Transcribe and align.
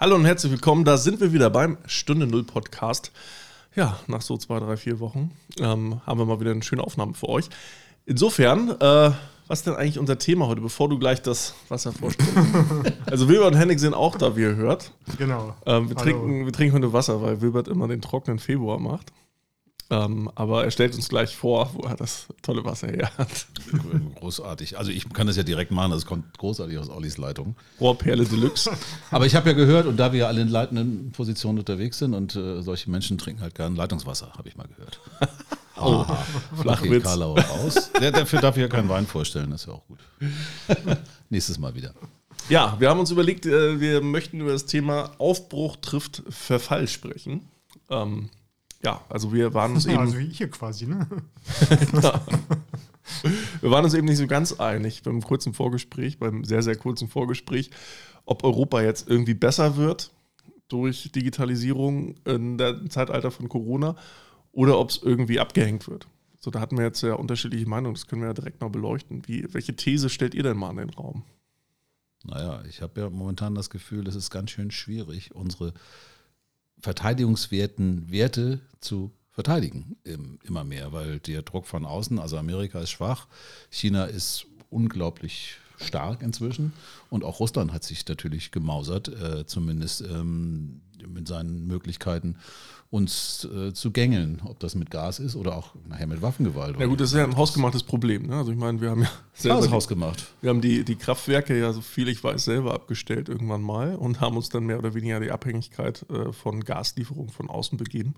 Hallo 0.00 0.16
und 0.16 0.24
herzlich 0.24 0.50
willkommen. 0.50 0.84
Da 0.84 0.96
sind 0.96 1.20
wir 1.20 1.32
wieder 1.32 1.50
beim 1.50 1.78
Stunde 1.86 2.26
Null 2.26 2.42
Podcast. 2.42 3.12
Ja, 3.76 3.96
nach 4.08 4.22
so 4.22 4.36
zwei, 4.36 4.58
drei, 4.58 4.76
vier 4.76 4.98
Wochen 4.98 5.30
ähm, 5.60 6.00
haben 6.04 6.18
wir 6.18 6.26
mal 6.26 6.40
wieder 6.40 6.50
eine 6.50 6.64
schöne 6.64 6.82
Aufnahme 6.82 7.14
für 7.14 7.28
euch. 7.28 7.48
Insofern, 8.04 8.70
äh, 8.70 9.12
was 9.46 9.60
ist 9.60 9.68
denn 9.68 9.76
eigentlich 9.76 10.00
unser 10.00 10.18
Thema 10.18 10.48
heute, 10.48 10.60
bevor 10.60 10.88
du 10.88 10.98
gleich 10.98 11.22
das 11.22 11.54
Wasser 11.68 11.92
vorstellst? 11.92 12.34
also 13.06 13.28
Wilbert 13.28 13.52
und 13.52 13.56
Henning 13.56 13.78
sind 13.78 13.94
auch 13.94 14.16
da, 14.16 14.36
wie 14.36 14.42
ihr 14.42 14.56
hört. 14.56 14.90
Genau. 15.16 15.54
Ähm, 15.64 15.88
wir, 15.88 15.96
trinken, 15.96 16.44
wir 16.44 16.52
trinken 16.52 16.74
heute 16.74 16.92
Wasser, 16.92 17.22
weil 17.22 17.40
Wilbert 17.40 17.68
immer 17.68 17.86
den 17.86 18.02
trockenen 18.02 18.40
Februar 18.40 18.80
macht. 18.80 19.12
Ähm, 19.90 20.30
aber 20.34 20.64
er 20.64 20.70
stellt 20.70 20.94
uns 20.94 21.08
gleich 21.08 21.36
vor, 21.36 21.70
wo 21.74 21.82
er 21.82 21.94
das 21.94 22.26
tolle 22.42 22.64
Wasser 22.64 22.88
her 22.88 23.10
hat. 23.18 23.46
Großartig. 24.18 24.78
Also 24.78 24.90
ich 24.90 25.08
kann 25.12 25.26
das 25.26 25.36
ja 25.36 25.42
direkt 25.42 25.70
machen, 25.70 25.90
das 25.90 26.06
kommt 26.06 26.36
großartig 26.38 26.78
aus 26.78 26.88
Ollis 26.88 27.18
Leitung. 27.18 27.54
Rohrperle 27.80 28.24
Deluxe. 28.24 28.70
Aber 29.10 29.26
ich 29.26 29.34
habe 29.34 29.50
ja 29.50 29.54
gehört, 29.54 29.86
und 29.86 29.98
da 29.98 30.12
wir 30.12 30.20
ja 30.20 30.26
alle 30.26 30.40
in 30.40 30.48
leitenden 30.48 31.12
Positionen 31.12 31.58
unterwegs 31.58 31.98
sind 31.98 32.14
und 32.14 32.34
äh, 32.34 32.62
solche 32.62 32.90
Menschen 32.90 33.18
trinken 33.18 33.42
halt 33.42 33.54
gern 33.54 33.76
Leitungswasser, 33.76 34.32
habe 34.36 34.48
ich 34.48 34.56
mal 34.56 34.66
gehört. 34.68 35.00
Oh, 35.76 36.06
Flachwitz. 36.62 37.02
Karlau 37.02 37.34
aus. 37.34 37.90
Der, 38.00 38.12
dafür 38.12 38.40
darf 38.40 38.56
ich 38.56 38.62
ja 38.62 38.68
keinen 38.68 38.88
Wein 38.88 39.08
vorstellen, 39.08 39.50
das 39.50 39.62
ist 39.62 39.66
ja 39.66 39.72
auch 39.72 39.84
gut. 39.88 39.98
Nächstes 41.30 41.58
Mal 41.58 41.74
wieder. 41.74 41.92
Ja, 42.48 42.76
wir 42.78 42.90
haben 42.90 43.00
uns 43.00 43.10
überlegt, 43.10 43.44
äh, 43.44 43.80
wir 43.80 44.00
möchten 44.00 44.40
über 44.40 44.52
das 44.52 44.66
Thema 44.66 45.10
Aufbruch 45.18 45.76
trifft 45.76 46.22
Verfall 46.28 46.86
sprechen. 46.86 47.48
Ähm, 47.90 48.30
ja, 48.84 49.00
also 49.08 49.32
wir 49.32 49.54
waren 49.54 49.72
uns 49.72 49.84
Ja, 49.86 49.92
eben. 49.92 50.00
also 50.00 50.18
wie 50.18 50.28
hier 50.28 50.50
quasi, 50.50 50.86
ne? 50.86 51.08
Wir 53.60 53.70
waren 53.70 53.84
uns 53.84 53.94
eben 53.94 54.06
nicht 54.06 54.16
so 54.16 54.26
ganz 54.26 54.52
einig 54.54 55.02
beim 55.02 55.20
kurzen 55.20 55.52
Vorgespräch, 55.52 56.18
beim 56.18 56.44
sehr, 56.44 56.62
sehr 56.62 56.76
kurzen 56.76 57.08
Vorgespräch, 57.08 57.70
ob 58.24 58.44
Europa 58.44 58.80
jetzt 58.80 59.08
irgendwie 59.08 59.34
besser 59.34 59.76
wird 59.76 60.10
durch 60.68 61.12
Digitalisierung 61.12 62.14
in 62.24 62.56
der 62.56 62.88
Zeitalter 62.88 63.30
von 63.30 63.48
Corona 63.48 63.96
oder 64.52 64.78
ob 64.78 64.90
es 64.90 65.02
irgendwie 65.02 65.38
abgehängt 65.38 65.86
wird. 65.88 66.06
So, 66.40 66.50
da 66.50 66.60
hatten 66.60 66.76
wir 66.76 66.84
jetzt 66.84 67.02
ja 67.02 67.14
unterschiedliche 67.14 67.68
Meinungen, 67.68 67.94
das 67.94 68.06
können 68.06 68.22
wir 68.22 68.28
ja 68.28 68.34
direkt 68.34 68.60
mal 68.60 68.68
beleuchten. 68.68 69.22
Wie, 69.26 69.46
welche 69.52 69.76
These 69.76 70.08
stellt 70.08 70.34
ihr 70.34 70.42
denn 70.42 70.56
mal 70.56 70.70
in 70.70 70.78
den 70.78 70.90
Raum? 70.90 71.24
Naja, 72.24 72.62
ich 72.68 72.80
habe 72.80 73.02
ja 73.02 73.10
momentan 73.10 73.54
das 73.54 73.68
Gefühl, 73.68 74.08
es 74.08 74.14
ist 74.14 74.30
ganz 74.30 74.50
schön 74.50 74.70
schwierig, 74.70 75.34
unsere 75.34 75.74
verteidigungswerten 76.84 78.10
Werte 78.10 78.60
zu 78.78 79.10
verteidigen 79.30 79.96
im, 80.04 80.38
immer 80.44 80.64
mehr, 80.64 80.92
weil 80.92 81.18
der 81.18 81.42
Druck 81.42 81.66
von 81.66 81.86
außen, 81.86 82.18
also 82.18 82.36
Amerika 82.36 82.78
ist 82.78 82.90
schwach, 82.90 83.26
China 83.70 84.04
ist 84.04 84.46
unglaublich 84.68 85.56
stark 85.78 86.20
inzwischen 86.22 86.72
und 87.08 87.24
auch 87.24 87.40
Russland 87.40 87.72
hat 87.72 87.84
sich 87.84 88.06
natürlich 88.06 88.52
gemausert, 88.52 89.08
äh, 89.08 89.46
zumindest 89.46 90.02
ähm, 90.02 90.82
mit 91.08 91.26
seinen 91.26 91.66
Möglichkeiten, 91.66 92.36
uns 92.94 93.44
äh, 93.52 93.72
zu 93.72 93.90
gängeln, 93.90 94.40
ob 94.44 94.60
das 94.60 94.76
mit 94.76 94.88
Gas 94.88 95.18
ist 95.18 95.34
oder 95.34 95.56
auch 95.56 95.74
nachher 95.88 96.06
mit 96.06 96.22
Waffengewalt. 96.22 96.76
Na 96.78 96.86
gut, 96.86 97.00
das 97.00 97.10
ist 97.10 97.18
ja 97.18 97.24
ein 97.24 97.36
hausgemachtes 97.36 97.82
Problem. 97.82 98.28
Ne? 98.28 98.36
Also 98.36 98.52
ich 98.52 98.56
meine, 98.56 98.80
wir 98.80 98.90
haben 98.90 99.02
ja 99.02 99.10
selber 99.32 99.62
die- 99.62 99.70
hausgemacht. 99.70 100.32
Wir 100.40 100.50
haben 100.50 100.60
die, 100.60 100.84
die 100.84 100.94
Kraftwerke 100.94 101.58
ja, 101.58 101.72
so 101.72 101.80
viel 101.80 102.06
ich 102.06 102.22
weiß, 102.22 102.44
selber 102.44 102.72
abgestellt 102.72 103.28
irgendwann 103.28 103.62
mal 103.62 103.96
und 103.96 104.20
haben 104.20 104.36
uns 104.36 104.48
dann 104.48 104.64
mehr 104.64 104.78
oder 104.78 104.94
weniger 104.94 105.18
die 105.18 105.32
Abhängigkeit 105.32 106.06
äh, 106.08 106.32
von 106.32 106.62
Gaslieferungen 106.62 107.30
von 107.30 107.50
außen 107.50 107.76
begeben. 107.78 108.14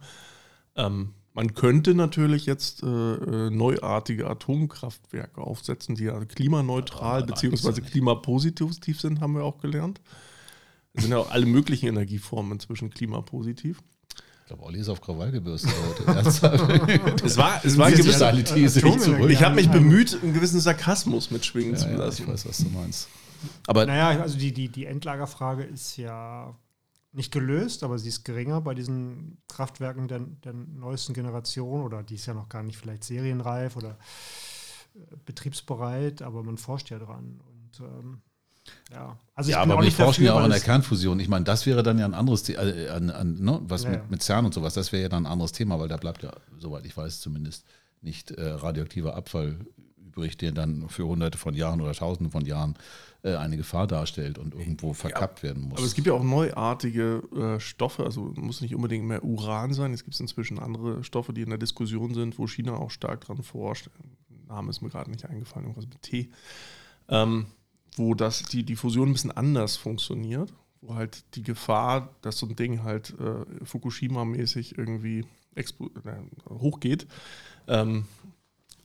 Ähm, 0.74 1.14
man 1.32 1.54
könnte 1.54 1.94
natürlich 1.94 2.44
jetzt 2.44 2.82
äh, 2.82 2.86
äh, 2.86 3.50
neuartige 3.50 4.28
Atomkraftwerke 4.28 5.40
aufsetzen, 5.40 5.94
die 5.94 6.04
ja 6.04 6.22
klimaneutral 6.26 7.24
bzw. 7.24 7.68
ja 7.68 7.70
nicht. 7.70 7.92
klimapositiv 7.92 9.00
sind, 9.00 9.20
haben 9.20 9.32
wir 9.36 9.44
auch 9.44 9.56
gelernt. 9.56 10.02
Es 10.92 11.02
sind 11.04 11.12
ja 11.12 11.18
auch 11.18 11.30
alle 11.30 11.46
möglichen 11.46 11.86
Energieformen 11.86 12.52
inzwischen 12.52 12.90
klimapositiv. 12.90 13.82
Ich 14.46 14.48
glaube, 14.48 14.62
Olli 14.62 14.78
ist 14.78 14.88
auf 14.88 15.00
Krawall 15.00 15.32
gebürstet 15.32 15.72
heute. 16.06 16.20
Es 17.24 17.36
war, 17.36 17.64
es 17.64 17.76
war 17.76 17.86
ein 17.86 17.90
Diese 17.94 18.02
gewisser, 18.04 18.28
steile 18.28 18.44
These 18.44 18.80
nicht 18.86 19.00
zurück. 19.00 19.28
ich 19.28 19.42
habe 19.42 19.56
mich 19.56 19.68
bemüht, 19.68 20.16
einen 20.22 20.34
gewissen 20.34 20.60
Sarkasmus 20.60 21.32
mitschwingen 21.32 21.72
Ja, 21.72 21.78
zu 21.80 21.88
ja, 21.88 21.96
lassen. 21.96 22.22
ich 22.22 22.28
weiß, 22.28 22.46
was 22.48 22.58
du 22.58 22.68
meinst. 22.68 23.08
Aber 23.66 23.86
Naja, 23.86 24.20
also 24.22 24.38
die, 24.38 24.52
die, 24.52 24.68
die 24.68 24.84
Endlagerfrage 24.86 25.64
ist 25.64 25.96
ja 25.96 26.56
nicht 27.10 27.32
gelöst, 27.32 27.82
aber 27.82 27.98
sie 27.98 28.08
ist 28.08 28.22
geringer 28.24 28.60
bei 28.60 28.74
diesen 28.74 29.38
Kraftwerken 29.48 30.06
der, 30.06 30.20
der 30.20 30.52
neuesten 30.52 31.12
Generation 31.12 31.82
oder 31.82 32.04
die 32.04 32.14
ist 32.14 32.26
ja 32.26 32.34
noch 32.34 32.48
gar 32.48 32.62
nicht 32.62 32.78
vielleicht 32.78 33.02
serienreif 33.02 33.74
oder 33.74 33.98
äh, 34.94 35.16
betriebsbereit, 35.24 36.22
aber 36.22 36.44
man 36.44 36.56
forscht 36.56 36.90
ja 36.90 37.00
dran. 37.00 37.40
Und 37.48 37.80
ähm, 37.80 38.22
ja, 38.92 39.18
also 39.34 39.50
ja, 39.50 39.60
bin 39.62 39.70
aber 39.70 39.78
auch 39.78 39.82
wir 39.82 39.86
nicht 39.86 39.96
forschen 39.96 40.24
dafür, 40.24 40.26
ja 40.26 40.40
auch 40.40 40.44
an 40.44 40.50
der 40.50 40.60
Kernfusion. 40.60 41.20
Ich 41.20 41.28
meine, 41.28 41.44
das 41.44 41.66
wäre 41.66 41.82
dann 41.82 41.98
ja 41.98 42.04
ein 42.04 42.14
anderes 42.14 42.42
Thema, 42.42 42.62
äh, 42.62 42.88
an, 42.88 43.10
an, 43.10 43.40
ne, 43.40 43.60
was 43.62 43.84
Ja, 43.84 43.90
mit, 43.90 43.98
ja. 44.00 44.04
mit 44.08 44.22
CERN 44.22 44.46
und 44.46 44.54
sowas, 44.54 44.74
das 44.74 44.92
wäre 44.92 45.02
ja 45.02 45.08
dann 45.08 45.26
ein 45.26 45.32
anderes 45.32 45.52
Thema, 45.52 45.78
weil 45.78 45.88
da 45.88 45.96
bleibt 45.96 46.22
ja, 46.22 46.32
soweit 46.58 46.86
ich 46.86 46.96
weiß, 46.96 47.20
zumindest 47.20 47.66
nicht 48.00 48.30
äh, 48.30 48.48
radioaktiver 48.48 49.14
Abfall 49.14 49.58
übrig, 50.16 50.36
der 50.36 50.52
dann 50.52 50.88
für 50.88 51.06
hunderte 51.06 51.38
von 51.38 51.54
Jahren 51.54 51.80
oder 51.80 51.92
tausende 51.92 52.30
von 52.30 52.44
Jahren 52.44 52.74
äh, 53.22 53.34
eine 53.34 53.56
Gefahr 53.56 53.86
darstellt 53.86 54.38
und 54.38 54.54
irgendwo 54.54 54.92
verkappt 54.92 55.42
werden 55.42 55.64
muss. 55.64 55.78
Aber 55.78 55.86
es 55.86 55.94
gibt 55.94 56.06
ja 56.06 56.14
auch 56.14 56.22
neuartige 56.22 57.22
äh, 57.36 57.60
Stoffe, 57.60 58.04
also 58.04 58.32
muss 58.36 58.60
nicht 58.60 58.74
unbedingt 58.74 59.04
mehr 59.04 59.24
Uran 59.24 59.72
sein. 59.74 59.92
Es 59.92 60.04
gibt 60.04 60.18
inzwischen 60.18 60.58
andere 60.58 61.04
Stoffe, 61.04 61.32
die 61.32 61.42
in 61.42 61.50
der 61.50 61.58
Diskussion 61.58 62.14
sind, 62.14 62.38
wo 62.38 62.46
China 62.46 62.74
auch 62.74 62.90
stark 62.90 63.22
dran 63.22 63.42
forscht. 63.42 63.90
Name 64.48 64.70
ist 64.70 64.80
mir 64.80 64.90
gerade 64.90 65.10
nicht 65.10 65.28
eingefallen, 65.28 65.66
irgendwas 65.66 65.88
mit 65.88 66.02
T. 66.02 66.30
Ähm, 67.08 67.46
wo 67.96 68.14
das, 68.14 68.42
die, 68.44 68.62
die 68.62 68.76
Fusion 68.76 69.08
ein 69.08 69.12
bisschen 69.12 69.32
anders 69.32 69.76
funktioniert, 69.76 70.52
wo 70.80 70.94
halt 70.94 71.24
die 71.34 71.42
Gefahr, 71.42 72.14
dass 72.22 72.38
so 72.38 72.46
ein 72.46 72.56
Ding 72.56 72.84
halt 72.84 73.14
äh, 73.18 73.64
Fukushima-mäßig 73.64 74.78
irgendwie 74.78 75.24
äh, 75.54 75.64
hochgeht, 76.48 77.06
ähm, 77.66 78.04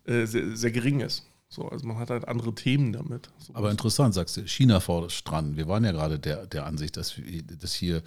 äh, 0.06 0.26
sehr, 0.26 0.56
sehr 0.56 0.72
gering 0.72 1.02
ist. 1.02 1.26
So, 1.50 1.68
also 1.68 1.86
man 1.86 1.98
hat 1.98 2.10
halt 2.10 2.28
andere 2.30 2.56
Themen 2.56 2.94
damit. 2.94 3.30
So, 3.38 3.54
Aber 3.54 3.72
interessant, 3.72 4.14
sagst 4.14 4.38
du, 4.38 4.48
China 4.48 4.80
fordert 4.80 5.30
dran. 5.30 5.58
Wir 5.58 5.68
waren 5.68 5.84
ja 5.84 5.92
gerade 5.92 6.18
der, 6.18 6.48
der 6.48 6.66
Ansicht, 6.66 6.96
dass, 6.96 7.18
wir, 7.18 7.44
dass 7.44 7.74
hier 7.74 8.02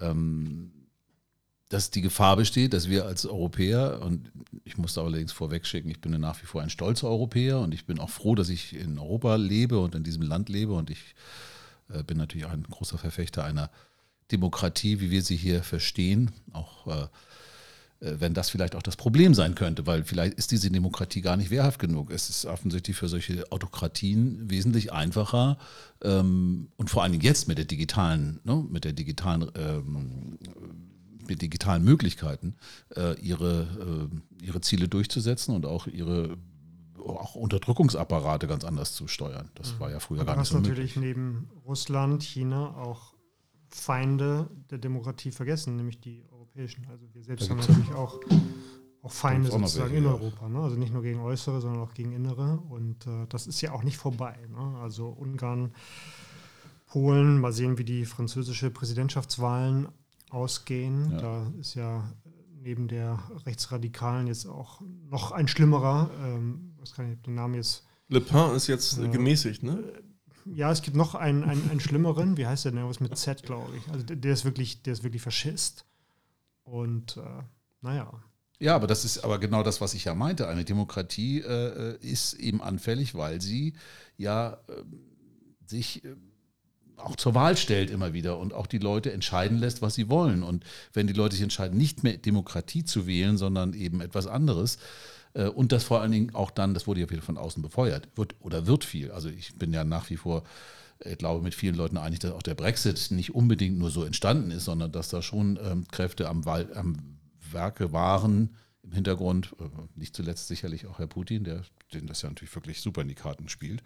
ähm, 0.00 0.70
dass 1.68 1.90
die 1.90 2.02
Gefahr 2.02 2.36
besteht, 2.36 2.72
dass 2.72 2.88
wir 2.88 3.06
als 3.06 3.26
Europäer, 3.26 4.00
und 4.02 4.30
ich 4.64 4.76
muss 4.76 4.94
da 4.94 5.02
allerdings 5.02 5.32
vorwegschicken, 5.32 5.90
ich 5.90 6.00
bin 6.00 6.12
ja 6.12 6.18
nach 6.18 6.40
wie 6.42 6.46
vor 6.46 6.62
ein 6.62 6.70
stolzer 6.70 7.08
Europäer 7.08 7.60
und 7.60 7.74
ich 7.74 7.86
bin 7.86 7.98
auch 7.98 8.10
froh, 8.10 8.34
dass 8.34 8.48
ich 8.48 8.74
in 8.74 8.98
Europa 8.98 9.36
lebe 9.36 9.78
und 9.78 9.94
in 9.94 10.04
diesem 10.04 10.22
Land 10.22 10.48
lebe 10.48 10.74
und 10.74 10.90
ich 10.90 11.14
äh, 11.92 12.02
bin 12.02 12.18
natürlich 12.18 12.46
ein 12.46 12.62
großer 12.64 12.98
Verfechter 12.98 13.44
einer 13.44 13.70
Demokratie, 14.30 15.00
wie 15.00 15.10
wir 15.10 15.22
sie 15.22 15.36
hier 15.36 15.62
verstehen, 15.62 16.30
auch 16.52 16.86
äh, 16.86 17.06
äh, 18.04 18.20
wenn 18.20 18.34
das 18.34 18.50
vielleicht 18.50 18.74
auch 18.74 18.82
das 18.82 18.96
Problem 18.96 19.34
sein 19.34 19.54
könnte, 19.54 19.86
weil 19.86 20.04
vielleicht 20.04 20.34
ist 20.34 20.50
diese 20.50 20.70
Demokratie 20.70 21.20
gar 21.20 21.36
nicht 21.36 21.50
wehrhaft 21.50 21.78
genug. 21.78 22.10
Es 22.10 22.28
ist 22.28 22.44
offensichtlich 22.44 22.96
für 22.96 23.08
solche 23.08 23.50
Autokratien 23.50 24.50
wesentlich 24.50 24.92
einfacher 24.92 25.58
ähm, 26.02 26.68
und 26.76 26.90
vor 26.90 27.08
Dingen 27.08 27.22
jetzt 27.22 27.48
mit 27.48 27.58
der 27.58 27.64
digitalen, 27.64 28.40
ne, 28.44 28.64
mit 28.68 28.84
der 28.84 28.92
digitalen, 28.92 29.50
ähm, 29.56 30.38
mit 31.28 31.42
digitalen 31.42 31.84
Möglichkeiten, 31.84 32.56
äh, 32.96 33.18
ihre, 33.20 34.08
äh, 34.40 34.44
ihre 34.44 34.60
Ziele 34.60 34.88
durchzusetzen 34.88 35.54
und 35.54 35.66
auch 35.66 35.86
ihre 35.86 36.36
auch 36.98 37.34
Unterdrückungsapparate 37.34 38.46
ganz 38.46 38.64
anders 38.64 38.94
zu 38.94 39.08
steuern. 39.08 39.50
Das 39.54 39.78
war 39.78 39.90
ja 39.90 40.00
früher 40.00 40.20
Du 40.20 40.24
gar 40.24 40.32
nicht 40.32 40.40
hast 40.40 40.48
so 40.50 40.58
natürlich 40.58 40.96
möglich. 40.96 41.16
neben 41.16 41.50
Russland, 41.66 42.22
China 42.22 42.74
auch 42.76 43.14
Feinde 43.68 44.48
der 44.70 44.78
Demokratie 44.78 45.30
vergessen, 45.30 45.76
nämlich 45.76 46.00
die 46.00 46.24
europäischen. 46.30 46.86
Also 46.86 47.06
wir 47.12 47.22
selbst 47.22 47.50
haben 47.50 47.58
natürlich 47.58 47.92
auch, 47.92 48.20
auch 49.02 49.12
Feinde 49.12 49.48
auch 49.48 49.58
sozusagen 49.58 49.92
welche, 49.92 50.06
in. 50.06 50.12
Europa. 50.12 50.48
Ne? 50.48 50.60
Also 50.60 50.76
nicht 50.76 50.92
nur 50.92 51.02
gegen 51.02 51.20
äußere, 51.20 51.60
sondern 51.60 51.82
auch 51.82 51.92
gegen 51.92 52.12
innere. 52.12 52.58
Und 52.68 53.06
äh, 53.06 53.26
das 53.28 53.46
ist 53.46 53.60
ja 53.60 53.72
auch 53.72 53.82
nicht 53.82 53.96
vorbei. 53.96 54.38
Ne? 54.50 54.78
Also 54.80 55.08
Ungarn, 55.08 55.74
Polen, 56.86 57.40
mal 57.40 57.52
sehen, 57.52 57.78
wie 57.78 57.84
die 57.84 58.04
französische 58.04 58.70
Präsidentschaftswahlen 58.70 59.88
ausgehen. 60.30 61.12
Ja. 61.12 61.20
Da 61.20 61.52
ist 61.60 61.74
ja 61.74 62.04
neben 62.60 62.88
der 62.88 63.22
Rechtsradikalen 63.46 64.26
jetzt 64.26 64.46
auch 64.46 64.80
noch 65.10 65.32
ein 65.32 65.48
schlimmerer, 65.48 66.10
ähm, 66.22 66.74
was 66.78 66.94
kann 66.94 67.12
ich 67.12 67.20
den 67.22 67.34
Namen 67.34 67.54
jetzt 67.54 67.84
Le 68.08 68.20
Pen 68.20 68.54
ist 68.54 68.66
jetzt 68.66 68.98
äh, 68.98 69.08
gemäßigt, 69.08 69.62
ne? 69.62 69.82
ja, 70.46 70.70
es 70.70 70.82
gibt 70.82 70.96
noch 70.96 71.14
einen, 71.14 71.44
einen, 71.44 71.70
einen 71.70 71.80
schlimmeren, 71.80 72.36
wie 72.36 72.46
heißt 72.46 72.64
der 72.64 72.72
denn? 72.72 72.88
Was 72.88 73.00
mit 73.00 73.16
Z, 73.16 73.42
glaube 73.42 73.76
ich. 73.76 73.88
Also 73.88 74.04
der, 74.04 74.16
der 74.16 74.32
ist 74.32 74.44
wirklich, 74.44 74.82
der 74.82 74.92
ist 74.92 75.02
wirklich 75.02 75.22
Faschist. 75.22 75.86
Und 76.64 77.16
äh, 77.16 77.42
naja. 77.80 78.12
Ja, 78.58 78.76
aber 78.76 78.86
das 78.86 79.04
ist 79.04 79.24
aber 79.24 79.38
genau 79.38 79.62
das, 79.62 79.80
was 79.80 79.94
ich 79.94 80.04
ja 80.04 80.14
meinte. 80.14 80.48
Eine 80.48 80.64
Demokratie 80.64 81.40
äh, 81.40 81.96
ist 82.00 82.34
eben 82.34 82.62
anfällig, 82.62 83.14
weil 83.14 83.40
sie 83.40 83.74
ja 84.16 84.58
ähm, 84.68 85.00
sich 85.66 86.04
äh, 86.04 86.14
auch 86.96 87.16
zur 87.16 87.34
Wahl 87.34 87.56
stellt 87.56 87.90
immer 87.90 88.12
wieder 88.12 88.38
und 88.38 88.52
auch 88.52 88.66
die 88.66 88.78
Leute 88.78 89.12
entscheiden 89.12 89.58
lässt, 89.58 89.82
was 89.82 89.94
sie 89.94 90.08
wollen. 90.08 90.42
Und 90.42 90.64
wenn 90.92 91.06
die 91.06 91.12
Leute 91.12 91.34
sich 91.34 91.42
entscheiden, 91.42 91.76
nicht 91.76 92.02
mehr 92.02 92.16
Demokratie 92.16 92.84
zu 92.84 93.06
wählen, 93.06 93.36
sondern 93.36 93.74
eben 93.74 94.00
etwas 94.00 94.26
anderes, 94.26 94.78
äh, 95.34 95.46
und 95.46 95.72
das 95.72 95.84
vor 95.84 96.00
allen 96.00 96.12
Dingen 96.12 96.34
auch 96.34 96.50
dann, 96.50 96.74
das 96.74 96.86
wurde 96.86 97.00
ja 97.00 97.10
wieder 97.10 97.22
von 97.22 97.38
außen 97.38 97.62
befeuert, 97.62 98.08
wird 98.16 98.34
oder 98.40 98.66
wird 98.66 98.84
viel. 98.84 99.10
Also 99.10 99.28
ich 99.28 99.54
bin 99.56 99.72
ja 99.72 99.84
nach 99.84 100.10
wie 100.10 100.16
vor 100.16 100.44
ich 101.04 101.18
glaube, 101.18 101.42
mit 101.42 101.54
vielen 101.54 101.74
Leuten 101.74 101.98
einig, 101.98 102.20
dass 102.20 102.32
auch 102.32 102.42
der 102.42 102.54
Brexit 102.54 103.10
nicht 103.10 103.34
unbedingt 103.34 103.78
nur 103.78 103.90
so 103.90 104.04
entstanden 104.04 104.50
ist, 104.52 104.64
sondern 104.64 104.92
dass 104.92 105.08
da 105.08 105.22
schon 105.22 105.58
ähm, 105.62 105.86
Kräfte 105.88 106.28
am, 106.28 106.46
am 106.46 107.18
Werke 107.50 107.92
waren 107.92 108.54
im 108.82 108.92
Hintergrund. 108.92 109.54
Äh, 109.58 109.64
nicht 109.96 110.14
zuletzt 110.14 110.48
sicherlich 110.48 110.86
auch 110.86 110.98
Herr 110.98 111.08
Putin, 111.08 111.44
der 111.44 111.62
den 111.92 112.06
das 112.06 112.22
ja 112.22 112.28
natürlich 112.28 112.54
wirklich 112.54 112.80
super 112.80 113.02
in 113.02 113.08
die 113.08 113.14
Karten 113.14 113.48
spielt, 113.48 113.82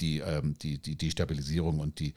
die 0.00 0.18
ähm, 0.18 0.54
die, 0.60 0.78
die 0.78 0.96
Destabilisierung 0.96 1.78
und 1.80 2.00
die 2.00 2.14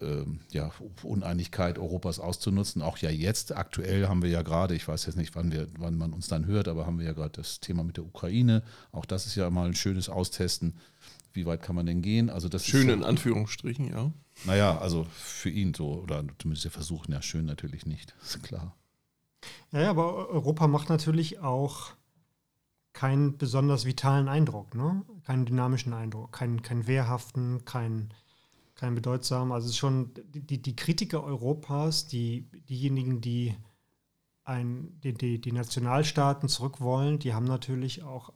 ähm, 0.00 0.40
ja, 0.50 0.70
Uneinigkeit 1.02 1.78
Europas 1.78 2.18
auszunutzen. 2.18 2.82
Auch 2.82 2.98
ja 2.98 3.10
jetzt, 3.10 3.54
aktuell 3.54 4.08
haben 4.08 4.22
wir 4.22 4.30
ja 4.30 4.42
gerade, 4.42 4.74
ich 4.74 4.86
weiß 4.88 5.06
jetzt 5.06 5.16
nicht, 5.16 5.34
wann, 5.34 5.52
wir, 5.52 5.68
wann 5.78 5.96
man 5.96 6.12
uns 6.12 6.28
dann 6.28 6.46
hört, 6.46 6.68
aber 6.68 6.86
haben 6.86 6.98
wir 6.98 7.06
ja 7.06 7.12
gerade 7.12 7.30
das 7.30 7.60
Thema 7.60 7.84
mit 7.84 7.96
der 7.96 8.04
Ukraine. 8.04 8.62
Auch 8.90 9.04
das 9.04 9.26
ist 9.26 9.36
ja 9.36 9.48
mal 9.50 9.66
ein 9.66 9.74
schönes 9.74 10.08
Austesten. 10.08 10.74
Wie 11.32 11.46
weit 11.46 11.62
kann 11.62 11.76
man 11.76 11.86
denn 11.86 12.02
gehen? 12.02 12.30
Also 12.30 12.48
das 12.48 12.66
schön 12.66 12.88
so, 12.88 12.92
in 12.92 13.04
Anführungsstrichen, 13.04 13.88
ja. 13.90 14.12
Naja, 14.44 14.78
also 14.78 15.06
für 15.12 15.50
ihn 15.50 15.72
so, 15.72 16.02
oder 16.02 16.24
zumindest 16.38 16.64
der 16.64 16.72
Versuch, 16.72 17.06
ja, 17.08 17.22
schön 17.22 17.46
natürlich 17.46 17.86
nicht, 17.86 18.14
ist 18.22 18.42
klar. 18.42 18.76
Ja, 19.72 19.90
aber 19.90 20.28
Europa 20.28 20.68
macht 20.68 20.88
natürlich 20.88 21.40
auch 21.40 21.92
keinen 22.92 23.38
besonders 23.38 23.84
vitalen 23.84 24.28
Eindruck, 24.28 24.74
ne? 24.74 25.02
keinen 25.24 25.46
dynamischen 25.46 25.92
Eindruck, 25.92 26.32
keinen, 26.32 26.62
keinen 26.62 26.86
wehrhaften, 26.86 27.64
keinen 27.64 28.12
kein 28.74 28.94
bedeutsamen. 28.94 29.52
Also 29.52 29.66
es 29.66 29.72
ist 29.72 29.78
schon 29.78 30.10
die, 30.34 30.60
die 30.60 30.76
Kritiker 30.76 31.22
Europas, 31.22 32.08
die, 32.08 32.48
diejenigen, 32.68 33.20
die, 33.20 33.54
ein, 34.44 34.98
die, 35.04 35.14
die, 35.14 35.40
die 35.40 35.52
Nationalstaaten 35.52 36.48
zurück 36.48 36.80
wollen, 36.80 37.18
die 37.18 37.32
haben 37.32 37.44
natürlich 37.44 38.02
auch 38.02 38.32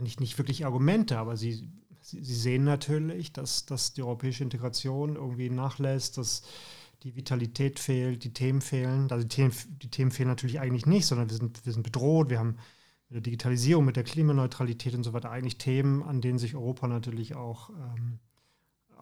nicht, 0.00 0.20
nicht 0.20 0.38
wirklich 0.38 0.64
Argumente, 0.64 1.18
aber 1.18 1.36
sie, 1.36 1.68
sie, 2.00 2.24
sie 2.24 2.34
sehen 2.34 2.64
natürlich, 2.64 3.32
dass, 3.32 3.66
dass 3.66 3.92
die 3.92 4.02
europäische 4.02 4.44
Integration 4.44 5.16
irgendwie 5.16 5.50
nachlässt, 5.50 6.16
dass 6.16 6.42
die 7.02 7.16
Vitalität 7.16 7.78
fehlt, 7.78 8.24
die 8.24 8.32
Themen 8.32 8.60
fehlen. 8.60 9.10
Also 9.10 9.26
die 9.26 9.34
Themen, 9.34 9.52
die 9.82 9.90
Themen 9.90 10.10
fehlen 10.10 10.28
natürlich 10.28 10.60
eigentlich 10.60 10.86
nicht, 10.86 11.06
sondern 11.06 11.28
wir 11.28 11.36
sind, 11.36 11.64
wir 11.64 11.72
sind 11.72 11.82
bedroht, 11.82 12.30
wir 12.30 12.38
haben 12.38 12.56
mit 13.10 13.16
der 13.16 13.22
Digitalisierung, 13.22 13.84
mit 13.84 13.96
der 13.96 14.04
Klimaneutralität 14.04 14.94
und 14.94 15.02
so 15.02 15.12
weiter 15.12 15.30
eigentlich 15.30 15.58
Themen, 15.58 16.02
an 16.02 16.20
denen 16.20 16.38
sich 16.38 16.54
Europa 16.54 16.86
natürlich 16.86 17.34
auch 17.34 17.70
ähm, 17.70 18.20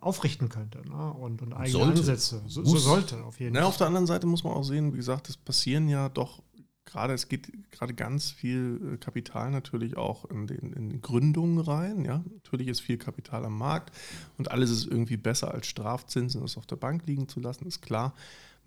aufrichten 0.00 0.48
könnte 0.48 0.78
ne? 0.88 1.12
und, 1.12 1.42
und 1.42 1.52
eigene 1.52 1.84
sollte. 1.84 2.00
Ansätze. 2.00 2.42
So, 2.46 2.64
so, 2.64 2.78
sollte 2.78 3.22
auf 3.24 3.38
jeden 3.38 3.54
Fall. 3.54 3.64
Auf 3.64 3.76
der 3.76 3.86
anderen 3.86 4.06
Seite 4.06 4.26
muss 4.26 4.44
man 4.44 4.54
auch 4.54 4.62
sehen, 4.62 4.92
wie 4.94 4.96
gesagt, 4.96 5.28
es 5.28 5.36
passieren 5.36 5.88
ja 5.88 6.08
doch 6.08 6.42
gerade, 6.86 7.12
es 7.12 7.28
geht 7.28 7.70
gerade 7.70 7.92
ganz 7.92 8.30
viel 8.30 8.94
äh, 8.94 8.96
Kapital 8.96 9.50
natürlich 9.50 9.98
auch 9.98 10.24
in 10.30 10.46
den 10.46 10.72
in 10.72 11.00
Gründungen 11.02 11.58
rein. 11.58 12.04
Ja, 12.06 12.24
natürlich 12.32 12.68
ist 12.68 12.80
viel 12.80 12.96
Kapital 12.96 13.44
am 13.44 13.58
Markt 13.58 13.94
und 14.38 14.50
alles 14.50 14.70
ist 14.70 14.86
irgendwie 14.86 15.18
besser 15.18 15.52
als 15.52 15.66
Strafzinsen, 15.66 16.40
das 16.40 16.56
auf 16.56 16.64
der 16.64 16.76
Bank 16.76 17.06
liegen 17.06 17.28
zu 17.28 17.40
lassen, 17.40 17.66
ist 17.66 17.82
klar. 17.82 18.14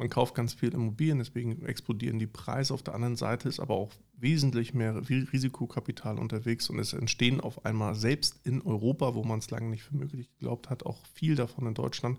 Man 0.02 0.10
kauft 0.10 0.34
ganz 0.34 0.56
viel 0.56 0.74
Immobilien, 0.74 1.20
deswegen 1.20 1.64
explodieren 1.64 2.18
die 2.18 2.26
Preise. 2.26 2.74
Auf 2.74 2.82
der 2.82 2.96
anderen 2.96 3.18
Seite 3.18 3.48
ist 3.48 3.60
aber 3.60 3.76
auch 3.76 3.92
wesentlich 4.18 4.74
mehr 4.74 5.00
Risikokapital 5.08 6.18
unterwegs 6.18 6.72
und 6.72 6.80
es 6.80 6.94
entstehen 6.94 7.40
auf 7.40 7.66
einmal 7.66 7.94
selbst 7.94 8.40
in 8.44 8.64
Europa, 8.64 9.14
wo 9.14 9.24
man 9.24 9.38
es 9.38 9.52
lange 9.52 9.70
nicht 9.70 9.84
für 9.84 9.96
möglich 9.96 10.28
geglaubt 10.32 10.72
hat, 10.72 10.88
auch 10.88 11.06
viel 11.14 11.36
davon 11.36 11.68
in 11.68 11.76
Deutschland, 11.76 12.18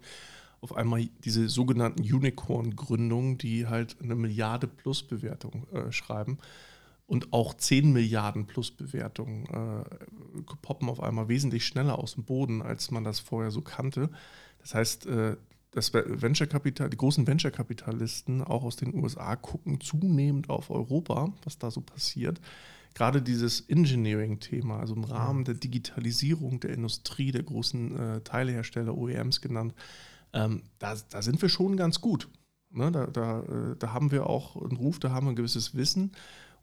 auf 0.60 0.76
einmal 0.76 1.08
diese 1.24 1.48
sogenannten 1.48 2.02
Unicorn-Gründungen, 2.02 3.36
die 3.38 3.66
halt 3.66 3.96
eine 4.00 4.14
Milliarde 4.14 4.68
plus 4.68 5.02
Bewertung 5.02 5.66
äh, 5.72 5.90
schreiben. 5.90 6.38
Und 7.08 7.32
auch 7.32 7.52
10 7.52 7.92
Milliarden 7.92 8.46
plus 8.46 8.70
Bewertungen 8.70 9.46
äh, 9.46 10.44
poppen 10.62 10.88
auf 10.88 11.02
einmal 11.02 11.26
wesentlich 11.26 11.66
schneller 11.66 11.98
aus 11.98 12.14
dem 12.14 12.22
Boden, 12.22 12.62
als 12.62 12.92
man 12.92 13.02
das 13.02 13.18
vorher 13.18 13.50
so 13.50 13.60
kannte. 13.60 14.08
Das 14.60 14.76
heißt, 14.76 15.06
äh, 15.06 15.36
das 15.72 15.92
Venture 15.94 16.46
Capital, 16.46 16.90
die 16.90 16.98
großen 16.98 17.26
Venture-Kapitalisten 17.26 18.42
auch 18.42 18.62
aus 18.62 18.76
den 18.76 18.94
USA 18.94 19.36
gucken 19.36 19.80
zunehmend 19.80 20.50
auf 20.50 20.70
Europa, 20.70 21.32
was 21.44 21.58
da 21.58 21.70
so 21.70 21.80
passiert. 21.80 22.40
Gerade 22.94 23.22
dieses 23.22 23.62
Engineering-Thema, 23.62 24.78
also 24.78 24.94
im 24.94 25.04
Rahmen 25.04 25.44
der 25.44 25.54
Digitalisierung 25.54 26.60
der 26.60 26.74
Industrie, 26.74 27.32
der 27.32 27.42
großen 27.42 27.98
äh, 27.98 28.20
Teilehersteller, 28.20 28.96
OEMs 28.96 29.40
genannt, 29.40 29.74
ähm, 30.34 30.62
da, 30.78 30.94
da, 31.10 31.22
sind 31.22 31.40
wir 31.40 31.48
schon 31.48 31.78
ganz 31.78 32.02
gut. 32.02 32.28
Ne? 32.70 32.92
Da, 32.92 33.06
da, 33.06 33.40
äh, 33.40 33.76
da, 33.78 33.94
haben 33.94 34.10
wir 34.10 34.26
auch 34.26 34.56
einen 34.56 34.76
Ruf, 34.76 34.98
da 34.98 35.10
haben 35.10 35.26
wir 35.26 35.32
ein 35.32 35.36
gewisses 35.36 35.74
Wissen. 35.74 36.12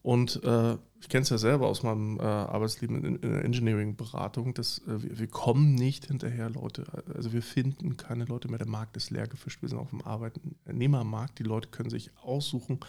Und 0.02 0.42
äh, 0.44 0.76
ich 1.00 1.08
kenne 1.08 1.22
es 1.22 1.30
ja 1.30 1.38
selber 1.38 1.68
aus 1.68 1.82
meinem 1.82 2.18
äh, 2.18 2.22
Arbeitsleben 2.22 3.04
in, 3.04 3.16
in 3.16 3.32
der 3.32 3.44
Engineering-Beratung, 3.44 4.54
dass 4.54 4.78
äh, 4.86 5.02
wir, 5.02 5.18
wir, 5.18 5.26
kommen 5.28 5.74
nicht 5.74 6.06
hinterher, 6.06 6.48
Leute. 6.50 6.84
Also 7.14 7.32
wir 7.32 7.42
finden 7.42 7.96
keine 7.96 8.24
Leute 8.24 8.48
mehr. 8.48 8.58
Der 8.58 8.68
Markt 8.68 8.96
ist 8.96 9.10
leer 9.10 9.26
gefischt. 9.26 9.60
Wir 9.62 9.68
sind 9.68 9.78
auf 9.78 9.90
dem 9.90 10.02
Arbeitnehmermarkt. 10.02 11.38
Die 11.38 11.44
Leute 11.44 11.68
können 11.68 11.90
sich 11.90 12.10
aussuchen, 12.22 12.80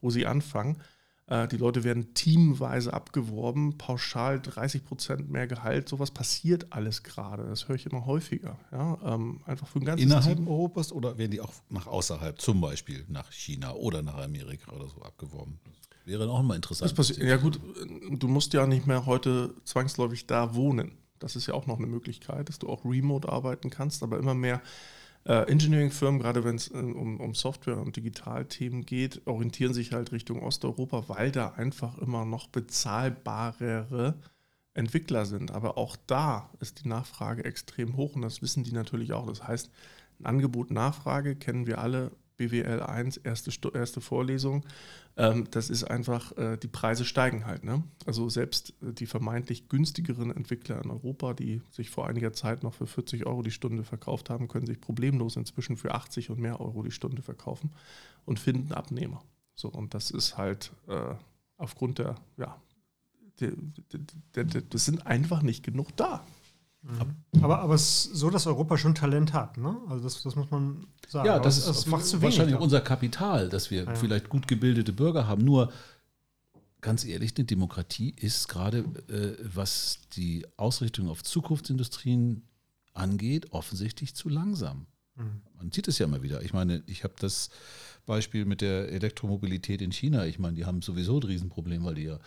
wo 0.00 0.10
sie 0.10 0.26
anfangen. 0.26 0.78
Äh, 1.28 1.48
die 1.48 1.56
Leute 1.56 1.82
werden 1.82 2.14
teamweise 2.14 2.92
abgeworben, 2.92 3.78
pauschal 3.78 4.40
30 4.40 4.84
Prozent 4.84 5.30
mehr 5.30 5.46
Gehalt. 5.46 5.88
Sowas 5.88 6.10
passiert 6.10 6.72
alles 6.72 7.02
gerade. 7.02 7.44
Das 7.48 7.68
höre 7.68 7.76
ich 7.76 7.86
immer 7.86 8.06
häufiger. 8.06 8.58
Ja? 8.70 8.98
Ähm, 9.04 9.40
einfach 9.44 9.66
für 9.66 9.80
ein 9.80 9.84
ganzes 9.84 10.04
Innerhalb 10.04 10.36
Team. 10.36 10.48
Europas 10.48 10.92
oder 10.92 11.18
werden 11.18 11.32
die 11.32 11.40
auch 11.40 11.52
nach 11.68 11.86
außerhalb, 11.86 12.40
zum 12.40 12.60
Beispiel 12.60 13.04
nach 13.08 13.32
China 13.32 13.74
oder 13.74 14.02
nach 14.02 14.18
Amerika 14.18 14.72
oder 14.72 14.88
so 14.88 15.02
abgeworben? 15.02 15.58
Wäre 16.06 16.30
auch 16.30 16.42
mal 16.42 16.54
interessant. 16.54 17.18
ja 17.18 17.36
gut, 17.36 17.60
du 18.10 18.28
musst 18.28 18.52
ja 18.52 18.66
nicht 18.66 18.86
mehr 18.86 19.06
heute 19.06 19.54
zwangsläufig 19.64 20.26
da 20.28 20.54
wohnen. 20.54 20.92
Das 21.18 21.34
ist 21.34 21.48
ja 21.48 21.54
auch 21.54 21.66
noch 21.66 21.78
eine 21.78 21.88
Möglichkeit, 21.88 22.48
dass 22.48 22.60
du 22.60 22.68
auch 22.68 22.84
remote 22.84 23.28
arbeiten 23.28 23.70
kannst, 23.70 24.04
aber 24.04 24.18
immer 24.18 24.34
mehr 24.34 24.62
äh, 25.24 25.50
Engineering-Firmen, 25.50 26.20
gerade 26.20 26.44
wenn 26.44 26.54
es 26.54 26.68
äh, 26.68 26.76
um, 26.76 27.18
um, 27.18 27.34
Software- 27.34 27.80
und 27.80 27.96
Digitalthemen 27.96 28.86
geht, 28.86 29.26
orientieren 29.26 29.74
sich 29.74 29.92
halt 29.92 30.12
Richtung 30.12 30.44
Osteuropa, 30.44 31.08
weil 31.08 31.32
da 31.32 31.54
einfach 31.54 31.98
immer 31.98 32.24
noch 32.24 32.46
bezahlbarere 32.46 34.14
Entwickler 34.74 35.26
sind. 35.26 35.50
Aber 35.50 35.76
auch 35.76 35.96
da 36.06 36.50
ist 36.60 36.84
die 36.84 36.88
Nachfrage 36.88 37.44
extrem 37.44 37.96
hoch 37.96 38.14
und 38.14 38.22
das 38.22 38.42
wissen 38.42 38.62
die 38.62 38.72
natürlich 38.72 39.12
auch. 39.12 39.26
Das 39.26 39.42
heißt, 39.42 39.70
ein 40.20 40.26
Angebot 40.26 40.70
Nachfrage 40.70 41.34
kennen 41.34 41.66
wir 41.66 41.78
alle 41.78 42.12
BWL 42.36 42.82
1, 42.82 43.16
erste, 43.18 43.50
erste 43.74 44.00
Vorlesung, 44.00 44.64
das 45.16 45.70
ist 45.70 45.84
einfach, 45.84 46.36
äh, 46.36 46.58
die 46.58 46.68
Preise 46.68 47.06
steigen 47.06 47.46
halt. 47.46 47.64
Ne? 47.64 47.82
Also 48.04 48.28
selbst 48.28 48.74
äh, 48.82 48.92
die 48.92 49.06
vermeintlich 49.06 49.68
günstigeren 49.70 50.30
Entwickler 50.30 50.82
in 50.84 50.90
Europa, 50.90 51.32
die 51.32 51.62
sich 51.70 51.88
vor 51.88 52.06
einiger 52.06 52.34
Zeit 52.34 52.62
noch 52.62 52.74
für 52.74 52.86
40 52.86 53.24
Euro 53.24 53.40
die 53.40 53.50
Stunde 53.50 53.82
verkauft 53.82 54.28
haben, 54.28 54.46
können 54.46 54.66
sich 54.66 54.78
problemlos 54.78 55.36
inzwischen 55.36 55.78
für 55.78 55.94
80 55.94 56.28
und 56.28 56.38
mehr 56.38 56.60
Euro 56.60 56.82
die 56.82 56.90
Stunde 56.90 57.22
verkaufen 57.22 57.70
und 58.26 58.38
finden 58.38 58.72
Abnehmer. 58.72 59.22
So, 59.54 59.68
und 59.68 59.94
das 59.94 60.10
ist 60.10 60.36
halt 60.36 60.72
äh, 60.86 61.14
aufgrund 61.56 61.98
der, 61.98 62.16
ja, 62.36 62.60
der, 63.40 63.52
das 64.44 64.84
sind 64.84 65.06
einfach 65.06 65.40
nicht 65.40 65.64
genug 65.64 65.96
da. 65.96 66.26
Mhm. 66.82 67.42
Aber, 67.42 67.60
aber 67.60 67.74
es 67.74 68.06
ist 68.06 68.16
so, 68.16 68.30
dass 68.30 68.46
Europa 68.46 68.78
schon 68.78 68.94
Talent 68.94 69.32
hat, 69.32 69.56
ne? 69.58 69.76
Also 69.88 70.04
das, 70.04 70.22
das 70.22 70.36
muss 70.36 70.50
man 70.50 70.86
sagen. 71.08 71.26
Ja, 71.26 71.38
das, 71.38 71.64
das 71.64 71.78
ist 71.78 71.86
macht 71.86 72.04
zu 72.04 72.22
wahrscheinlich 72.22 72.54
wenig, 72.54 72.62
unser 72.62 72.80
Kapital, 72.80 73.48
dass 73.48 73.70
wir 73.70 73.84
ja. 73.84 73.94
vielleicht 73.94 74.28
gut 74.28 74.46
gebildete 74.46 74.92
Bürger 74.92 75.26
haben. 75.26 75.44
Nur 75.44 75.72
ganz 76.80 77.04
ehrlich, 77.04 77.34
eine 77.36 77.44
Demokratie 77.44 78.14
ist 78.16 78.48
gerade, 78.48 78.78
äh, 79.08 79.36
was 79.42 80.00
die 80.12 80.46
Ausrichtung 80.56 81.08
auf 81.08 81.24
Zukunftsindustrien 81.24 82.42
angeht, 82.94 83.52
offensichtlich 83.52 84.14
zu 84.14 84.28
langsam. 84.28 84.86
Mhm. 85.16 85.42
Man 85.58 85.72
sieht 85.72 85.88
es 85.88 85.98
ja 85.98 86.06
immer 86.06 86.22
wieder. 86.22 86.42
Ich 86.42 86.52
meine, 86.52 86.82
ich 86.86 87.04
habe 87.04 87.14
das 87.18 87.50
Beispiel 88.06 88.44
mit 88.44 88.60
der 88.60 88.92
Elektromobilität 88.92 89.82
in 89.82 89.90
China. 89.90 90.26
Ich 90.26 90.38
meine, 90.38 90.54
die 90.54 90.64
haben 90.64 90.80
sowieso 90.80 91.18
ein 91.18 91.24
Riesenproblem, 91.24 91.84
weil 91.84 91.96
die 91.96 92.04
ja 92.04 92.20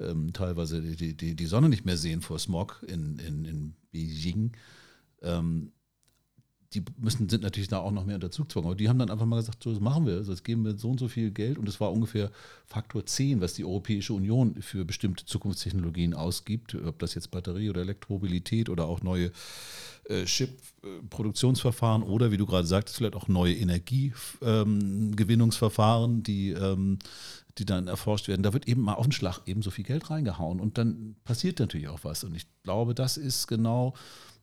ähm, 0.00 0.32
teilweise 0.32 0.80
die, 0.80 1.16
die, 1.16 1.34
die 1.34 1.46
Sonne 1.46 1.68
nicht 1.68 1.84
mehr 1.84 1.96
sehen 1.96 2.20
vor 2.20 2.38
Smog 2.38 2.84
in, 2.86 3.18
in, 3.18 3.44
in 3.44 3.74
Beijing. 3.92 4.52
Ähm, 5.22 5.72
die 6.74 6.82
müssen, 6.98 7.28
sind 7.28 7.42
natürlich 7.42 7.68
da 7.68 7.78
auch 7.78 7.92
noch 7.92 8.04
mehr 8.04 8.16
unter 8.16 8.30
Zugzwang. 8.30 8.64
Aber 8.64 8.74
die 8.74 8.88
haben 8.88 8.98
dann 8.98 9.10
einfach 9.10 9.26
mal 9.26 9.36
gesagt, 9.36 9.62
so, 9.62 9.70
das 9.70 9.78
machen 9.80 10.06
wir, 10.06 10.16
also 10.16 10.32
jetzt 10.32 10.42
geben 10.44 10.64
wir 10.64 10.76
so 10.76 10.90
und 10.90 10.98
so 10.98 11.06
viel 11.08 11.30
Geld 11.30 11.58
und 11.58 11.68
es 11.68 11.78
war 11.80 11.92
ungefähr 11.92 12.30
Faktor 12.66 13.04
10, 13.06 13.40
was 13.40 13.54
die 13.54 13.64
Europäische 13.64 14.12
Union 14.12 14.60
für 14.60 14.84
bestimmte 14.84 15.24
Zukunftstechnologien 15.24 16.14
ausgibt, 16.14 16.74
ob 16.74 16.98
das 16.98 17.14
jetzt 17.14 17.30
Batterie 17.30 17.70
oder 17.70 17.82
Elektromobilität 17.82 18.68
oder 18.68 18.86
auch 18.86 19.02
neue 19.02 19.30
äh, 20.08 20.24
Chip-Produktionsverfahren 20.24 22.02
oder 22.02 22.32
wie 22.32 22.36
du 22.36 22.46
gerade 22.46 22.66
sagtest, 22.66 22.98
vielleicht 22.98 23.16
auch 23.16 23.28
neue 23.28 23.54
Energiegewinnungsverfahren, 23.54 26.16
ähm, 26.16 26.22
die 26.22 26.50
ähm, 26.50 26.98
die 27.58 27.64
dann 27.64 27.86
erforscht 27.86 28.28
werden, 28.28 28.42
da 28.42 28.52
wird 28.52 28.66
eben 28.66 28.82
mal 28.82 28.94
auf 28.94 29.06
den 29.06 29.12
Schlag 29.12 29.40
eben 29.46 29.62
so 29.62 29.70
viel 29.70 29.84
Geld 29.84 30.10
reingehauen 30.10 30.60
und 30.60 30.78
dann 30.78 31.16
passiert 31.24 31.60
natürlich 31.60 31.88
auch 31.88 32.00
was. 32.02 32.24
Und 32.24 32.34
ich 32.34 32.46
glaube, 32.62 32.94
das 32.94 33.16
ist 33.16 33.46
genau 33.46 33.94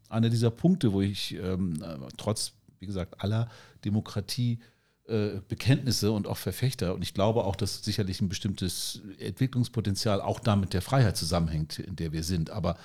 einer 0.09 0.29
dieser 0.29 0.51
Punkte, 0.51 0.93
wo 0.93 1.01
ich 1.01 1.35
ähm, 1.35 1.83
trotz, 2.17 2.53
wie 2.79 2.85
gesagt, 2.85 3.21
aller 3.21 3.49
Demokratie 3.83 4.59
äh, 5.07 5.41
Bekenntnisse 5.47 6.11
und 6.11 6.27
auch 6.27 6.37
Verfechter. 6.37 6.93
Und 6.93 7.01
ich 7.01 7.13
glaube 7.13 7.43
auch, 7.43 7.55
dass 7.55 7.83
sicherlich 7.83 8.21
ein 8.21 8.29
bestimmtes 8.29 9.01
Entwicklungspotenzial 9.17 10.21
auch 10.21 10.39
damit 10.39 10.73
der 10.73 10.81
Freiheit 10.81 11.17
zusammenhängt, 11.17 11.79
in 11.79 11.95
der 11.95 12.13
wir 12.13 12.23
sind. 12.23 12.49
Aber 12.49 12.77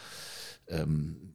ähm, 0.68 1.34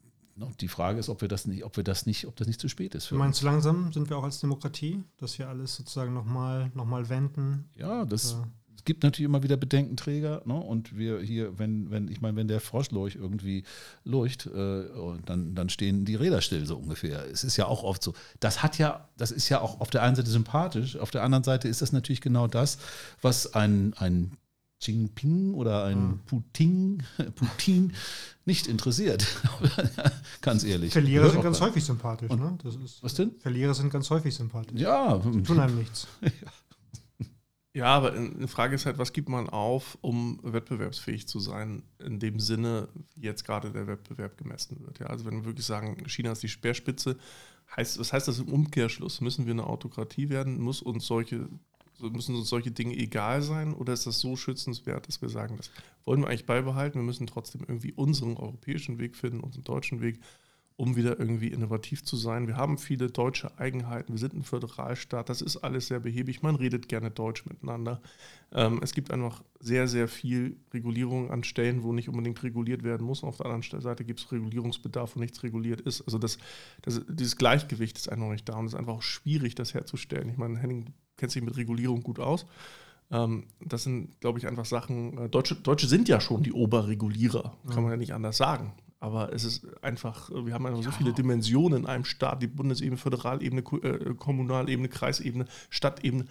die 0.60 0.68
Frage 0.68 1.00
ist, 1.00 1.10
ob 1.10 1.22
wir 1.22 1.28
das 1.28 1.46
nicht, 1.46 1.64
ob 1.64 1.78
wir 1.78 1.84
das 1.84 2.06
nicht, 2.06 2.28
ob 2.28 2.36
das 2.36 2.48
nicht 2.48 2.60
zu 2.60 2.68
spät 2.68 2.96
ist. 2.96 3.06
Für 3.06 3.16
du 3.16 3.20
meinst, 3.20 3.42
uns. 3.42 3.46
langsam 3.46 3.94
sind 3.94 4.10
wir 4.10 4.18
auch 4.18 4.24
als 4.24 4.40
Demokratie, 4.40 5.04
dass 5.18 5.38
wir 5.38 5.48
alles 5.48 5.76
sozusagen 5.76 6.14
nochmal 6.14 6.72
noch 6.74 6.86
mal 6.86 7.08
wenden? 7.10 7.70
Ja, 7.76 8.06
das. 8.06 8.32
Ja. 8.32 8.48
Es 8.82 8.86
gibt 8.86 9.04
natürlich 9.04 9.28
immer 9.28 9.44
wieder 9.44 9.58
Bedenkenträger, 9.58 10.42
ne? 10.46 10.56
Und 10.56 10.98
wir 10.98 11.20
hier, 11.22 11.60
wenn, 11.60 11.92
wenn, 11.92 12.08
ich 12.08 12.20
meine, 12.20 12.36
wenn 12.36 12.48
der 12.48 12.60
Froschlurch 12.60 13.16
irgendwie 13.16 13.64
leucht, 14.04 14.48
äh, 14.48 14.86
dann, 15.24 15.54
dann 15.54 15.70
stehen 15.70 16.04
die 16.04 16.16
Räder 16.16 16.42
still, 16.42 16.66
so 16.66 16.78
ungefähr. 16.78 17.28
Es 17.32 17.44
ist 17.44 17.58
ja 17.58 17.68
auch 17.68 17.84
oft 17.84 18.02
so. 18.02 18.16
Das 18.40 18.64
hat 18.64 18.80
ja, 18.80 19.08
das 19.18 19.30
ist 19.30 19.50
ja 19.50 19.62
auch 19.62 19.82
auf 19.82 19.92
der 19.92 20.02
einen 20.02 20.16
Seite 20.16 20.32
sympathisch, 20.32 20.98
auf 20.98 21.12
der 21.12 21.22
anderen 21.22 21.44
Seite 21.44 21.68
ist 21.68 21.84
das 21.84 21.92
natürlich 21.92 22.22
genau 22.22 22.48
das, 22.48 22.80
was 23.22 23.54
ein, 23.54 23.94
ein 23.98 24.32
Jinping 24.82 25.54
oder 25.54 25.84
ein 25.84 25.96
hm. 25.96 26.20
Putin, 26.26 27.04
Putin 27.36 27.94
nicht 28.46 28.66
interessiert. 28.66 29.28
ganz 30.42 30.64
ehrlich. 30.64 30.92
Verlierer 30.92 31.30
sind 31.30 31.44
ganz 31.44 31.62
häufig 31.62 31.86
sympathisch. 31.86 32.32
Ne? 32.32 32.58
Was 33.02 33.14
denn? 33.14 33.36
Verlierer 33.38 33.76
sind 33.76 33.92
ganz 33.92 34.10
häufig 34.10 34.34
sympathisch. 34.34 34.80
Ja. 34.80 35.20
Die 35.20 35.44
tun 35.44 35.60
einem 35.60 35.78
nichts. 35.78 36.08
Ja, 36.22 36.30
aber 37.80 38.12
die 38.12 38.48
Frage 38.48 38.76
ist 38.76 38.86
halt, 38.86 38.98
was 38.98 39.14
gibt 39.14 39.30
man 39.30 39.50
auf, 39.50 39.98
um 40.02 40.40
wettbewerbsfähig 40.44 41.28
zu 41.28 41.40
sein, 41.40 41.84
in 42.00 42.20
dem 42.20 42.40
Sinne, 42.40 42.90
wie 43.16 43.22
jetzt 43.22 43.46
gerade 43.46 43.72
der 43.72 43.88
Wettbewerb 43.88 44.38
gemessen 44.38 44.82
wird. 44.82 45.00
Ja, 45.00 45.06
also 45.08 45.26
wenn 45.26 45.36
wir 45.36 45.46
wirklich 45.46 45.66
sagen, 45.66 46.04
China 46.08 46.34
ist 46.34 46.44
die 46.44 46.50
Speerspitze, 46.50 47.18
heißt, 47.76 47.98
was 48.00 48.12
heißt 48.12 48.28
das 48.28 48.40
im 48.40 48.50
Umkehrschluss? 48.50 49.22
Müssen 49.22 49.46
wir 49.46 49.54
eine 49.54 49.68
Autokratie 49.68 50.30
werden? 50.30 50.60
Muss 50.60 50.82
uns 50.82 51.08
solche 51.08 51.48
müssen 52.10 52.36
uns 52.36 52.50
solche 52.50 52.72
Dinge 52.72 52.96
egal 52.96 53.42
sein 53.42 53.74
oder 53.74 53.94
ist 53.94 54.08
das 54.08 54.20
so 54.20 54.36
schützenswert, 54.36 55.08
dass 55.08 55.22
wir 55.22 55.30
sagen, 55.30 55.58
das 55.58 55.70
wollen 56.04 56.22
wir 56.22 56.28
eigentlich 56.28 56.46
beibehalten? 56.46 57.00
Wir 57.00 57.04
müssen 57.04 57.28
trotzdem 57.28 57.62
irgendwie 57.68 57.94
unseren 57.94 58.38
europäischen 58.38 58.98
Weg 58.98 59.16
finden, 59.16 59.42
unseren 59.42 59.64
deutschen 59.64 60.02
Weg, 60.02 60.20
um 60.82 60.96
wieder 60.96 61.20
irgendwie 61.20 61.50
innovativ 61.50 62.04
zu 62.04 62.16
sein. 62.16 62.48
Wir 62.48 62.58
haben 62.58 62.80
viele 62.80 63.12
deutsche 63.12 63.56
Eigenheiten, 63.60 64.14
wir 64.14 64.20
sind 64.20 64.34
ein 64.34 64.42
Föderalstaat, 64.42 65.30
das 65.30 65.44
ist 65.44 65.58
alles 65.58 65.86
sehr 65.86 66.00
behäbig, 66.00 66.42
man 66.42 66.56
redet 66.56 66.90
gerne 66.90 67.12
Deutsch 67.12 67.46
miteinander. 67.46 68.02
Ähm, 68.52 68.80
es 68.82 68.92
gibt 68.94 69.12
einfach 69.12 69.44
sehr, 69.60 69.88
sehr 69.88 70.08
viel 70.08 70.58
Regulierung 70.74 71.30
an 71.30 71.44
Stellen, 71.44 71.84
wo 71.84 71.94
nicht 71.94 72.10
unbedingt 72.10 72.42
reguliert 72.42 72.82
werden 72.82 73.06
muss. 73.06 73.24
Auf 73.24 73.38
der 73.38 73.46
anderen 73.46 73.80
Seite 73.80 74.04
gibt 74.04 74.22
es 74.22 74.32
Regulierungsbedarf, 74.32 75.16
wo 75.16 75.20
nichts 75.20 75.44
reguliert 75.44 75.82
ist. 75.82 76.02
Also 76.02 76.18
das, 76.18 76.40
das, 76.82 77.00
dieses 77.08 77.36
Gleichgewicht 77.36 78.00
ist 78.00 78.12
einfach 78.12 78.30
nicht 78.30 78.50
da 78.50 78.56
und 78.56 78.66
es 78.66 78.74
ist 78.74 78.80
einfach 78.80 78.94
auch 78.94 79.04
schwierig, 79.04 79.54
das 79.54 79.76
herzustellen. 79.76 80.30
Ich 80.30 80.38
meine, 80.38 80.58
Henning 80.58 80.96
kennt 81.16 81.32
sich 81.32 81.44
mit 81.44 81.58
Regulierung 81.58 82.02
gut 82.02 82.20
aus. 82.20 82.48
Ähm, 83.12 83.44
das 83.64 83.84
sind, 83.84 84.20
glaube 84.20 84.40
ich, 84.40 84.48
einfach 84.48 84.66
Sachen. 84.66 85.16
Äh, 85.20 85.30
Deutsche, 85.30 85.54
Deutsche 85.54 85.86
sind 85.86 86.10
ja 86.10 86.20
schon 86.20 86.42
die 86.42 86.54
Oberregulierer, 86.54 87.56
kann 87.70 87.84
man 87.84 87.92
ja 87.92 87.98
nicht 87.98 88.16
anders 88.16 88.38
sagen. 88.38 88.74
Aber 89.02 89.34
es 89.34 89.44
ist 89.44 89.66
einfach, 89.82 90.30
äh, 90.30 90.46
wir 90.46 90.54
haben 90.54 90.66
einfach 90.68 90.84
so 90.84 90.92
viele 90.92 91.12
Dimensionen 91.12 91.80
in 91.80 91.86
einem 91.88 92.06
Staat, 92.06 92.42
die 92.44 92.48
Bundesebene, 92.48 92.98
Föderalebene, 92.98 93.62
äh, 93.82 94.14
Kommunalebene, 94.14 94.90
Kreisebene, 94.90 95.46
Stadtebene, 95.72 96.26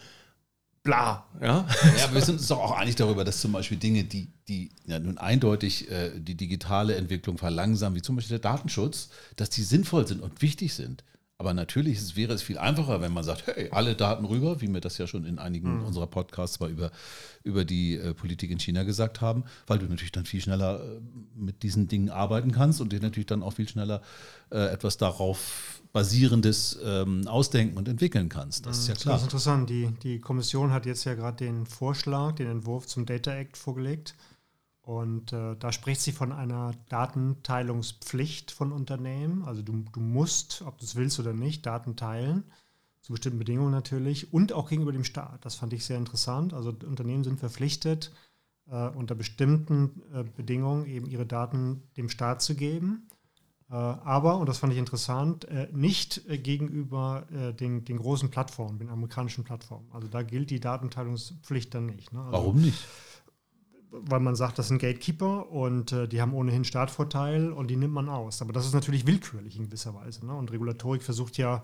bla. 0.84 1.26
Ja, 1.42 1.66
ja 1.98 2.14
wir 2.14 2.22
sind 2.22 2.36
uns 2.36 2.46
doch 2.46 2.60
auch 2.60 2.70
einig 2.70 2.94
darüber, 2.94 3.24
dass 3.24 3.40
zum 3.40 3.50
Beispiel 3.50 3.76
Dinge, 3.76 4.04
die, 4.04 4.28
die 4.46 4.70
ja 4.86 5.00
nun 5.00 5.18
eindeutig 5.18 5.90
äh, 5.90 6.12
die 6.16 6.36
digitale 6.36 6.94
Entwicklung 6.94 7.38
verlangsamen, 7.38 7.96
wie 7.96 8.02
zum 8.02 8.14
Beispiel 8.14 8.38
der 8.38 8.50
Datenschutz, 8.50 9.10
dass 9.34 9.50
die 9.50 9.62
sinnvoll 9.62 10.06
sind 10.06 10.22
und 10.22 10.40
wichtig 10.40 10.72
sind. 10.72 11.02
Aber 11.40 11.54
natürlich 11.54 11.97
ist, 11.97 12.16
wäre 12.16 12.35
es 12.35 12.42
viel 12.42 12.59
einfacher, 12.59 13.00
wenn 13.00 13.14
man 13.14 13.25
sagt, 13.25 13.47
hey, 13.47 13.70
alle 13.70 13.94
Daten 13.94 14.26
rüber, 14.26 14.61
wie 14.61 14.68
wir 14.68 14.82
das 14.82 14.99
ja 14.99 15.06
schon 15.06 15.25
in 15.25 15.38
einigen 15.38 15.78
mhm. 15.78 15.87
unserer 15.87 16.06
Podcasts 16.06 16.61
mal 16.61 16.70
über, 16.70 16.90
über 17.44 17.64
die 17.64 17.94
äh, 17.94 18.12
Politik 18.12 18.50
in 18.50 18.61
China 18.61 18.82
gesagt 18.82 19.23
haben, 19.23 19.44
weil 19.66 19.78
du 19.78 19.87
natürlich 19.87 20.12
dann 20.12 20.26
viel 20.26 20.42
schneller 20.42 20.85
äh, 20.85 21.00
mit 21.35 21.62
diesen 21.62 21.88
Dingen 21.88 22.11
arbeiten 22.11 22.52
kannst 22.52 22.82
und 22.82 22.92
dir 22.92 23.00
natürlich 23.00 23.25
dann 23.25 23.42
auch 23.42 23.54
viel 23.54 23.66
schneller 23.66 24.02
äh, 24.50 24.66
etwas 24.66 24.99
darauf 24.99 25.80
basierendes 25.94 26.78
ähm, 26.85 27.26
ausdenken 27.26 27.78
und 27.78 27.88
entwickeln 27.88 28.28
kannst. 28.28 28.66
Das 28.66 28.76
ist 28.76 28.88
ja 28.88 28.94
klar. 28.94 29.14
Das 29.14 29.23
ist 29.23 29.28
interessant. 29.28 29.70
Die, 29.70 29.88
die 30.02 30.20
Kommission 30.20 30.73
hat 30.73 30.85
jetzt 30.85 31.04
ja 31.04 31.14
gerade 31.14 31.38
den 31.38 31.64
Vorschlag, 31.64 32.35
den 32.35 32.49
Entwurf 32.49 32.87
zum 32.87 33.06
Data 33.06 33.32
Act 33.32 33.56
vorgelegt. 33.56 34.14
Und 34.82 35.32
äh, 35.32 35.56
da 35.56 35.72
spricht 35.72 36.00
sie 36.00 36.12
von 36.12 36.32
einer 36.32 36.72
Datenteilungspflicht 36.88 38.50
von 38.50 38.72
Unternehmen. 38.72 39.44
Also 39.44 39.62
du, 39.62 39.84
du 39.92 40.00
musst, 40.00 40.62
ob 40.66 40.78
du 40.78 40.84
es 40.84 40.96
willst 40.96 41.20
oder 41.20 41.32
nicht, 41.32 41.66
Daten 41.66 41.96
teilen, 41.96 42.44
zu 43.02 43.12
bestimmten 43.12 43.38
Bedingungen 43.38 43.72
natürlich 43.72 44.32
und 44.32 44.52
auch 44.52 44.68
gegenüber 44.68 44.92
dem 44.92 45.04
Staat. 45.04 45.44
Das 45.44 45.54
fand 45.54 45.72
ich 45.72 45.84
sehr 45.84 45.99
interessant. 45.99 46.54
Also 46.54 46.70
Unternehmen 46.70 47.25
sind 47.25 47.38
verpflichtet, 47.38 48.10
äh, 48.70 48.88
unter 48.88 49.14
bestimmten 49.14 50.02
äh, 50.14 50.25
Bedingungen 50.25 50.87
eben 50.87 51.06
ihre 51.06 51.26
Daten 51.26 51.82
dem 51.96 52.08
Staat 52.08 52.42
zu 52.42 52.54
geben. 52.54 53.08
Äh, 53.70 53.75
aber, 53.75 54.38
und 54.38 54.49
das 54.49 54.58
fand 54.58 54.72
ich 54.72 54.78
interessant, 54.78 55.44
äh, 55.44 55.68
nicht 55.72 56.28
äh, 56.28 56.38
gegenüber 56.38 57.26
den, 57.60 57.84
den 57.84 57.99
großen 57.99 58.30
Plattformen, 58.30 58.78
den 58.78 58.88
amerikanischen 58.88 59.44
Plattformen. 59.44 59.87
Also 59.92 60.08
da 60.08 60.22
gilt 60.22 60.50
die 60.50 60.60
Datenteilungspflicht 60.60 61.72
dann 61.75 61.87
nicht. 61.87 62.12
Ne? 62.12 62.20
Also, 62.20 62.32
Warum 62.32 62.60
nicht? 62.60 62.84
Weil 63.90 64.20
man 64.20 64.37
sagt, 64.37 64.59
das 64.59 64.68
sind 64.68 64.80
Gatekeeper 64.80 65.50
und 65.50 65.92
äh, 65.92 66.06
die 66.06 66.20
haben 66.20 66.32
ohnehin 66.32 66.64
Startvorteil 66.64 67.52
und 67.52 67.68
die 67.68 67.76
nimmt 67.76 67.94
man 67.94 68.09
aus. 68.09 68.40
Aber 68.40 68.52
das 68.52 68.66
ist 68.66 68.75
natürlich 68.75 69.06
willkürlich 69.06 69.56
in 69.56 69.64
gewisser 69.64 69.94
Weise. 69.94 70.25
Ne? 70.25 70.35
Und 70.35 70.52
Regulatorik 70.52 71.02
versucht 71.02 71.37
ja, 71.38 71.62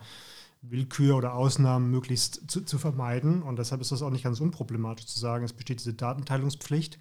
Willkür 0.63 1.17
oder 1.17 1.35
Ausnahmen 1.35 1.91
möglichst 1.91 2.51
zu, 2.51 2.63
zu, 2.63 2.79
vermeiden. 2.79 3.43
Und 3.43 3.59
deshalb 3.59 3.81
ist 3.81 3.93
das 3.93 4.03
auch 4.03 4.11
nicht 4.11 4.25
ganz 4.25 4.41
unproblematisch 4.41 5.07
zu 5.07 5.19
sagen, 5.19 5.45
es 5.45 5.53
besteht 5.53 5.81
diese 5.81 5.95
Datenteilungspflicht, 5.95 6.99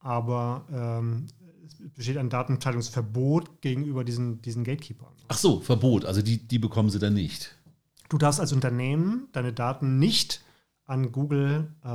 aber 0.00 0.66
ähm, 0.70 1.26
es 1.66 1.90
besteht 1.94 2.18
ein 2.18 2.28
Datenteilungsverbot 2.28 3.62
gegenüber 3.62 4.04
diesen, 4.04 4.42
diesen 4.42 4.64
Gatekeepern. 4.64 5.12
Ach 5.28 5.38
so, 5.38 5.60
Verbot, 5.60 6.04
also 6.04 6.20
die, 6.22 6.38
die 6.38 6.58
bekommen 6.58 6.90
sie 6.90 6.98
dann 6.98 7.14
nicht. 7.14 7.56
Du 8.08 8.18
darfst 8.18 8.40
als 8.40 8.52
Unternehmen 8.52 9.28
deine 9.32 9.52
Daten 9.52 9.98
nicht 9.98 10.42
an 10.86 11.12
Google 11.12 11.74
äh, 11.84 11.88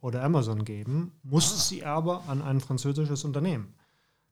oder 0.00 0.22
Amazon 0.22 0.64
geben, 0.64 1.12
muss 1.22 1.52
ah. 1.52 1.56
sie 1.56 1.84
aber 1.84 2.24
an 2.28 2.42
ein 2.42 2.60
französisches 2.60 3.24
Unternehmen. 3.24 3.74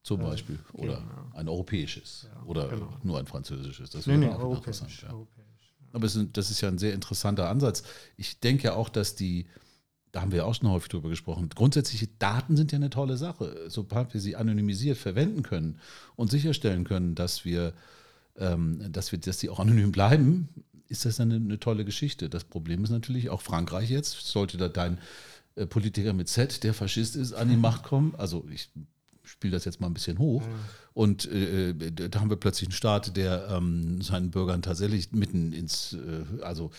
Zum 0.02 0.20
äh, 0.20 0.24
Beispiel. 0.24 0.58
Äh, 0.74 0.78
oder 0.78 0.96
geben, 0.96 1.10
ja. 1.10 1.38
ein 1.38 1.48
europäisches. 1.48 2.28
Ja, 2.32 2.42
oder 2.46 2.68
genau. 2.68 2.88
nur 3.02 3.18
ein 3.18 3.26
französisches. 3.26 3.90
Das 3.90 4.06
nee, 4.06 4.16
nee, 4.16 4.28
auch 4.28 4.38
europäisch, 4.38 4.80
interessant. 4.80 5.02
Ja. 5.02 5.12
europäisch 5.12 5.46
aber 5.96 6.06
ist, 6.06 6.18
das 6.34 6.50
ist 6.50 6.60
ja 6.60 6.68
ein 6.68 6.78
sehr 6.78 6.92
interessanter 6.92 7.48
Ansatz. 7.48 7.82
Ich 8.18 8.38
denke 8.38 8.64
ja 8.64 8.74
auch, 8.74 8.90
dass 8.90 9.16
die, 9.16 9.46
da 10.12 10.20
haben 10.20 10.30
wir 10.30 10.46
auch 10.46 10.54
schon 10.54 10.68
häufig 10.70 10.90
drüber 10.90 11.08
gesprochen, 11.08 11.48
grundsätzliche 11.48 12.06
Daten 12.18 12.56
sind 12.56 12.70
ja 12.70 12.76
eine 12.76 12.90
tolle 12.90 13.16
Sache. 13.16 13.64
Sobald 13.68 14.12
wir 14.12 14.20
sie 14.20 14.36
anonymisiert 14.36 14.98
verwenden 14.98 15.42
können 15.42 15.80
und 16.14 16.30
sicherstellen 16.30 16.84
können, 16.84 17.14
dass 17.14 17.46
wir, 17.46 17.72
ähm, 18.36 18.92
dass 18.92 19.10
wir, 19.10 19.18
dass 19.18 19.40
sie 19.40 19.48
auch 19.48 19.58
anonym 19.58 19.90
bleiben, 19.90 20.48
ist 20.88 21.04
das 21.04 21.20
eine, 21.20 21.36
eine 21.36 21.58
tolle 21.58 21.84
Geschichte. 21.84 22.28
Das 22.28 22.44
Problem 22.44 22.84
ist 22.84 22.90
natürlich 22.90 23.30
auch 23.30 23.42
Frankreich 23.42 23.90
jetzt. 23.90 24.12
Sollte 24.26 24.56
da 24.56 24.68
dein 24.68 24.98
äh, 25.56 25.66
Politiker 25.66 26.12
mit 26.12 26.28
Z, 26.28 26.62
der 26.62 26.74
Faschist 26.74 27.16
ist, 27.16 27.32
an 27.32 27.48
die 27.48 27.56
Macht 27.56 27.82
kommen, 27.82 28.14
also 28.16 28.46
ich 28.50 28.70
spiele 29.26 29.52
das 29.52 29.64
jetzt 29.64 29.80
mal 29.80 29.88
ein 29.88 29.94
bisschen 29.94 30.18
hoch. 30.18 30.42
Ja. 30.42 30.48
Und 30.94 31.30
äh, 31.30 31.70
äh, 31.70 31.90
da 31.90 32.20
haben 32.20 32.30
wir 32.30 32.36
plötzlich 32.36 32.68
einen 32.68 32.74
Staat, 32.74 33.16
der 33.16 33.48
ähm, 33.50 34.00
seinen 34.00 34.30
Bürgern 34.30 34.62
tatsächlich 34.62 35.12
mitten 35.12 35.52
ins, 35.52 35.94
äh, 35.94 36.42
also 36.42 36.70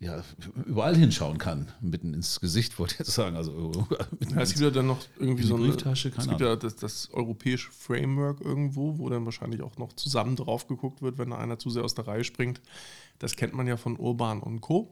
ja, 0.00 0.22
überall 0.64 0.96
hinschauen 0.96 1.36
kann, 1.36 1.68
mitten 1.82 2.14
ins 2.14 2.40
Gesicht, 2.40 2.78
wollte 2.78 2.94
ich 2.94 2.98
jetzt 3.00 3.12
sagen. 3.12 3.36
Also, 3.36 3.86
ja, 4.30 4.40
es 4.40 4.50
gibt 4.50 4.62
ja 4.62 4.70
dann 4.70 4.86
noch 4.86 4.98
irgendwie 5.18 5.42
so 5.42 5.56
eine 5.56 5.66
Brieftasche, 5.66 6.10
Es 6.16 6.26
gibt 6.26 6.40
ja 6.40 6.56
das, 6.56 6.76
das, 6.76 7.10
europäische 7.12 7.70
Framework 7.70 8.40
irgendwo, 8.40 8.96
wo 8.96 9.10
dann 9.10 9.26
wahrscheinlich 9.26 9.60
auch 9.60 9.76
noch 9.76 9.92
zusammen 9.92 10.36
drauf 10.36 10.66
geguckt 10.66 11.02
wird, 11.02 11.18
wenn 11.18 11.30
da 11.30 11.36
einer 11.36 11.58
zu 11.58 11.68
sehr 11.68 11.84
aus 11.84 11.94
der 11.94 12.06
Reihe 12.06 12.24
springt. 12.24 12.62
Das 13.20 13.36
kennt 13.36 13.54
man 13.54 13.68
ja 13.68 13.76
von 13.76 13.96
Urban 13.96 14.40
und 14.40 14.60
Co. 14.60 14.90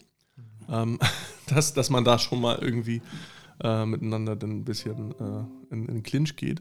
Mhm. 0.68 1.00
Dass, 1.48 1.72
dass 1.72 1.88
man 1.88 2.04
da 2.04 2.18
schon 2.18 2.42
mal 2.42 2.58
irgendwie 2.58 3.00
äh, 3.64 3.86
miteinander 3.86 4.36
dann 4.36 4.50
ein 4.50 4.64
bisschen 4.66 5.12
äh, 5.12 5.72
in, 5.74 5.86
in 5.86 6.02
Clinch 6.02 6.36
geht. 6.36 6.60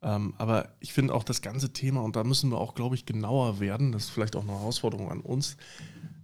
Ähm, 0.00 0.32
aber 0.38 0.74
ich 0.80 0.94
finde 0.94 1.14
auch 1.14 1.22
das 1.22 1.42
ganze 1.42 1.74
Thema, 1.74 2.00
und 2.00 2.16
da 2.16 2.24
müssen 2.24 2.50
wir 2.50 2.56
auch, 2.56 2.74
glaube 2.74 2.94
ich, 2.94 3.04
genauer 3.04 3.60
werden, 3.60 3.92
das 3.92 4.04
ist 4.04 4.10
vielleicht 4.10 4.34
auch 4.34 4.42
eine 4.42 4.52
Herausforderung 4.52 5.10
an 5.10 5.20
uns, 5.20 5.58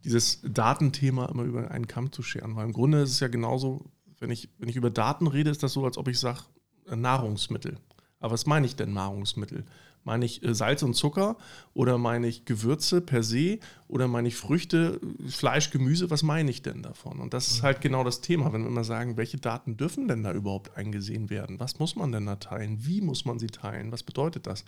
dieses 0.04 0.40
Datenthema 0.42 1.26
immer 1.26 1.42
über 1.42 1.70
einen 1.70 1.86
Kamm 1.86 2.10
zu 2.10 2.22
scheren. 2.22 2.56
Weil 2.56 2.64
im 2.64 2.72
Grunde 2.72 3.02
ist 3.02 3.10
es 3.10 3.20
ja 3.20 3.28
genauso, 3.28 3.84
wenn 4.18 4.30
ich, 4.30 4.48
wenn 4.58 4.70
ich 4.70 4.76
über 4.76 4.88
Daten 4.88 5.26
rede, 5.26 5.50
ist 5.50 5.62
das 5.62 5.74
so, 5.74 5.84
als 5.84 5.98
ob 5.98 6.08
ich 6.08 6.18
sage, 6.18 6.40
äh, 6.86 6.96
Nahrungsmittel. 6.96 7.78
Aber 8.20 8.32
was 8.32 8.46
meine 8.46 8.66
ich 8.66 8.74
denn 8.74 8.94
Nahrungsmittel? 8.94 9.64
Meine 10.04 10.24
ich 10.24 10.42
äh, 10.42 10.54
Salz 10.54 10.82
und 10.82 10.94
Zucker 10.94 11.36
oder 11.74 11.98
meine 11.98 12.26
ich 12.26 12.44
Gewürze 12.44 13.00
per 13.00 13.22
se 13.22 13.58
oder 13.88 14.08
meine 14.08 14.28
ich 14.28 14.36
Früchte, 14.36 15.00
Fleisch, 15.28 15.70
Gemüse? 15.70 16.10
Was 16.10 16.22
meine 16.22 16.50
ich 16.50 16.62
denn 16.62 16.82
davon? 16.82 17.20
Und 17.20 17.34
das 17.34 17.48
ist 17.48 17.62
halt 17.62 17.80
genau 17.80 18.04
das 18.04 18.20
Thema, 18.20 18.52
wenn 18.52 18.62
wir 18.62 18.68
immer 18.68 18.84
sagen, 18.84 19.16
welche 19.16 19.38
Daten 19.38 19.76
dürfen 19.76 20.08
denn 20.08 20.22
da 20.22 20.32
überhaupt 20.32 20.76
eingesehen 20.76 21.30
werden? 21.30 21.60
Was 21.60 21.78
muss 21.78 21.96
man 21.96 22.12
denn 22.12 22.26
da 22.26 22.36
teilen? 22.36 22.86
Wie 22.86 23.00
muss 23.00 23.24
man 23.24 23.38
sie 23.38 23.48
teilen? 23.48 23.92
Was 23.92 24.02
bedeutet 24.02 24.46
das? 24.46 24.64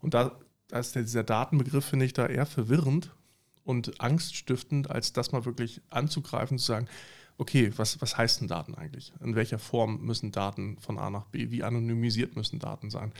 Und 0.00 0.14
da, 0.14 0.32
da 0.68 0.78
ist 0.78 0.94
dieser 0.94 1.24
Datenbegriff, 1.24 1.84
finde 1.84 2.06
ich, 2.06 2.12
da 2.12 2.26
eher 2.26 2.46
verwirrend 2.46 3.10
und 3.64 4.00
angststiftend, 4.00 4.90
als 4.90 5.12
das 5.12 5.32
mal 5.32 5.44
wirklich 5.44 5.82
anzugreifen, 5.90 6.58
zu 6.58 6.64
sagen, 6.64 6.88
okay, 7.38 7.72
was, 7.76 8.00
was 8.00 8.18
heißt 8.18 8.40
denn 8.40 8.48
Daten 8.48 8.74
eigentlich? 8.74 9.12
In 9.22 9.34
welcher 9.34 9.58
Form 9.58 10.04
müssen 10.04 10.32
Daten 10.32 10.76
von 10.78 10.98
A 10.98 11.10
nach 11.10 11.26
B? 11.26 11.50
Wie 11.50 11.62
anonymisiert 11.62 12.36
müssen 12.36 12.58
Daten 12.58 12.90
sein? 12.90 13.12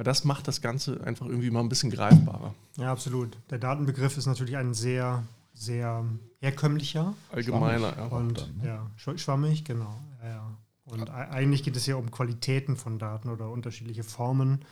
Weil 0.00 0.04
das 0.04 0.24
macht 0.24 0.48
das 0.48 0.62
Ganze 0.62 1.04
einfach 1.04 1.26
irgendwie 1.26 1.50
mal 1.50 1.60
ein 1.60 1.68
bisschen 1.68 1.90
greifbarer. 1.90 2.54
Ja, 2.78 2.90
absolut. 2.90 3.36
Der 3.50 3.58
Datenbegriff 3.58 4.16
ist 4.16 4.24
natürlich 4.24 4.56
ein 4.56 4.72
sehr, 4.72 5.24
sehr 5.52 6.06
herkömmlicher. 6.38 7.12
Allgemeiner, 7.30 7.94
ja. 7.94 8.06
Und 8.06 8.40
dann, 8.40 8.56
ne? 8.56 8.66
ja, 8.66 9.16
schwammig, 9.18 9.62
genau. 9.62 9.94
Ja, 10.22 10.28
ja. 10.30 10.56
Und 10.86 11.08
ja. 11.08 11.14
eigentlich 11.28 11.64
geht 11.64 11.76
es 11.76 11.84
ja 11.84 11.96
um 11.96 12.10
Qualitäten 12.10 12.78
von 12.78 12.98
Daten 12.98 13.28
oder 13.28 13.50
unterschiedliche 13.50 14.02
Formen 14.02 14.64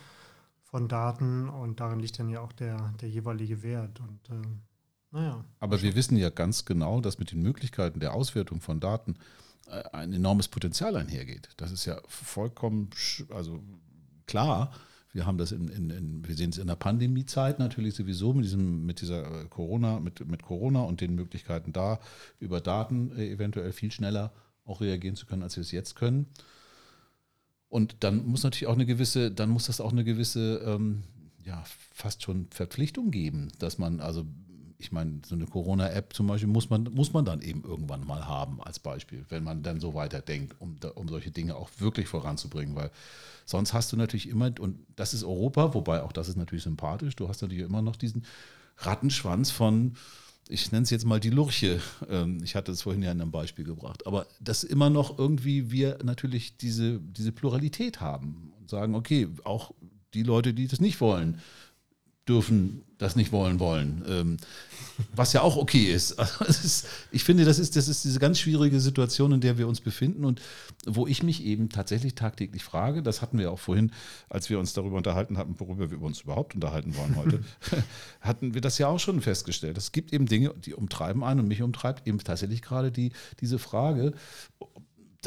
von 0.63 0.89
Daten 0.89 1.51
und 1.51 1.79
darin 1.81 2.01
liegt 2.01 2.19
dann 2.19 2.31
ja 2.31 2.41
auch 2.41 2.53
der, 2.53 2.95
der 3.03 3.11
jeweilige 3.11 3.63
Wert. 3.63 4.01
Und 4.01 4.31
äh, 4.31 4.49
naja. 5.11 5.45
Aber 5.61 5.83
wir 5.83 5.95
wissen 5.95 6.17
ja 6.17 6.31
ganz 6.31 6.65
genau, 6.65 7.03
dass 7.03 7.19
mit 7.19 7.33
den 7.33 7.43
Möglichkeiten 7.43 8.01
der 8.01 8.15
Auswertung 8.15 8.63
von 8.63 8.81
Daten 8.81 9.17
äh, 9.67 9.83
ein 9.93 10.11
enormes 10.15 10.49
Potenzial 10.49 10.97
einhergeht. 10.97 11.51
Das 11.59 11.71
ist 11.71 11.85
ja 11.85 12.01
vollkommen 12.07 12.89
also 13.29 13.63
klar. 14.27 14.73
Wir 15.13 15.27
haben 15.27 15.39
das 15.39 15.53
in, 15.53 15.69
in, 15.69 15.91
in 15.91 16.29
wir 16.29 16.35
sehen 16.35 16.51
es 16.51 16.59
in 16.59 16.67
der 16.67 16.77
Pandemiezeit 16.77 17.59
natürlich 17.59 17.95
sowieso 17.95 18.35
mit 18.35 18.45
diesem, 18.45 18.85
mit 18.85 19.01
dieser 19.01 19.43
äh, 19.43 19.45
Corona, 19.49 20.01
mit, 20.01 20.27
mit 20.27 20.43
Corona 20.43 20.83
und 20.83 21.01
den 21.01 21.15
Möglichkeiten 21.15 21.73
da 21.73 21.99
über 22.41 22.61
Daten 22.61 23.17
äh, 23.17 23.31
eventuell 23.31 23.73
viel 23.73 23.91
schneller 23.91 24.33
auch 24.65 24.81
reagieren 24.81 25.17
zu 25.17 25.27
können, 25.27 25.43
als 25.43 25.57
wir 25.57 25.63
es 25.63 25.73
jetzt 25.73 25.97
können. 25.97 26.27
Und 27.69 27.97
dann 28.01 28.27
muss 28.27 28.43
natürlich 28.43 28.67
auch 28.67 28.75
eine 28.75 28.87
gewisse, 28.87 29.31
dann 29.31 29.51
muss 29.51 29.67
das 29.67 29.81
auch 29.81 29.93
eine 29.93 30.05
gewisse, 30.05 30.63
ähm, 30.65 31.03
ja, 31.45 31.65
fast 31.93 32.23
schon 32.23 32.47
Verpflichtung 32.51 33.11
geben, 33.11 33.49
dass 33.59 33.79
man 33.79 34.01
also 34.01 34.27
ich 34.79 34.93
meine, 34.93 35.21
so 35.27 35.35
eine 35.35 35.47
Corona-App 35.47 36.15
zum 36.15 36.29
Beispiel 36.29 36.49
muss 36.49 36.71
man, 36.71 36.85
muss 36.85 37.13
man 37.13 37.25
dann 37.25 37.43
eben 37.43 37.65
irgendwann 37.65 38.07
mal 38.07 38.27
haben 38.27 38.63
als 38.63 38.79
Beispiel, 38.79 39.25
wenn 39.29 39.43
man 39.43 39.63
dann 39.63 39.81
so 39.81 39.95
weiterdenkt, 39.95 40.55
um, 40.61 40.77
um 40.95 41.09
solche 41.09 41.33
Dinge 41.33 41.57
auch 41.57 41.69
wirklich 41.79 42.07
voranzubringen, 42.07 42.77
weil 42.77 42.91
sonst 43.45 43.73
hast 43.75 43.93
du 43.93 43.97
natürlich 43.97 44.29
immer, 44.29 44.53
und 44.61 44.79
das 44.95 45.15
ist 45.15 45.25
Europa, 45.25 45.75
wobei 45.75 46.03
auch 46.03 46.13
das 46.13 46.29
ist 46.29 46.37
natürlich 46.37 46.63
sympathisch, 46.63 47.17
du 47.17 47.29
hast 47.29 47.43
natürlich 47.43 47.65
immer 47.65 47.83
noch 47.83 47.97
diesen 47.97 48.25
Rattenschwanz 48.79 49.51
von, 49.51 49.97
ich 50.49 50.71
nenne 50.73 50.85
es 50.85 50.91
jetzt 50.91 51.05
mal 51.05 51.21
die 51.21 51.31
Lurche. 51.31 51.81
Ähm, 52.09 52.41
ich 52.43 52.55
hatte 52.55 52.73
es 52.73 52.83
vorhin 52.83 53.03
ja 53.03 53.13
in 53.13 53.21
einem 53.21 53.31
Beispiel 53.31 53.65
gebracht. 53.65 54.07
Aber 54.07 54.27
dass 54.41 54.65
immer 54.65 54.91
noch 54.91 55.19
irgendwie 55.19 55.71
wir 55.71 55.99
natürlich 56.05 56.57
diese, 56.57 57.01
diese 57.01 57.33
Pluralität 57.33 58.01
haben 58.01 58.53
und 58.59 58.71
sagen, 58.71 58.95
okay, 58.95 59.29
auch 59.45 59.73
die 60.15 60.23
Leute, 60.23 60.55
die 60.55 60.67
das 60.67 60.81
nicht 60.81 61.01
wollen, 61.01 61.41
dürfen 62.29 62.83
das 62.99 63.17
nicht 63.17 63.33
wollen 63.33 63.61
wollen. 63.61 64.05
Ähm, 64.09 64.37
was 65.15 65.33
ja 65.33 65.43
auch 65.43 65.57
okay 65.57 65.85
ist. 65.85 66.19
Also 66.29 66.45
ist. 66.45 66.87
Ich 67.13 67.25
finde, 67.25 67.45
das 67.45 67.59
ist, 67.59 67.77
das 67.77 67.89
ist 67.89 68.05
diese 68.05 68.19
ganz 68.19 68.39
schwierige 68.39 68.81
Situation, 68.81 69.33
in 69.33 69.41
der 69.41 69.57
wir 69.57 69.69
uns 69.69 69.81
befinden 69.81 70.25
und 70.25 70.43
wo 70.85 71.07
ich 71.07 71.23
mich 71.23 71.45
eben 71.45 71.69
tatsächlich 71.69 72.15
tagtäglich 72.15 72.65
frage, 72.65 73.03
das 73.03 73.23
hatten 73.23 73.39
wir 73.39 73.53
auch 73.53 73.59
vorhin, 73.59 73.93
als 74.29 74.51
wir 74.51 74.59
uns 74.59 74.73
darüber 74.73 74.97
unterhalten 74.97 75.39
hatten, 75.39 75.59
worüber 75.59 75.91
wir 75.91 76.03
uns 76.03 76.23
überhaupt 76.23 76.55
unterhalten 76.55 76.97
wollen 76.97 77.17
heute, 77.17 77.41
hatten 78.21 78.55
wir 78.55 78.61
das 78.61 78.79
ja 78.79 78.89
auch 78.89 78.99
schon 78.99 79.21
festgestellt. 79.21 79.79
Es 79.79 79.93
gibt 79.93 80.13
eben 80.13 80.27
Dinge, 80.27 80.53
die 80.65 80.75
umtreiben 80.75 81.23
einen 81.23 81.41
und 81.41 81.49
mich 81.49 81.63
umtreibt 81.63 82.07
eben 82.07 82.19
tatsächlich 82.19 82.63
gerade 82.63 82.91
die, 82.91 83.13
diese 83.41 83.59
Frage, 83.59 84.13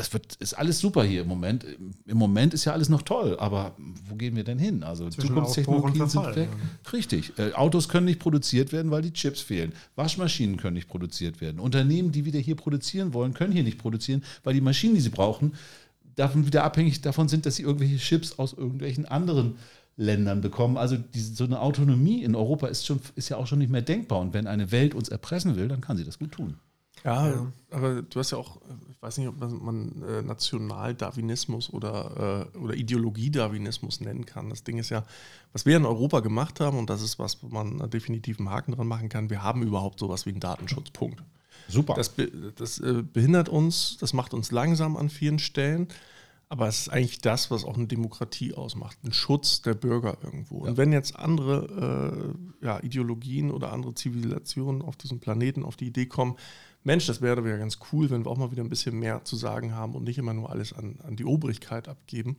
das 0.01 0.13
wird, 0.13 0.33
ist 0.37 0.55
alles 0.55 0.79
super 0.79 1.03
hier 1.03 1.21
im 1.21 1.27
Moment. 1.27 1.63
Im 2.07 2.17
Moment 2.17 2.55
ist 2.55 2.65
ja 2.65 2.73
alles 2.73 2.89
noch 2.89 3.03
toll, 3.03 3.37
aber 3.39 3.75
wo 4.09 4.15
gehen 4.15 4.35
wir 4.35 4.43
denn 4.43 4.57
hin? 4.57 4.81
Also 4.81 5.07
Zukunftstechnologien 5.09 6.09
sind 6.09 6.35
weg. 6.35 6.49
Ja. 6.51 6.91
Richtig. 6.91 7.37
Äh, 7.37 7.53
Autos 7.53 7.87
können 7.87 8.07
nicht 8.07 8.19
produziert 8.19 8.73
werden, 8.73 8.89
weil 8.89 9.03
die 9.03 9.13
Chips 9.13 9.41
fehlen. 9.41 9.73
Waschmaschinen 9.95 10.57
können 10.57 10.73
nicht 10.73 10.87
produziert 10.87 11.39
werden. 11.39 11.59
Unternehmen, 11.59 12.11
die 12.11 12.25
wieder 12.25 12.39
hier 12.39 12.55
produzieren 12.55 13.13
wollen, 13.13 13.35
können 13.35 13.53
hier 13.53 13.61
nicht 13.61 13.77
produzieren, 13.77 14.23
weil 14.43 14.55
die 14.55 14.61
Maschinen, 14.61 14.95
die 14.95 15.01
sie 15.01 15.09
brauchen, 15.09 15.53
davon 16.15 16.47
wieder 16.47 16.63
abhängig 16.63 17.01
davon 17.01 17.27
sind, 17.27 17.45
dass 17.45 17.57
sie 17.57 17.63
irgendwelche 17.63 17.97
Chips 17.97 18.39
aus 18.39 18.53
irgendwelchen 18.53 19.05
anderen 19.05 19.57
Ländern 19.97 20.41
bekommen. 20.41 20.77
Also 20.77 20.97
diese, 20.97 21.35
so 21.35 21.43
eine 21.43 21.61
Autonomie 21.61 22.23
in 22.23 22.33
Europa 22.33 22.65
ist, 22.65 22.87
schon, 22.87 22.99
ist 23.15 23.29
ja 23.29 23.37
auch 23.37 23.45
schon 23.45 23.59
nicht 23.59 23.71
mehr 23.71 23.83
denkbar. 23.83 24.19
Und 24.19 24.33
wenn 24.33 24.47
eine 24.47 24.71
Welt 24.71 24.95
uns 24.95 25.09
erpressen 25.09 25.57
will, 25.57 25.67
dann 25.67 25.81
kann 25.81 25.95
sie 25.95 26.05
das 26.05 26.17
gut 26.17 26.31
tun. 26.31 26.55
Ja, 27.03 27.27
ja, 27.27 27.51
aber 27.71 28.01
du 28.03 28.19
hast 28.19 28.31
ja 28.31 28.37
auch, 28.37 28.61
ich 28.89 29.01
weiß 29.01 29.17
nicht, 29.17 29.27
ob 29.27 29.39
man 29.39 30.03
äh, 30.03 30.21
Nationaldarwinismus 30.21 31.71
oder, 31.73 32.47
äh, 32.53 32.57
oder 32.57 32.75
Ideologiedarwinismus 32.75 34.01
nennen 34.01 34.25
kann. 34.25 34.49
Das 34.49 34.63
Ding 34.63 34.77
ist 34.77 34.89
ja, 34.89 35.03
was 35.51 35.65
wir 35.65 35.77
in 35.77 35.85
Europa 35.85 36.19
gemacht 36.19 36.59
haben, 36.59 36.77
und 36.77 36.89
das 36.89 37.01
ist 37.01 37.17
was, 37.17 37.41
wo 37.41 37.47
man 37.47 37.89
definitiv 37.89 38.39
einen 38.39 38.49
Haken 38.49 38.73
dran 38.73 38.87
machen 38.87 39.09
kann, 39.09 39.29
wir 39.29 39.41
haben 39.41 39.63
überhaupt 39.63 39.99
sowas 39.99 40.25
wie 40.25 40.31
einen 40.31 40.39
Datenschutzpunkt. 40.39 41.23
Super. 41.67 41.93
Das, 41.95 42.13
das 42.55 42.79
äh, 42.79 43.01
behindert 43.01 43.49
uns, 43.49 43.97
das 43.99 44.13
macht 44.13 44.33
uns 44.33 44.51
langsam 44.51 44.97
an 44.97 45.09
vielen 45.09 45.39
Stellen. 45.39 45.87
Aber 46.49 46.67
es 46.67 46.81
ist 46.81 46.89
eigentlich 46.89 47.21
das, 47.21 47.49
was 47.49 47.63
auch 47.63 47.77
eine 47.77 47.87
Demokratie 47.87 48.53
ausmacht, 48.53 48.97
ein 49.05 49.13
Schutz 49.13 49.61
der 49.61 49.73
Bürger 49.73 50.17
irgendwo. 50.21 50.65
Ja. 50.65 50.71
Und 50.71 50.77
wenn 50.77 50.91
jetzt 50.91 51.15
andere 51.15 52.35
äh, 52.61 52.65
ja, 52.65 52.83
Ideologien 52.83 53.51
oder 53.51 53.71
andere 53.71 53.95
Zivilisationen 53.95 54.81
auf 54.81 54.97
diesem 54.97 55.21
Planeten 55.21 55.63
auf 55.63 55.77
die 55.77 55.87
Idee 55.87 56.07
kommen, 56.07 56.35
Mensch, 56.83 57.05
das 57.05 57.21
wäre 57.21 57.47
ja 57.47 57.57
ganz 57.57 57.77
cool, 57.91 58.09
wenn 58.09 58.25
wir 58.25 58.31
auch 58.31 58.37
mal 58.37 58.51
wieder 58.51 58.63
ein 58.63 58.69
bisschen 58.69 58.97
mehr 58.97 59.23
zu 59.23 59.35
sagen 59.35 59.75
haben 59.75 59.93
und 59.95 60.03
nicht 60.03 60.17
immer 60.17 60.33
nur 60.33 60.49
alles 60.49 60.73
an, 60.73 60.97
an 61.03 61.15
die 61.15 61.25
Obrigkeit 61.25 61.87
abgeben. 61.87 62.37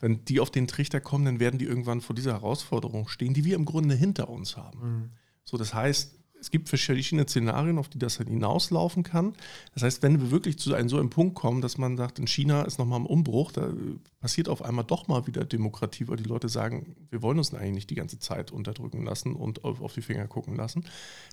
Wenn 0.00 0.24
die 0.24 0.40
auf 0.40 0.50
den 0.50 0.66
Trichter 0.66 1.00
kommen, 1.00 1.24
dann 1.24 1.40
werden 1.40 1.58
die 1.58 1.66
irgendwann 1.66 2.00
vor 2.00 2.16
dieser 2.16 2.32
Herausforderung 2.32 3.08
stehen, 3.08 3.34
die 3.34 3.44
wir 3.44 3.56
im 3.56 3.64
Grunde 3.64 3.94
hinter 3.94 4.28
uns 4.28 4.56
haben. 4.56 4.78
Mhm. 4.78 5.10
So, 5.44 5.56
das 5.56 5.74
heißt, 5.74 6.14
es 6.44 6.50
gibt 6.50 6.68
verschiedene 6.68 7.26
Szenarien, 7.26 7.78
auf 7.78 7.88
die 7.88 7.98
das 7.98 8.18
dann 8.18 8.26
hinauslaufen 8.26 9.02
kann. 9.02 9.32
Das 9.72 9.82
heißt, 9.82 10.02
wenn 10.02 10.20
wir 10.20 10.30
wirklich 10.30 10.58
zu 10.58 10.74
einem 10.74 10.90
so 10.90 10.98
einem 10.98 11.08
Punkt 11.08 11.34
kommen, 11.34 11.62
dass 11.62 11.78
man 11.78 11.96
sagt, 11.96 12.18
in 12.18 12.26
China 12.26 12.62
ist 12.62 12.78
nochmal 12.78 13.00
ein 13.00 13.06
Umbruch, 13.06 13.50
da 13.50 13.72
passiert 14.20 14.50
auf 14.50 14.62
einmal 14.62 14.84
doch 14.84 15.08
mal 15.08 15.26
wieder 15.26 15.46
Demokratie, 15.46 16.06
weil 16.06 16.18
die 16.18 16.24
Leute 16.24 16.50
sagen, 16.50 16.96
wir 17.08 17.22
wollen 17.22 17.38
uns 17.38 17.54
eigentlich 17.54 17.72
nicht 17.72 17.90
die 17.90 17.94
ganze 17.94 18.18
Zeit 18.18 18.50
unterdrücken 18.50 19.04
lassen 19.06 19.34
und 19.34 19.64
auf, 19.64 19.80
auf 19.80 19.94
die 19.94 20.02
Finger 20.02 20.26
gucken 20.26 20.54
lassen. 20.54 20.84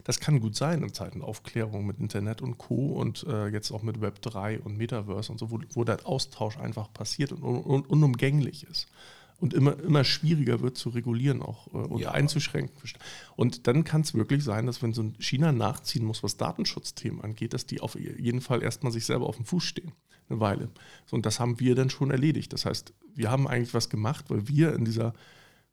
Das 0.06 0.22
kann 0.22 0.40
gut 0.40 0.56
sein 0.56 0.82
in 0.82 0.94
Zeiten 0.94 1.22
Aufklärung 1.22 1.86
mit 1.86 2.00
Internet 2.00 2.42
und 2.42 2.58
Co. 2.58 2.94
und 2.94 3.26
äh, 3.28 3.48
jetzt 3.50 3.72
auch 3.72 3.82
mit 3.82 4.00
Web 4.00 4.22
3 4.22 4.62
und 4.62 4.78
Metaverse 4.78 5.30
und 5.30 5.40
so, 5.40 5.52
wo, 5.52 5.60
wo 5.74 5.84
der 5.84 6.08
Austausch 6.08 6.58
einfach 6.58 6.94
passiert 6.94 7.34
und 7.34 7.44
un, 7.44 7.64
un, 7.66 7.82
unumgänglich 7.82 8.64
ist 8.64 8.88
und 9.42 9.56
immer, 9.56 9.78
immer 9.80 10.04
schwieriger 10.04 10.62
wird 10.62 10.78
zu 10.78 10.90
regulieren 10.90 11.42
auch 11.42 11.68
äh, 11.74 11.78
und 11.78 12.00
ja. 12.00 12.12
einzuschränken. 12.12 12.72
Und 13.36 13.68
dann 13.68 13.84
kann 13.84 14.02
es 14.02 14.14
wirklich 14.14 14.44
sein, 14.44 14.68
dass 14.68 14.82
wenn 14.84 14.94
so 14.94 15.02
ein 15.02 15.16
China 15.20 15.52
nachziehen 15.52 16.06
muss, 16.06 16.22
was 16.22 16.38
Datenschutzthemen 16.38 17.22
angeht, 17.22 17.54
dass 17.54 17.66
die 17.66 17.82
auf 17.82 18.00
jeden 18.00 18.40
Fall 18.40 18.62
erstmal 18.62 18.92
sich 18.92 19.06
selber 19.06 19.28
auf 19.28 19.38
dem 19.38 19.46
Fuß 19.46 19.64
stehen, 19.64 19.94
eine 20.30 20.40
Weile. 20.40 20.70
So, 21.08 21.16
und 21.16 21.26
das 21.26 21.40
haben 21.40 21.60
wir 21.60 21.74
dann 21.74 21.90
schon 21.90 22.12
erledigt. 22.12 22.54
Das 22.54 22.66
heißt, 22.66 22.94
wir 23.16 23.32
haben 23.32 23.48
eigentlich 23.48 23.74
was 23.74 23.90
gemacht, 23.90 24.26
weil 24.30 24.48
wir 24.48 24.74
in 24.76 24.86
dieser 24.86 25.14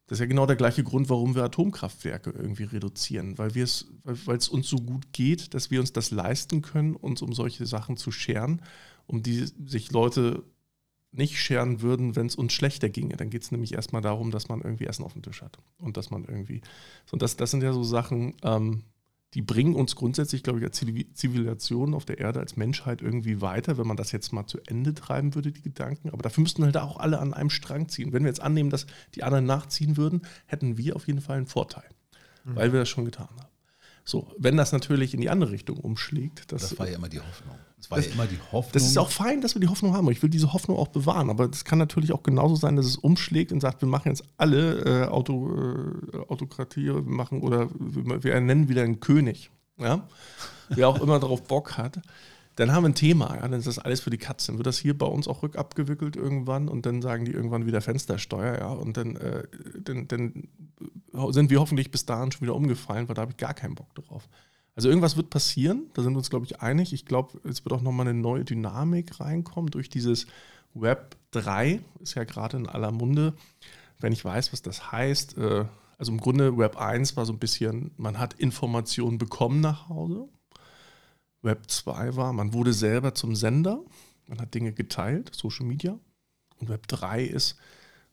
das 0.06 0.16
ist 0.16 0.20
ja 0.20 0.26
genau 0.26 0.46
der 0.46 0.56
gleiche 0.56 0.82
Grund, 0.82 1.10
warum 1.10 1.34
wir 1.34 1.44
Atomkraftwerke 1.44 2.30
irgendwie 2.30 2.64
reduzieren, 2.64 3.36
weil 3.36 3.54
wir 3.54 3.64
es, 3.64 3.88
weil 4.04 4.38
es 4.38 4.48
uns 4.48 4.66
so 4.66 4.78
gut 4.78 5.12
geht, 5.12 5.52
dass 5.52 5.70
wir 5.70 5.80
uns 5.80 5.92
das 5.92 6.10
leisten 6.10 6.62
können, 6.62 6.96
uns 6.96 7.20
um 7.20 7.34
solche 7.34 7.66
Sachen 7.66 7.98
zu 7.98 8.10
scheren, 8.10 8.62
um 9.06 9.22
die 9.22 9.44
sich 9.66 9.92
Leute 9.92 10.44
nicht 11.10 11.40
scheren 11.40 11.80
würden, 11.80 12.16
wenn 12.16 12.26
es 12.26 12.36
uns 12.36 12.52
schlechter 12.52 12.88
ginge. 12.88 13.16
Dann 13.16 13.30
geht 13.30 13.42
es 13.42 13.50
nämlich 13.50 13.74
erstmal 13.74 14.02
darum, 14.02 14.30
dass 14.30 14.48
man 14.48 14.60
irgendwie 14.60 14.86
Essen 14.86 15.04
auf 15.04 15.14
dem 15.14 15.22
Tisch 15.22 15.42
hat. 15.42 15.58
Und 15.78 15.96
dass 15.96 16.10
man 16.10 16.24
irgendwie. 16.24 16.60
So, 17.06 17.16
das, 17.16 17.36
das 17.36 17.50
sind 17.50 17.62
ja 17.62 17.72
so 17.72 17.82
Sachen, 17.82 18.34
ähm, 18.42 18.84
die 19.34 19.42
bringen 19.42 19.74
uns 19.74 19.94
grundsätzlich, 19.94 20.42
glaube 20.42 20.58
ich, 20.58 20.64
als 20.64 20.78
Zivilisation 20.78 21.92
auf 21.92 22.06
der 22.06 22.18
Erde, 22.18 22.40
als 22.40 22.56
Menschheit 22.56 23.02
irgendwie 23.02 23.42
weiter, 23.42 23.76
wenn 23.76 23.86
man 23.86 23.96
das 23.96 24.10
jetzt 24.10 24.32
mal 24.32 24.46
zu 24.46 24.58
Ende 24.66 24.94
treiben 24.94 25.34
würde, 25.34 25.52
die 25.52 25.60
Gedanken. 25.60 26.10
Aber 26.10 26.22
dafür 26.22 26.42
müssten 26.42 26.64
halt 26.64 26.78
auch 26.78 26.96
alle 26.96 27.18
an 27.18 27.34
einem 27.34 27.50
Strang 27.50 27.88
ziehen. 27.88 28.12
Wenn 28.12 28.22
wir 28.22 28.30
jetzt 28.30 28.40
annehmen, 28.40 28.70
dass 28.70 28.86
die 29.14 29.24
anderen 29.24 29.44
nachziehen 29.44 29.98
würden, 29.98 30.22
hätten 30.46 30.78
wir 30.78 30.96
auf 30.96 31.06
jeden 31.06 31.20
Fall 31.20 31.36
einen 31.36 31.46
Vorteil, 31.46 31.88
mhm. 32.44 32.56
weil 32.56 32.72
wir 32.72 32.80
das 32.80 32.88
schon 32.88 33.04
getan 33.04 33.28
haben. 33.28 33.52
So, 34.02 34.32
wenn 34.38 34.56
das 34.56 34.72
natürlich 34.72 35.12
in 35.12 35.20
die 35.20 35.28
andere 35.28 35.50
Richtung 35.50 35.76
umschlägt. 35.76 36.50
Das, 36.50 36.62
das 36.62 36.78
war 36.78 36.88
ja 36.88 36.96
immer 36.96 37.10
die 37.10 37.20
Hoffnung. 37.20 37.58
Das 37.78 37.90
war 37.90 37.98
das, 37.98 38.08
ja 38.08 38.12
immer 38.12 38.26
die 38.26 38.38
Hoffnung. 38.52 38.72
Das 38.72 38.84
ist 38.84 38.98
auch 38.98 39.10
fein, 39.10 39.40
dass 39.40 39.54
wir 39.54 39.60
die 39.60 39.68
Hoffnung 39.68 39.94
haben. 39.94 40.10
Ich 40.10 40.22
will 40.22 40.30
diese 40.30 40.52
Hoffnung 40.52 40.76
auch 40.76 40.88
bewahren. 40.88 41.30
Aber 41.30 41.48
es 41.48 41.64
kann 41.64 41.78
natürlich 41.78 42.12
auch 42.12 42.22
genauso 42.22 42.56
sein, 42.56 42.76
dass 42.76 42.86
es 42.86 42.96
umschlägt 42.96 43.52
und 43.52 43.60
sagt, 43.60 43.80
wir 43.82 43.88
machen 43.88 44.08
jetzt 44.08 44.24
alle 44.36 45.04
äh, 45.04 45.08
Auto, 45.08 45.54
äh, 46.12 46.16
Autokratie, 46.28 46.86
wir 46.86 47.02
machen 47.02 47.40
oder 47.40 47.68
wir, 47.78 48.24
wir 48.24 48.34
ernennen 48.34 48.68
wieder 48.68 48.82
einen 48.82 49.00
König. 49.00 49.50
Ja? 49.78 50.06
Wer 50.68 50.88
auch 50.88 51.00
immer 51.00 51.18
darauf 51.18 51.44
Bock 51.44 51.78
hat 51.78 52.00
dann 52.58 52.72
haben 52.72 52.82
wir 52.82 52.88
ein 52.88 52.94
Thema, 52.96 53.36
ja, 53.36 53.42
dann 53.42 53.60
ist 53.60 53.68
das 53.68 53.78
alles 53.78 54.00
für 54.00 54.10
die 54.10 54.18
Katze. 54.18 54.48
Dann 54.48 54.58
wird 54.58 54.66
das 54.66 54.78
hier 54.78 54.96
bei 54.96 55.06
uns 55.06 55.28
auch 55.28 55.44
rückabgewickelt 55.44 56.16
irgendwann 56.16 56.68
und 56.68 56.86
dann 56.86 57.02
sagen 57.02 57.24
die 57.24 57.30
irgendwann 57.30 57.66
wieder 57.66 57.80
Fenstersteuer, 57.80 58.58
ja, 58.58 58.70
und 58.70 58.96
dann, 58.96 59.14
äh, 59.14 59.44
dann, 59.80 60.08
dann 60.08 60.48
sind 61.30 61.50
wir 61.50 61.60
hoffentlich 61.60 61.92
bis 61.92 62.04
dahin 62.04 62.32
schon 62.32 62.42
wieder 62.42 62.56
umgefallen, 62.56 63.08
weil 63.08 63.14
da 63.14 63.22
habe 63.22 63.30
ich 63.30 63.36
gar 63.36 63.54
keinen 63.54 63.76
Bock 63.76 63.94
drauf. 63.94 64.28
Also 64.78 64.90
irgendwas 64.90 65.16
wird 65.16 65.28
passieren, 65.28 65.90
da 65.94 66.02
sind 66.02 66.12
wir 66.12 66.18
uns, 66.18 66.30
glaube 66.30 66.46
ich, 66.46 66.62
einig. 66.62 66.92
Ich 66.92 67.04
glaube, 67.04 67.40
es 67.42 67.64
wird 67.64 67.72
auch 67.72 67.82
nochmal 67.82 68.06
eine 68.06 68.16
neue 68.16 68.44
Dynamik 68.44 69.18
reinkommen 69.18 69.72
durch 69.72 69.88
dieses 69.88 70.28
Web 70.72 71.16
3, 71.32 71.80
ist 71.98 72.14
ja 72.14 72.22
gerade 72.22 72.58
in 72.58 72.68
aller 72.68 72.92
Munde. 72.92 73.34
Wenn 73.98 74.12
ich 74.12 74.24
weiß, 74.24 74.52
was 74.52 74.62
das 74.62 74.92
heißt, 74.92 75.36
äh, 75.36 75.64
also 75.98 76.12
im 76.12 76.20
Grunde 76.20 76.56
Web 76.56 76.76
1 76.76 77.16
war 77.16 77.26
so 77.26 77.32
ein 77.32 77.40
bisschen, 77.40 77.90
man 77.96 78.20
hat 78.20 78.34
Informationen 78.34 79.18
bekommen 79.18 79.60
nach 79.60 79.88
Hause 79.88 80.28
Web 81.42 81.68
2 81.68 82.14
war, 82.14 82.32
man 82.32 82.52
wurde 82.52 82.72
selber 82.72 83.14
zum 83.14 83.34
Sender, 83.34 83.80
man 84.28 84.40
hat 84.40 84.54
Dinge 84.54 84.72
geteilt, 84.72 85.34
Social 85.34 85.66
Media. 85.66 85.98
Und 86.60 86.68
Web 86.68 86.86
3 86.86 87.24
ist, 87.24 87.56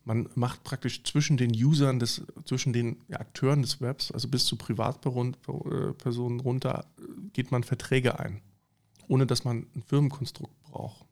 man 0.05 0.29
macht 0.35 0.63
praktisch 0.63 1.03
zwischen 1.03 1.35
den 1.35 1.51
Usern, 1.51 1.99
des, 1.99 2.21
zwischen 2.45 2.73
den 2.73 2.97
Akteuren 3.11 3.63
des 3.63 3.81
Webs, 3.81 4.11
also 4.11 4.27
bis 4.27 4.45
zu 4.45 4.55
Privatpersonen 4.55 6.39
runter, 6.39 6.85
geht 7.33 7.51
man 7.51 7.63
Verträge 7.63 8.19
ein, 8.19 8.41
ohne 9.07 9.25
dass 9.25 9.43
man 9.43 9.67
ein 9.75 9.83
Firmenkonstrukt 9.83 10.61
braucht 10.63 11.05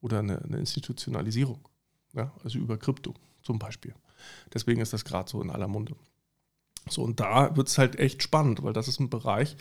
oder 0.00 0.20
eine, 0.20 0.42
eine 0.42 0.56
Institutionalisierung, 0.56 1.68
ja, 2.14 2.32
also 2.42 2.58
über 2.58 2.78
Krypto 2.78 3.14
zum 3.42 3.58
Beispiel. 3.58 3.94
Deswegen 4.52 4.80
ist 4.80 4.94
das 4.94 5.04
gerade 5.04 5.30
so 5.30 5.42
in 5.42 5.50
aller 5.50 5.68
Munde. 5.68 5.94
So, 6.88 7.02
und 7.02 7.20
da 7.20 7.54
wird 7.56 7.68
es 7.68 7.78
halt 7.78 7.98
echt 7.98 8.22
spannend, 8.22 8.62
weil 8.62 8.72
das 8.72 8.88
ist 8.88 9.00
ein 9.00 9.10
Bereich, 9.10 9.56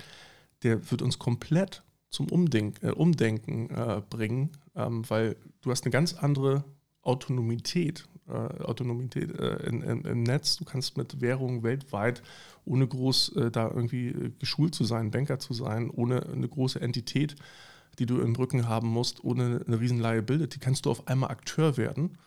der 0.64 0.90
wird 0.90 1.02
uns 1.02 1.20
komplett 1.20 1.84
zum 2.10 2.30
Umdenken, 2.30 2.88
äh, 2.88 2.92
Umdenken 2.92 3.70
äh, 3.70 4.02
bringen, 4.10 4.52
ähm, 4.76 5.10
weil 5.10 5.36
du 5.62 5.72
hast 5.72 5.84
eine 5.84 5.92
ganz 5.92 6.14
andere 6.14 6.64
Autonomität, 7.02 8.08
äh, 8.28 8.64
Autonomität 8.64 9.38
äh, 9.40 9.68
in, 9.68 9.82
in, 9.82 10.02
im 10.06 10.24
Netz. 10.24 10.58
Du 10.58 10.66
kannst 10.66 10.98
mit 10.98 11.22
Währungen 11.22 11.64
weltweit, 11.64 12.24
ohne 12.66 12.88
groß 12.88 13.36
äh, 13.36 13.52
da 13.52 13.68
irgendwie 13.68 14.10
äh, 14.10 14.32
geschult 14.40 14.76
zu 14.76 14.84
sein, 14.84 15.12
Banker 15.12 15.40
zu 15.40 15.54
sein, 15.54 15.90
ohne 15.90 16.26
eine 16.26 16.48
große 16.48 16.80
Entität, 16.80 17.36
die 18.00 18.06
du 18.06 18.20
im 18.22 18.36
Rücken 18.36 18.68
haben 18.68 18.88
musst, 18.88 19.24
ohne 19.24 19.64
eine 19.68 19.80
riesen 19.80 20.00
Liability, 20.00 20.60
kannst 20.60 20.86
du 20.86 20.92
auf 20.92 21.08
einmal 21.08 21.32
Akteur 21.32 21.78
werden 21.78 22.18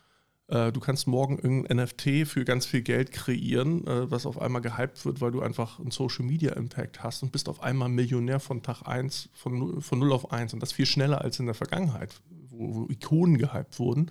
äh, 0.48 0.70
du 0.70 0.80
kannst 0.80 1.06
morgen 1.06 1.38
irgendein 1.38 1.84
NFT 1.84 2.26
für 2.26 2.44
ganz 2.44 2.66
viel 2.66 2.82
Geld 2.82 3.10
kreieren, 3.10 3.86
äh, 3.86 4.10
was 4.10 4.26
auf 4.26 4.40
einmal 4.40 4.62
gehypt 4.62 5.04
wird, 5.04 5.20
weil 5.20 5.32
du 5.32 5.42
einfach 5.42 5.80
einen 5.80 5.90
Social 5.90 6.24
Media 6.24 6.52
Impact 6.52 7.02
hast 7.02 7.22
und 7.22 7.32
bist 7.32 7.48
auf 7.48 7.62
einmal 7.62 7.88
Millionär 7.88 8.38
von 8.38 8.62
Tag 8.62 8.82
1, 8.82 9.28
von, 9.32 9.80
von 9.80 9.98
0 9.98 10.12
auf 10.12 10.32
1. 10.32 10.54
Und 10.54 10.62
das 10.62 10.72
viel 10.72 10.86
schneller 10.86 11.22
als 11.22 11.40
in 11.40 11.46
der 11.46 11.54
Vergangenheit, 11.54 12.14
wo, 12.48 12.74
wo 12.74 12.88
Ikonen 12.88 13.38
gehypt 13.38 13.78
wurden 13.78 14.10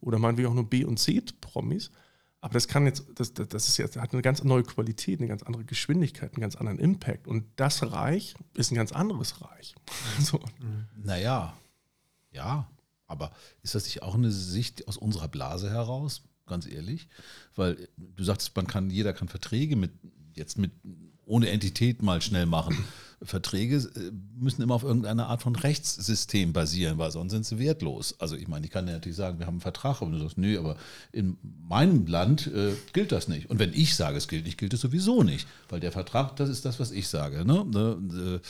oder 0.00 0.18
meinetwegen 0.18 0.48
auch 0.48 0.54
nur 0.54 0.68
B- 0.68 0.84
und 0.84 0.98
C-Promis. 0.98 1.90
Aber 2.40 2.54
das 2.54 2.68
kann 2.68 2.86
jetzt, 2.86 3.04
das, 3.16 3.34
das 3.34 3.68
ist 3.68 3.76
jetzt, 3.76 3.96
hat 3.96 4.12
eine 4.12 4.22
ganz 4.22 4.42
neue 4.44 4.62
Qualität, 4.62 5.20
eine 5.20 5.28
ganz 5.28 5.42
andere 5.42 5.64
Geschwindigkeit, 5.64 6.32
einen 6.32 6.40
ganz 6.40 6.56
anderen 6.56 6.78
Impact. 6.78 7.28
Und 7.28 7.44
das 7.56 7.92
Reich 7.92 8.34
ist 8.54 8.72
ein 8.72 8.76
ganz 8.76 8.92
anderes 8.92 9.42
Reich. 9.42 9.74
so. 10.20 10.40
Naja, 10.96 11.54
ja. 12.30 12.68
Aber 13.06 13.32
ist 13.62 13.74
das 13.74 13.84
nicht 13.84 14.02
auch 14.02 14.14
eine 14.14 14.30
Sicht 14.30 14.86
aus 14.86 14.96
unserer 14.96 15.28
Blase 15.28 15.68
heraus, 15.68 16.22
ganz 16.46 16.66
ehrlich? 16.66 17.08
Weil 17.56 17.88
du 17.96 18.22
sagst, 18.24 18.54
man 18.54 18.68
kann, 18.68 18.88
jeder 18.88 19.12
kann 19.12 19.28
Verträge 19.28 19.74
mit 19.74 19.90
jetzt 20.34 20.58
mit 20.58 20.70
ohne 21.26 21.50
Entität 21.50 22.02
mal 22.02 22.22
schnell 22.22 22.46
machen. 22.46 22.84
Verträge 23.22 23.76
äh, 23.76 24.10
müssen 24.38 24.62
immer 24.62 24.74
auf 24.74 24.82
irgendeiner 24.82 25.28
Art 25.28 25.42
von 25.42 25.54
Rechtssystem 25.54 26.52
basieren, 26.52 26.98
weil 26.98 27.10
sonst 27.10 27.32
sind 27.32 27.44
sie 27.44 27.58
wertlos. 27.58 28.14
Also 28.18 28.36
ich 28.36 28.48
meine, 28.48 28.64
ich 28.64 28.72
kann 28.72 28.86
ja 28.86 28.94
natürlich 28.94 29.16
sagen, 29.16 29.38
wir 29.38 29.46
haben 29.46 29.54
einen 29.54 29.60
Vertrag 29.60 30.00
und 30.00 30.12
du 30.12 30.18
sagst, 30.18 30.38
nö, 30.38 30.58
aber 30.58 30.76
in 31.12 31.36
meinem 31.42 32.06
Land 32.06 32.46
äh, 32.46 32.72
gilt 32.92 33.12
das 33.12 33.28
nicht. 33.28 33.50
Und 33.50 33.58
wenn 33.58 33.72
ich 33.74 33.94
sage, 33.94 34.16
es 34.16 34.28
gilt 34.28 34.46
nicht, 34.46 34.58
gilt 34.58 34.72
es 34.72 34.80
sowieso 34.80 35.22
nicht, 35.22 35.46
weil 35.68 35.80
der 35.80 35.92
Vertrag, 35.92 36.36
das 36.36 36.48
ist 36.48 36.64
das, 36.64 36.80
was 36.80 36.90
ich 36.92 37.08
sage. 37.08 37.44
Ne? 37.44 37.66
ne 37.66 38.40
äh, 38.40 38.46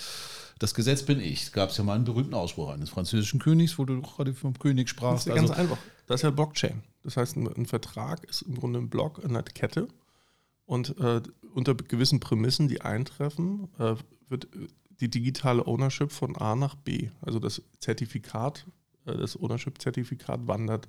das 0.60 0.74
Gesetz 0.74 1.02
bin 1.02 1.20
ich. 1.20 1.44
Es 1.44 1.52
gab 1.52 1.76
ja 1.76 1.82
mal 1.82 1.94
einen 1.94 2.04
berühmten 2.04 2.34
Ausspruch 2.34 2.70
eines 2.70 2.90
französischen 2.90 3.40
Königs, 3.40 3.78
wo 3.78 3.84
du 3.86 4.00
gerade 4.02 4.34
vom 4.34 4.58
König 4.58 4.88
sprachst. 4.88 5.26
Das 5.26 5.34
ist 5.34 5.36
ja 5.36 5.42
also, 5.42 5.46
ganz 5.48 5.58
einfach. 5.58 5.78
Das 6.06 6.20
ist 6.20 6.24
ja 6.24 6.30
Blockchain. 6.30 6.82
Das 7.02 7.16
heißt, 7.16 7.36
ein, 7.36 7.48
ein, 7.48 7.66
Vertrag 7.66 8.24
ist 8.24 8.42
im 8.42 8.56
Grunde 8.56 8.78
ein 8.78 8.90
Block 8.90 9.18
in 9.18 9.30
einer 9.30 9.42
Kette 9.42 9.88
und 10.70 10.96
äh, 11.00 11.20
unter 11.52 11.74
gewissen 11.74 12.20
Prämissen, 12.20 12.68
die 12.68 12.80
eintreffen, 12.80 13.68
äh, 13.80 13.96
wird 14.28 14.46
die 15.00 15.10
digitale 15.10 15.66
Ownership 15.66 16.12
von 16.12 16.36
A 16.36 16.54
nach 16.54 16.76
B, 16.76 17.08
also 17.20 17.40
das 17.40 17.60
Zertifikat, 17.80 18.66
äh, 19.04 19.16
das 19.16 19.36
Ownership-Zertifikat 19.36 20.46
wandert, 20.46 20.86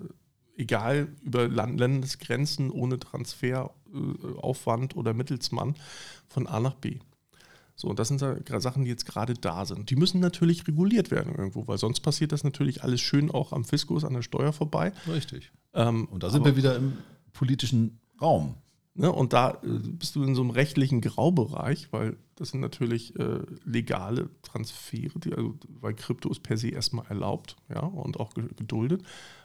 egal 0.56 1.08
über 1.24 1.48
Land 1.48 1.80
Landesgrenzen, 1.80 2.70
ohne 2.70 3.00
Transferaufwand 3.00 4.96
oder 4.96 5.16
Mittelsmann, 5.16 5.74
von 6.28 6.46
A 6.46 6.60
nach 6.60 6.76
B. 6.76 7.00
So, 7.76 7.88
und 7.88 7.98
das 7.98 8.10
sind 8.10 8.20
Sachen, 8.20 8.84
die 8.84 8.90
jetzt 8.92 9.08
gerade 9.08 9.34
da 9.34 9.66
sind. 9.66 9.90
Die 9.90 9.96
müssen 9.96 10.20
natürlich 10.20 10.68
reguliert 10.68 11.10
werden 11.10 11.34
irgendwo, 11.34 11.68
weil 11.68 11.80
sonst 11.80 12.02
passiert 12.02 12.34
das 12.34 12.44
natürlich 12.44 12.84
alles 12.84 13.02
schön 13.02 13.32
auch 13.32 13.52
am 13.52 13.66
Fiskus, 13.66 14.06
an 14.06 14.14
der 14.14 14.22
Steuer 14.22 14.54
vorbei. 14.54 14.94
Richtig. 15.08 15.52
Ähm, 15.74 16.06
und 16.06 16.22
da 16.22 16.30
sind 16.30 16.46
wir 16.46 16.56
wieder 16.56 16.76
im 16.76 17.00
politischen 17.34 18.00
Raum. 18.22 18.54
Ne, 18.94 19.10
und 19.10 19.32
da 19.32 19.52
äh, 19.64 19.80
bist 19.84 20.16
du 20.16 20.24
in 20.24 20.36
so 20.36 20.42
einem 20.42 20.50
rechtlichen 20.50 21.00
Graubereich, 21.00 21.94
weil 21.94 22.18
das 22.36 22.50
sind 22.50 22.60
natürlich 22.60 23.18
äh, 23.18 23.40
legale 23.64 24.30
Transfere, 24.42 25.18
die, 25.18 25.34
also, 25.34 25.58
weil 25.80 25.94
Krypto 25.94 26.30
ist 26.30 26.44
per 26.44 26.58
se 26.58 26.70
erstmal 26.70 27.06
erlaubt 27.08 27.56
ja, 27.70 27.80
und 27.80 28.20
auch 28.20 28.34
geduldet. 28.34 29.04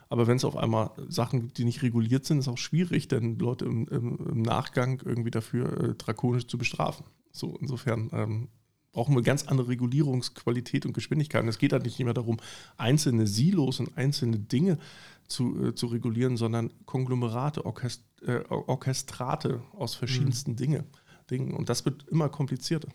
Aber 0.09 0.27
wenn 0.27 0.37
es 0.37 0.45
auf 0.45 0.57
einmal 0.57 0.91
Sachen 1.07 1.41
gibt, 1.41 1.57
die 1.57 1.65
nicht 1.65 1.81
reguliert 1.81 2.25
sind, 2.25 2.39
ist 2.39 2.47
es 2.47 2.53
auch 2.53 2.57
schwierig, 2.57 3.07
denn 3.07 3.39
Leute 3.39 3.65
im, 3.65 3.87
im, 3.87 4.17
im 4.17 4.41
Nachgang 4.41 5.01
irgendwie 5.05 5.31
dafür 5.31 5.91
äh, 5.91 5.95
drakonisch 5.95 6.47
zu 6.47 6.57
bestrafen. 6.57 7.05
So, 7.31 7.57
insofern 7.61 8.09
ähm, 8.13 8.47
brauchen 8.91 9.15
wir 9.15 9.21
ganz 9.21 9.43
andere 9.43 9.69
Regulierungsqualität 9.69 10.85
und 10.85 10.93
Geschwindigkeit. 10.93 11.43
Und 11.43 11.49
es 11.49 11.59
geht 11.59 11.71
halt 11.71 11.85
nicht 11.85 11.99
mehr 11.99 12.13
darum, 12.13 12.37
einzelne 12.77 13.27
Silos 13.27 13.79
und 13.79 13.97
einzelne 13.97 14.39
Dinge 14.39 14.79
zu, 15.27 15.67
äh, 15.67 15.75
zu 15.75 15.87
regulieren, 15.87 16.35
sondern 16.35 16.71
Konglomerate, 16.85 17.65
Orchest, 17.65 18.03
äh, 18.21 18.43
Orchestrate 18.49 19.61
aus 19.73 19.95
verschiedensten 19.95 20.51
mhm. 20.51 20.55
Dinge, 20.57 20.83
Dingen. 21.29 21.53
Und 21.53 21.69
das 21.69 21.85
wird 21.85 22.07
immer 22.07 22.29
komplizierter. 22.29 22.89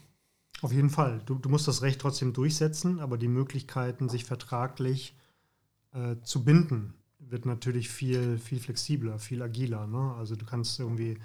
Auf 0.60 0.72
jeden 0.72 0.90
Fall. 0.90 1.20
Du, 1.26 1.34
du, 1.34 1.48
musst 1.48 1.66
das 1.66 1.82
Recht 1.82 2.00
trotzdem 2.00 2.32
durchsetzen, 2.32 3.00
aber 3.00 3.18
die 3.18 3.28
Möglichkeiten, 3.28 4.08
sich 4.08 4.24
vertraglich 4.24 5.16
äh, 5.92 6.16
zu 6.22 6.44
binden, 6.44 6.94
wird 7.18 7.46
natürlich 7.46 7.88
viel, 7.88 8.38
viel 8.38 8.60
flexibler, 8.60 9.18
viel 9.18 9.42
agiler. 9.42 9.86
Ne? 9.86 10.14
Also 10.16 10.36
du 10.36 10.44
kannst 10.44 10.78
irgendwie 10.78 11.18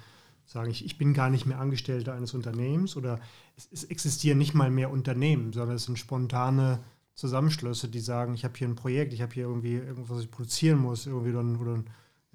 sagen, 0.44 0.70
ich, 0.70 0.84
ich 0.84 0.98
bin 0.98 1.12
gar 1.12 1.30
nicht 1.30 1.46
mehr 1.46 1.60
Angestellter 1.60 2.14
eines 2.14 2.34
Unternehmens 2.34 2.96
oder 2.96 3.20
es, 3.56 3.68
es 3.70 3.84
existieren 3.84 4.38
nicht 4.38 4.54
mal 4.54 4.70
mehr 4.70 4.90
Unternehmen, 4.90 5.52
sondern 5.52 5.76
es 5.76 5.84
sind 5.84 5.98
spontane 5.98 6.80
Zusammenschlüsse, 7.14 7.88
die 7.88 8.00
sagen, 8.00 8.34
ich 8.34 8.44
habe 8.44 8.56
hier 8.56 8.68
ein 8.68 8.76
Projekt, 8.76 9.12
ich 9.12 9.22
habe 9.22 9.34
hier 9.34 9.44
irgendwie 9.44 9.74
irgendwas, 9.74 10.16
was 10.16 10.24
ich 10.24 10.30
produzieren 10.30 10.78
muss, 10.78 11.06
irgendwie 11.06 11.32
dann, 11.32 11.56
oder 11.56 11.74
ein, 11.74 11.90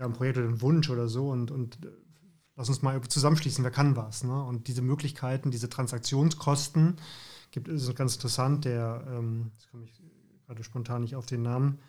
ein 0.06 0.14
Projekt 0.14 0.38
oder 0.38 0.48
ein 0.48 0.62
Wunsch 0.62 0.90
oder 0.90 1.08
so 1.08 1.30
und, 1.30 1.52
und 1.52 1.86
äh, 1.86 1.90
lass 2.56 2.70
uns 2.70 2.82
mal 2.82 3.00
zusammenschließen, 3.02 3.64
wer 3.64 3.72
kann 3.72 3.96
was. 3.96 4.24
Ne? 4.24 4.44
Und 4.44 4.68
diese 4.68 4.82
Möglichkeiten, 4.82 5.52
diese 5.52 5.70
Transaktionskosten, 5.70 6.98
gibt 7.52 7.68
es 7.68 7.94
ganz 7.96 8.16
interessant, 8.16 8.66
der, 8.66 9.06
ähm, 9.08 9.52
jetzt 9.54 9.70
komme 9.70 9.86
ich 9.86 10.02
gerade 10.46 10.64
spontan 10.64 11.02
nicht 11.02 11.16
auf 11.16 11.26
den 11.26 11.44
Namen, 11.44 11.80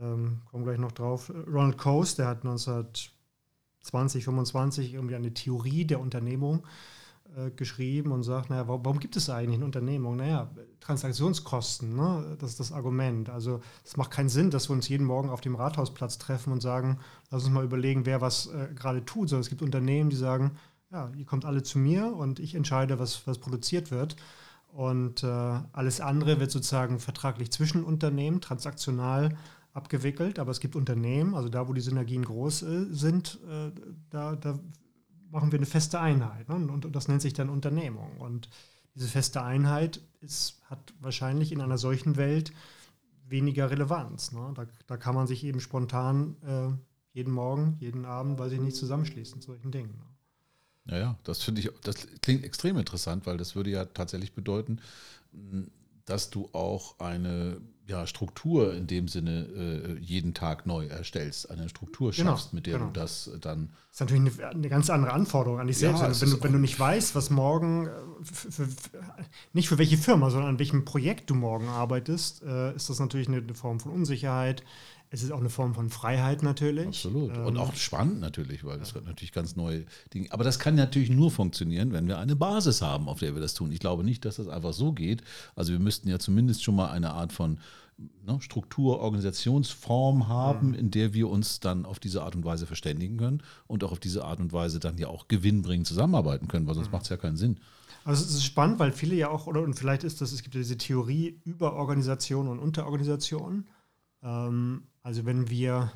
ähm, 0.00 0.40
komme 0.50 0.64
gleich 0.64 0.78
noch 0.78 0.92
drauf, 0.92 1.30
Ronald 1.46 1.78
Coase, 1.78 2.16
der 2.16 2.26
hat 2.26 2.44
19 2.44 2.86
2025 3.82 4.94
irgendwie 4.94 5.14
eine 5.14 5.34
Theorie 5.34 5.84
der 5.84 6.00
Unternehmung 6.00 6.60
äh, 6.60 7.03
geschrieben 7.56 8.12
und 8.12 8.22
sagt, 8.22 8.50
naja, 8.50 8.68
warum, 8.68 8.84
warum, 8.84 8.98
gibt 9.00 9.16
es 9.16 9.28
eigentlich 9.28 9.56
eine 9.56 9.64
Unternehmung? 9.64 10.16
Naja, 10.16 10.50
Transaktionskosten, 10.80 11.94
ne? 11.94 12.36
das 12.38 12.50
ist 12.50 12.60
das 12.60 12.72
Argument. 12.72 13.30
Also 13.30 13.60
es 13.84 13.96
macht 13.96 14.10
keinen 14.10 14.28
Sinn, 14.28 14.50
dass 14.50 14.68
wir 14.68 14.74
uns 14.74 14.88
jeden 14.88 15.06
Morgen 15.06 15.30
auf 15.30 15.40
dem 15.40 15.54
Rathausplatz 15.54 16.18
treffen 16.18 16.52
und 16.52 16.60
sagen, 16.60 16.98
lass 17.30 17.44
uns 17.44 17.52
mal 17.52 17.64
überlegen, 17.64 18.06
wer 18.06 18.20
was 18.20 18.46
äh, 18.46 18.68
gerade 18.74 19.04
tut, 19.04 19.28
sondern 19.28 19.42
es 19.42 19.48
gibt 19.48 19.62
Unternehmen, 19.62 20.10
die 20.10 20.16
sagen, 20.16 20.52
ja, 20.92 21.10
ihr 21.16 21.24
kommt 21.24 21.44
alle 21.44 21.62
zu 21.62 21.78
mir 21.78 22.14
und 22.14 22.38
ich 22.38 22.54
entscheide, 22.54 22.98
was, 22.98 23.26
was 23.26 23.38
produziert 23.38 23.90
wird. 23.90 24.16
Und 24.68 25.22
äh, 25.22 25.26
alles 25.26 26.00
andere 26.00 26.40
wird 26.40 26.50
sozusagen 26.50 26.98
vertraglich 26.98 27.50
zwischen 27.50 27.84
Unternehmen, 27.84 28.40
transaktional 28.40 29.36
abgewickelt, 29.72 30.38
aber 30.38 30.52
es 30.52 30.60
gibt 30.60 30.76
Unternehmen, 30.76 31.34
also 31.34 31.48
da, 31.48 31.68
wo 31.68 31.72
die 31.72 31.80
Synergien 31.80 32.24
groß 32.24 32.62
äh, 32.62 32.86
sind, 32.90 33.40
äh, 33.48 33.72
da, 34.10 34.36
da, 34.36 34.58
machen 35.34 35.50
wir 35.50 35.58
eine 35.58 35.66
feste 35.66 36.00
Einheit. 36.00 36.48
Ne? 36.48 36.54
Und, 36.54 36.94
das 36.94 37.08
nennt 37.08 37.20
sich 37.20 37.34
dann 37.34 37.50
Unternehmung. 37.50 38.16
Und 38.18 38.48
diese 38.94 39.08
feste 39.08 39.42
Einheit 39.42 40.00
ist, 40.20 40.62
hat 40.70 40.94
wahrscheinlich 41.00 41.50
in 41.50 41.60
einer 41.60 41.76
solchen 41.76 42.16
Welt 42.16 42.52
weniger 43.26 43.70
Relevanz. 43.70 44.32
Ne? 44.32 44.52
Da, 44.54 44.66
da, 44.86 44.96
kann 44.96 45.14
man 45.14 45.26
sich 45.26 45.42
eben 45.44 45.60
spontan 45.60 46.36
äh, 46.42 46.70
jeden 47.12 47.32
Morgen, 47.32 47.76
jeden 47.80 48.04
Abend, 48.04 48.38
weiß 48.38 48.52
ich 48.52 48.60
nicht, 48.60 48.76
zusammenschließen 48.76 49.40
zu 49.40 49.48
solchen 49.48 49.72
Dingen. 49.72 49.98
Ne? 50.86 51.00
Ja, 51.00 51.18
das 51.24 51.42
finde 51.42 51.62
ich, 51.62 51.70
das 51.82 52.06
klingt 52.22 52.44
extrem 52.44 52.78
interessant, 52.78 53.26
weil 53.26 53.36
das 53.36 53.56
würde 53.56 53.70
ja 53.70 53.86
tatsächlich 53.86 54.34
bedeuten, 54.34 54.80
dass 56.04 56.30
du 56.30 56.48
auch 56.52 57.00
eine 57.00 57.60
ja, 57.86 58.06
Struktur 58.06 58.74
in 58.74 58.86
dem 58.86 59.08
Sinne 59.08 59.46
äh, 59.56 59.98
jeden 60.00 60.32
Tag 60.32 60.66
neu 60.66 60.86
erstellst, 60.86 61.50
eine 61.50 61.68
Struktur 61.68 62.12
genau, 62.12 62.30
schaffst, 62.30 62.50
genau, 62.50 62.56
mit 62.56 62.66
der 62.66 62.78
genau. 62.78 62.86
du 62.86 62.92
das 62.92 63.30
dann. 63.40 63.68
Das 63.90 63.96
ist 63.96 64.00
natürlich 64.00 64.38
eine, 64.38 64.48
eine, 64.48 64.68
ganz 64.68 64.88
andere 64.90 65.12
Anforderung 65.12 65.60
an 65.60 65.66
dich 65.66 65.78
selbst. 65.78 66.00
Ja, 66.00 66.20
wenn, 66.20 66.30
du, 66.30 66.42
wenn 66.42 66.52
du 66.52 66.58
nicht 66.58 66.80
weißt, 66.80 67.14
was 67.14 67.30
morgen, 67.30 67.88
für, 68.22 68.50
für, 68.50 68.68
nicht 69.52 69.68
für 69.68 69.78
welche 69.78 69.98
Firma, 69.98 70.30
sondern 70.30 70.50
an 70.50 70.58
welchem 70.58 70.84
Projekt 70.84 71.28
du 71.28 71.34
morgen 71.34 71.68
arbeitest, 71.68 72.42
äh, 72.42 72.74
ist 72.74 72.88
das 72.88 72.98
natürlich 73.00 73.28
eine, 73.28 73.38
eine 73.38 73.54
Form 73.54 73.80
von 73.80 73.92
Unsicherheit. 73.92 74.62
Es 75.14 75.22
ist 75.22 75.30
auch 75.30 75.40
eine 75.40 75.48
Form 75.48 75.74
von 75.74 75.90
Freiheit 75.90 76.42
natürlich. 76.42 76.88
Absolut. 76.88 77.36
Ähm, 77.36 77.46
und 77.46 77.56
auch 77.56 77.74
spannend 77.74 78.20
natürlich, 78.20 78.64
weil 78.64 78.78
das 78.78 78.92
ja. 78.92 79.00
natürlich 79.00 79.32
ganz 79.32 79.54
neue 79.54 79.84
Dinge. 80.12 80.30
Aber 80.30 80.44
das 80.44 80.58
kann 80.58 80.74
natürlich 80.74 81.10
nur 81.10 81.30
funktionieren, 81.30 81.92
wenn 81.92 82.08
wir 82.08 82.18
eine 82.18 82.36
Basis 82.36 82.82
haben, 82.82 83.08
auf 83.08 83.20
der 83.20 83.34
wir 83.34 83.40
das 83.40 83.54
tun. 83.54 83.70
Ich 83.70 83.78
glaube 83.78 84.04
nicht, 84.04 84.24
dass 84.24 84.36
das 84.36 84.48
einfach 84.48 84.72
so 84.72 84.92
geht. 84.92 85.22
Also 85.54 85.72
wir 85.72 85.78
müssten 85.78 86.08
ja 86.08 86.18
zumindest 86.18 86.64
schon 86.64 86.74
mal 86.74 86.90
eine 86.90 87.12
Art 87.12 87.32
von 87.32 87.58
ne, 88.26 88.40
Struktur, 88.40 88.98
Organisationsform 89.00 90.26
haben, 90.26 90.68
mhm. 90.68 90.74
in 90.74 90.90
der 90.90 91.14
wir 91.14 91.30
uns 91.30 91.60
dann 91.60 91.86
auf 91.86 92.00
diese 92.00 92.22
Art 92.22 92.34
und 92.34 92.44
Weise 92.44 92.66
verständigen 92.66 93.16
können 93.16 93.42
und 93.68 93.84
auch 93.84 93.92
auf 93.92 94.00
diese 94.00 94.24
Art 94.24 94.40
und 94.40 94.52
Weise 94.52 94.80
dann 94.80 94.98
ja 94.98 95.06
auch 95.06 95.28
gewinnbringend 95.28 95.86
zusammenarbeiten 95.86 96.48
können, 96.48 96.66
weil 96.66 96.74
sonst 96.74 96.88
mhm. 96.88 96.92
macht 96.92 97.04
es 97.04 97.08
ja 97.10 97.16
keinen 97.16 97.36
Sinn. 97.36 97.60
Also 98.04 98.24
es 98.24 98.34
ist 98.34 98.44
spannend, 98.44 98.80
weil 98.80 98.92
viele 98.92 99.14
ja 99.14 99.30
auch, 99.30 99.46
oder 99.46 99.62
und 99.62 99.74
vielleicht 99.74 100.04
ist 100.04 100.20
das, 100.20 100.32
es 100.32 100.42
gibt 100.42 100.54
ja 100.54 100.60
diese 100.60 100.76
Theorie 100.76 101.40
über 101.44 101.74
Organisation 101.74 102.48
und 102.48 102.58
Unterorganisation. 102.58 103.64
Ähm, 104.24 104.88
also 105.02 105.24
wenn 105.26 105.48
wir 105.50 105.92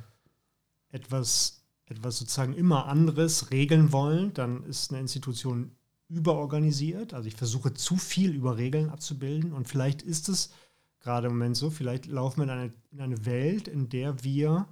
etwas, 0.90 1.64
etwas 1.86 2.18
sozusagen 2.18 2.54
immer 2.54 2.86
anderes 2.86 3.50
regeln 3.50 3.92
wollen, 3.92 4.32
dann 4.34 4.62
ist 4.64 4.90
eine 4.90 5.00
Institution 5.00 5.72
überorganisiert. 6.08 7.14
Also 7.14 7.28
ich 7.28 7.34
versuche 7.34 7.74
zu 7.74 7.96
viel 7.96 8.34
über 8.34 8.56
Regeln 8.56 8.90
abzubilden 8.90 9.52
und 9.52 9.66
vielleicht 9.66 10.02
ist 10.02 10.28
es 10.28 10.52
gerade 11.00 11.28
im 11.28 11.34
Moment 11.34 11.56
so, 11.56 11.70
vielleicht 11.70 12.06
laufen 12.06 12.38
wir 12.38 12.44
in 12.44 12.50
eine, 12.50 12.72
in 12.90 13.00
eine 13.00 13.26
Welt, 13.26 13.68
in 13.68 13.88
der 13.88 14.22
wir 14.24 14.68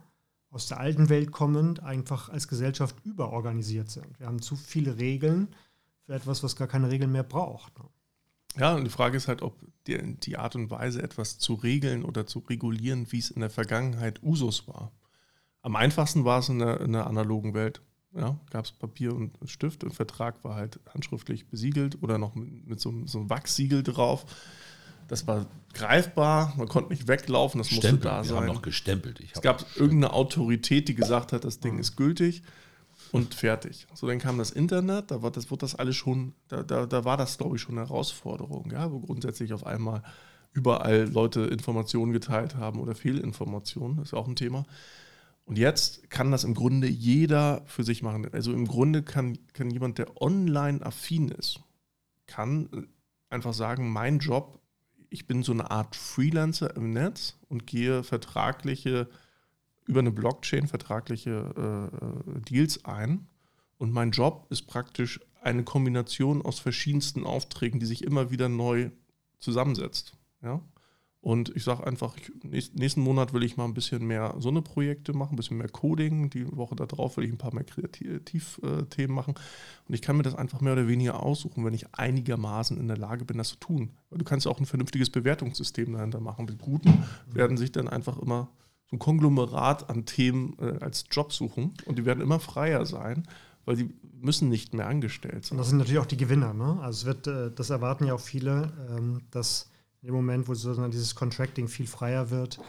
aus 0.50 0.68
der 0.68 0.80
alten 0.80 1.08
Welt 1.08 1.32
kommend 1.32 1.82
einfach 1.82 2.28
als 2.28 2.48
Gesellschaft 2.48 2.96
überorganisiert 3.04 3.90
sind. 3.90 4.18
Wir 4.18 4.26
haben 4.26 4.40
zu 4.40 4.56
viele 4.56 4.96
Regeln 4.96 5.48
für 6.04 6.14
etwas, 6.14 6.42
was 6.42 6.56
gar 6.56 6.68
keine 6.68 6.90
Regeln 6.90 7.12
mehr 7.12 7.24
braucht. 7.24 7.78
Ne? 7.78 7.84
Ja, 8.56 8.74
und 8.74 8.84
die 8.84 8.90
Frage 8.90 9.16
ist 9.16 9.28
halt, 9.28 9.42
ob 9.42 9.54
die, 9.87 10.16
die 10.16 10.37
Art 10.37 10.57
und 10.57 10.70
Weise, 10.70 11.03
etwas 11.03 11.38
zu 11.38 11.55
regeln 11.55 12.05
oder 12.05 12.27
zu 12.27 12.40
regulieren, 12.40 13.11
wie 13.11 13.18
es 13.18 13.31
in 13.31 13.40
der 13.40 13.51
Vergangenheit 13.51 14.22
Usus 14.22 14.66
war. 14.68 14.92
Am 15.62 15.77
einfachsten 15.77 16.25
war 16.25 16.40
es 16.40 16.49
in 16.49 16.59
der, 16.59 16.81
in 16.81 16.92
der 16.92 17.07
analogen 17.07 17.55
Welt. 17.55 17.81
Ja, 18.14 18.38
gab 18.51 18.64
es 18.64 18.72
Papier 18.72 19.14
und 19.14 19.33
Stift 19.44 19.85
und 19.85 19.92
Vertrag 19.92 20.42
war 20.42 20.55
halt 20.55 20.81
handschriftlich 20.94 21.49
besiegelt 21.49 22.03
oder 22.03 22.16
noch 22.16 22.35
mit, 22.35 22.66
mit 22.66 22.81
so, 22.81 22.92
so, 23.05 23.18
einem 23.18 23.29
Wachssiegel 23.29 23.83
drauf. 23.83 24.25
Das 25.09 25.27
war 25.27 25.46
greifbar, 25.75 26.55
man 26.57 26.66
konnte 26.66 26.90
nicht 26.90 27.09
weglaufen, 27.09 27.59
das 27.59 27.68
Stempel, 27.68 27.92
musste 27.92 28.09
da 28.09 28.25
sein. 28.25 28.35
Wir 28.35 28.40
haben 28.40 28.55
noch 28.55 28.62
gestempelt. 28.62 29.20
es 29.20 29.42
gab 29.42 29.66
irgendeine 29.77 30.14
Autorität, 30.14 30.88
die 30.88 30.94
gesagt 30.94 31.33
hat, 31.33 31.44
das 31.44 31.61
Ding 31.61 31.75
mhm. 31.75 31.81
ist 31.81 31.96
gültig 31.96 32.42
und 33.12 33.34
fertig. 33.34 33.86
So, 33.94 34.06
dann 34.06 34.18
kam 34.18 34.38
das 34.38 34.50
Internet, 34.50 35.10
da 35.10 35.22
war 35.22 35.30
das, 35.30 35.50
wurde 35.50 35.60
das 35.60 35.74
alles 35.74 35.96
schon, 35.96 36.34
da, 36.48 36.62
da, 36.62 36.86
da 36.86 37.04
war 37.04 37.16
das, 37.16 37.38
glaube 37.38 37.56
ich, 37.56 37.62
schon 37.62 37.78
eine 37.78 37.86
Herausforderung, 37.88 38.70
ja, 38.72 38.90
wo 38.90 39.00
grundsätzlich 39.00 39.52
auf 39.52 39.66
einmal 39.66 40.02
überall 40.52 41.08
Leute 41.08 41.42
Informationen 41.42 42.12
geteilt 42.12 42.56
haben 42.56 42.80
oder 42.80 42.94
Fehlinformationen, 42.94 43.98
ist 43.98 44.14
auch 44.14 44.26
ein 44.26 44.36
Thema. 44.36 44.64
Und 45.44 45.58
jetzt 45.58 46.10
kann 46.10 46.32
das 46.32 46.42
im 46.42 46.54
Grunde 46.54 46.88
jeder 46.88 47.62
für 47.66 47.84
sich 47.84 48.02
machen. 48.02 48.28
Also 48.32 48.52
im 48.52 48.66
Grunde 48.66 49.02
kann, 49.02 49.38
kann 49.52 49.70
jemand, 49.70 49.98
der 49.98 50.20
online 50.20 50.84
affin 50.84 51.28
ist, 51.28 51.60
kann 52.26 52.88
einfach 53.28 53.54
sagen, 53.54 53.92
mein 53.92 54.18
Job, 54.18 54.60
ich 55.08 55.26
bin 55.26 55.44
so 55.44 55.52
eine 55.52 55.70
Art 55.70 55.94
Freelancer 55.94 56.74
im 56.74 56.92
Netz 56.92 57.36
und 57.48 57.66
gehe 57.66 58.02
vertragliche 58.02 59.08
über 59.87 60.01
eine 60.01 60.11
Blockchain 60.11 60.66
vertragliche 60.66 61.90
äh, 61.96 62.40
Deals 62.40 62.85
ein. 62.85 63.27
Und 63.79 63.92
mein 63.92 64.11
Job 64.11 64.46
ist 64.51 64.66
praktisch 64.66 65.20
eine 65.42 65.64
Kombination 65.64 66.42
aus 66.42 66.59
verschiedensten 66.59 67.25
Aufträgen, 67.25 67.79
die 67.79 67.87
sich 67.87 68.03
immer 68.03 68.31
wieder 68.31 68.49
neu 68.49 68.90
zusammensetzt. 69.38 70.16
Ja? 70.42 70.61
Und 71.27 71.55
ich 71.57 71.64
sage 71.64 71.85
einfach, 71.85 72.16
ich, 72.53 72.75
nächsten 72.75 73.01
Monat 73.01 73.33
will 73.33 73.42
ich 73.42 73.57
mal 73.57 73.64
ein 73.64 73.75
bisschen 73.75 74.07
mehr 74.07 74.37
so 74.38 74.49
eine 74.49 74.62
Projekte 74.62 75.12
machen, 75.12 75.33
ein 75.33 75.37
bisschen 75.37 75.57
mehr 75.59 75.68
Coding. 75.68 76.31
Die 76.31 76.46
Woche 76.57 76.77
darauf 76.77 77.16
will 77.16 77.25
ich 77.25 77.33
ein 77.33 77.37
paar 77.37 77.53
mehr 77.53 77.64
Kreativthemen 77.64 79.12
machen. 79.12 79.35
Und 79.88 79.94
ich 79.94 80.03
kann 80.03 80.16
mir 80.16 80.22
das 80.22 80.37
einfach 80.37 80.61
mehr 80.61 80.75
oder 80.75 80.87
weniger 80.87 81.20
aussuchen, 81.20 81.64
wenn 81.64 81.75
ich 81.75 81.92
einigermaßen 81.94 82.79
in 82.79 82.87
der 82.87 82.96
Lage 82.96 83.25
bin, 83.25 83.38
das 83.38 83.49
zu 83.49 83.57
tun. 83.57 83.90
Weil 84.09 84.18
du 84.18 84.25
kannst 84.25 84.46
auch 84.46 84.61
ein 84.61 84.66
vernünftiges 84.66 85.11
Bewertungssystem 85.11 85.92
dahinter 85.92 86.20
machen. 86.20 86.44
Mit 86.44 86.61
guten 86.61 87.03
werden 87.27 87.57
sich 87.57 87.72
dann 87.72 87.88
einfach 87.88 88.18
immer 88.18 88.49
so 88.90 88.96
ein 88.96 88.99
Konglomerat 88.99 89.90
an 89.90 90.07
Themen 90.07 90.57
äh, 90.61 90.79
als 90.81 91.05
Job 91.11 91.33
suchen 91.33 91.75
und 91.87 91.99
die 91.99 92.05
werden 92.05 92.20
immer 92.20 92.40
freier 92.40 92.87
sein, 92.87 93.27
weil 93.64 93.77
die 93.77 93.94
müssen 94.20 94.49
nicht 94.49 94.75
mehr 94.75 94.87
angestellt 94.87 95.44
sein. 95.44 95.57
Und 95.57 95.59
das 95.59 95.68
sind 95.68 95.79
natürlich 95.79 95.99
auch 96.01 96.07
die 96.07 96.16
Gewinner. 96.16 96.55
Ne? 96.55 96.79
Also 96.81 97.01
es 97.01 97.05
wird, 97.05 97.27
äh, 97.27 97.51
das 97.55 97.70
erwarten 97.70 98.07
ja 98.07 98.14
auch 98.14 98.20
viele, 98.20 98.72
ähm, 98.90 99.22
dass 99.31 99.70
im 100.03 100.14
Moment, 100.14 100.46
wo 100.49 100.55
sozusagen 100.55 100.90
dieses 100.90 101.14
Contracting 101.14 101.68
viel 101.68 101.87
freier 101.87 102.31
wird, 102.31 102.61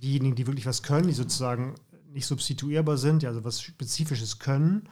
diejenigen, 0.00 0.36
die 0.36 0.46
wirklich 0.46 0.66
was 0.66 0.82
können, 0.82 1.08
die 1.08 1.14
sozusagen 1.14 1.74
nicht 2.12 2.26
substituierbar 2.26 2.96
sind, 2.96 3.24
also 3.24 3.44
was 3.44 3.60
Spezifisches 3.60 4.38
können, 4.38 4.88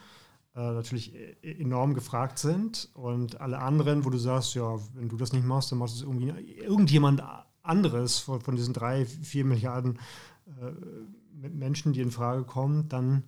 äh, 0.56 0.58
natürlich 0.58 1.14
e-, 1.14 1.60
enorm 1.60 1.94
gefragt 1.94 2.38
sind. 2.38 2.90
Und 2.94 3.40
alle 3.40 3.60
anderen, 3.60 4.04
wo 4.04 4.10
du 4.10 4.18
sagst, 4.18 4.54
ja, 4.54 4.78
wenn 4.94 5.08
du 5.08 5.16
das 5.16 5.32
nicht 5.32 5.46
machst, 5.46 5.70
dann 5.70 5.78
macht 5.78 5.92
es 5.92 6.02
irgendwie 6.02 6.30
irgendjemand 6.60 7.22
anderes 7.62 8.18
von, 8.18 8.40
von 8.40 8.56
diesen 8.56 8.74
drei, 8.74 9.06
vier 9.06 9.44
Milliarden 9.44 9.98
äh, 10.46 11.48
Menschen, 11.48 11.92
die 11.92 12.00
in 12.00 12.10
Frage 12.10 12.44
kommen, 12.44 12.88
dann 12.88 13.24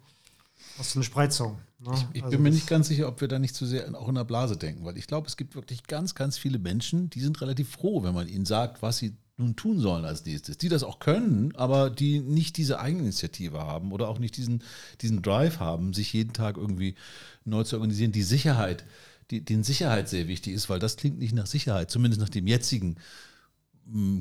hast 0.78 0.94
du 0.94 0.98
eine 0.98 1.04
Spreizung. 1.04 1.58
Ne? 1.78 1.92
Ich, 1.94 2.18
ich 2.18 2.24
also 2.24 2.36
bin 2.36 2.42
mir 2.42 2.50
nicht 2.50 2.66
ganz 2.66 2.88
sicher, 2.88 3.08
ob 3.08 3.20
wir 3.20 3.28
da 3.28 3.38
nicht 3.38 3.54
zu 3.54 3.66
sehr 3.66 3.94
auch 3.94 4.08
in 4.08 4.14
der 4.14 4.24
Blase 4.24 4.56
denken, 4.56 4.84
weil 4.84 4.98
ich 4.98 5.06
glaube, 5.06 5.26
es 5.26 5.36
gibt 5.36 5.54
wirklich 5.54 5.84
ganz, 5.86 6.14
ganz 6.14 6.38
viele 6.38 6.58
Menschen, 6.58 7.10
die 7.10 7.20
sind 7.20 7.40
relativ 7.40 7.70
froh, 7.70 8.02
wenn 8.02 8.14
man 8.14 8.28
ihnen 8.28 8.46
sagt, 8.46 8.82
was 8.82 8.98
sie 8.98 9.14
nun 9.36 9.54
tun 9.54 9.78
sollen 9.78 10.04
als 10.04 10.24
nächstes, 10.24 10.58
die 10.58 10.68
das 10.68 10.82
auch 10.82 10.98
können, 10.98 11.54
aber 11.54 11.90
die 11.90 12.18
nicht 12.18 12.56
diese 12.56 12.80
Eigeninitiative 12.80 13.58
haben 13.60 13.92
oder 13.92 14.08
auch 14.08 14.18
nicht 14.18 14.36
diesen, 14.36 14.64
diesen 15.00 15.22
Drive 15.22 15.60
haben, 15.60 15.94
sich 15.94 16.12
jeden 16.12 16.32
Tag 16.32 16.56
irgendwie 16.56 16.96
neu 17.44 17.62
zu 17.62 17.76
organisieren. 17.76 18.10
Die 18.10 18.24
Sicherheit, 18.24 18.84
die, 19.30 19.44
denen 19.44 19.62
Sicherheit 19.62 20.08
sehr 20.08 20.26
wichtig 20.26 20.54
ist, 20.54 20.68
weil 20.68 20.80
das 20.80 20.96
klingt 20.96 21.18
nicht 21.18 21.34
nach 21.34 21.46
Sicherheit, 21.46 21.90
zumindest 21.90 22.20
nach 22.20 22.28
dem 22.28 22.48
jetzigen 22.48 22.96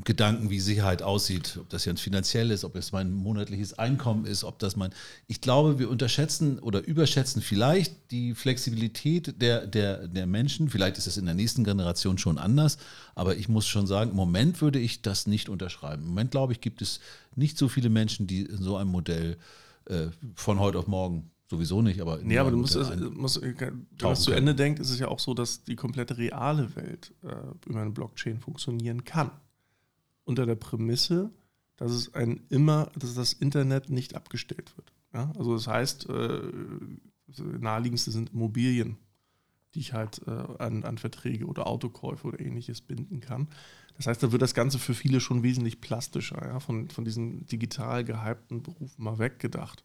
Gedanken, 0.06 0.50
wie 0.50 0.62
Sicherheit 0.62 1.02
aussieht, 1.02 1.58
ob 1.60 1.68
das 1.70 1.84
jetzt 1.84 2.00
finanziell 2.00 2.52
ist, 2.52 2.64
ob 2.64 2.78
es 2.78 2.94
mein 2.94 3.12
monatliches 3.12 3.78
Einkommen 3.78 4.24
ist, 4.24 4.46
ob 4.46 4.60
das 4.60 4.78
mein. 4.78 4.92
Ich 5.28 5.42
glaube, 5.42 5.78
wir 5.78 5.90
unterschätzen 5.90 6.58
oder 6.60 6.88
überschätzen 6.88 7.42
vielleicht 7.42 8.12
die 8.12 8.34
Flexibilität 8.34 9.42
der, 9.42 9.68
der, 9.68 10.08
der 10.08 10.26
Menschen. 10.26 10.70
Vielleicht 10.70 10.98
ist 10.98 11.06
es 11.06 11.18
in 11.18 11.26
der 11.26 11.34
nächsten 11.34 11.66
Generation 11.66 12.18
schon 12.18 12.38
anders, 12.38 12.78
aber 13.14 13.36
ich 13.36 13.50
muss 13.50 13.68
schon 13.68 13.88
sagen, 13.88 14.12
im 14.12 14.16
Moment 14.16 14.62
würde 14.62 14.80
ich 14.80 15.02
das 15.02 15.28
nicht 15.28 15.50
unterschreiben. 15.50 16.04
Im 16.04 16.10
Moment, 16.10 16.32
glaube 16.32 16.54
ich, 16.54 16.62
gibt 16.62 16.82
es 16.82 17.02
nicht 17.36 17.58
so 17.58 17.68
viele 17.68 17.90
Menschen, 17.90 18.26
die 18.26 18.44
in 18.44 18.64
so 18.64 18.78
einem 18.78 18.92
Modell 18.92 19.36
äh, 19.90 20.08
von 20.36 20.60
heute 20.60 20.80
auf 20.80 20.88
morgen 20.88 21.32
Sowieso 21.50 21.82
nicht, 21.82 22.02
aber. 22.02 22.20
Nee, 22.22 22.38
aber 22.40 22.52
du 22.52 22.58
musst, 22.58 22.76
es, 22.76 22.94
musst 22.98 23.42
wenn 23.42 23.88
man 24.02 24.12
es 24.12 24.20
zu 24.20 24.34
Ende 24.34 24.54
denkt, 24.54 24.80
ist 24.82 24.90
es 24.90 25.00
ja 25.00 25.08
auch 25.08 25.20
so, 25.20 25.34
dass 25.34 25.64
die 25.64 25.78
komplette 25.78 26.18
reale 26.18 26.76
Welt 26.76 27.14
äh, 27.24 27.70
über 27.70 27.82
eine 27.82 27.92
Blockchain 27.92 28.42
funktionieren 28.42 29.06
kann 29.06 29.32
unter 30.28 30.46
der 30.46 30.56
Prämisse, 30.56 31.32
dass 31.78 31.92
es 31.92 32.13
ein 32.13 32.42
immer, 32.50 32.92
dass 32.96 33.13
das 33.16 33.34
Internet 33.34 33.90
nicht 33.90 34.16
abgestellt 34.16 34.76
wird. 34.78 34.94
Ja? 35.13 35.32
Also 35.38 35.54
das 35.54 35.68
heißt, 35.68 36.10
äh, 36.10 36.42
naheliegendste 37.60 38.12
sind 38.12 38.34
Immobilien, 38.34 38.98
die 39.74 39.80
ich 39.80 39.94
halt 39.94 40.22
äh, 40.28 40.32
an, 40.32 40.84
an 40.84 40.98
Verträge 40.98 41.46
oder 41.46 41.68
Autokäufe 41.68 42.28
oder 42.28 42.40
ähnliches 42.40 42.82
binden 42.82 43.20
kann. 43.20 43.48
Das 43.96 44.08
heißt, 44.08 44.22
da 44.22 44.32
wird 44.32 44.42
das 44.42 44.54
Ganze 44.54 44.80
für 44.80 44.94
viele 44.94 45.20
schon 45.20 45.44
wesentlich 45.44 45.82
plastischer, 45.82 46.46
ja? 46.46 46.60
von, 46.60 46.90
von 46.90 47.06
diesen 47.06 47.46
digital 47.46 48.04
gehypten 48.04 48.63
Berufen 48.63 49.04
mal 49.04 49.20
weggedacht. 49.20 49.84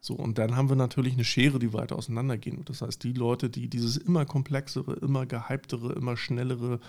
So, 0.00 0.14
und 0.14 0.38
dann 0.38 0.56
haben 0.56 0.68
wir 0.68 0.76
natürlich 0.76 1.12
eine 1.14 1.24
Schere, 1.24 1.60
die 1.60 1.72
weiter 1.72 1.96
auseinandergehen 1.96 2.58
wird. 2.58 2.70
Das 2.70 2.82
heißt, 2.82 3.04
die 3.04 3.12
Leute, 3.12 3.48
die 3.50 3.68
dieses 3.68 3.96
immer 3.96 4.26
komplexere, 4.26 4.94
immer 4.94 5.26
gehyptere, 5.26 5.92
immer 5.92 6.16
schnellere, 6.16 6.80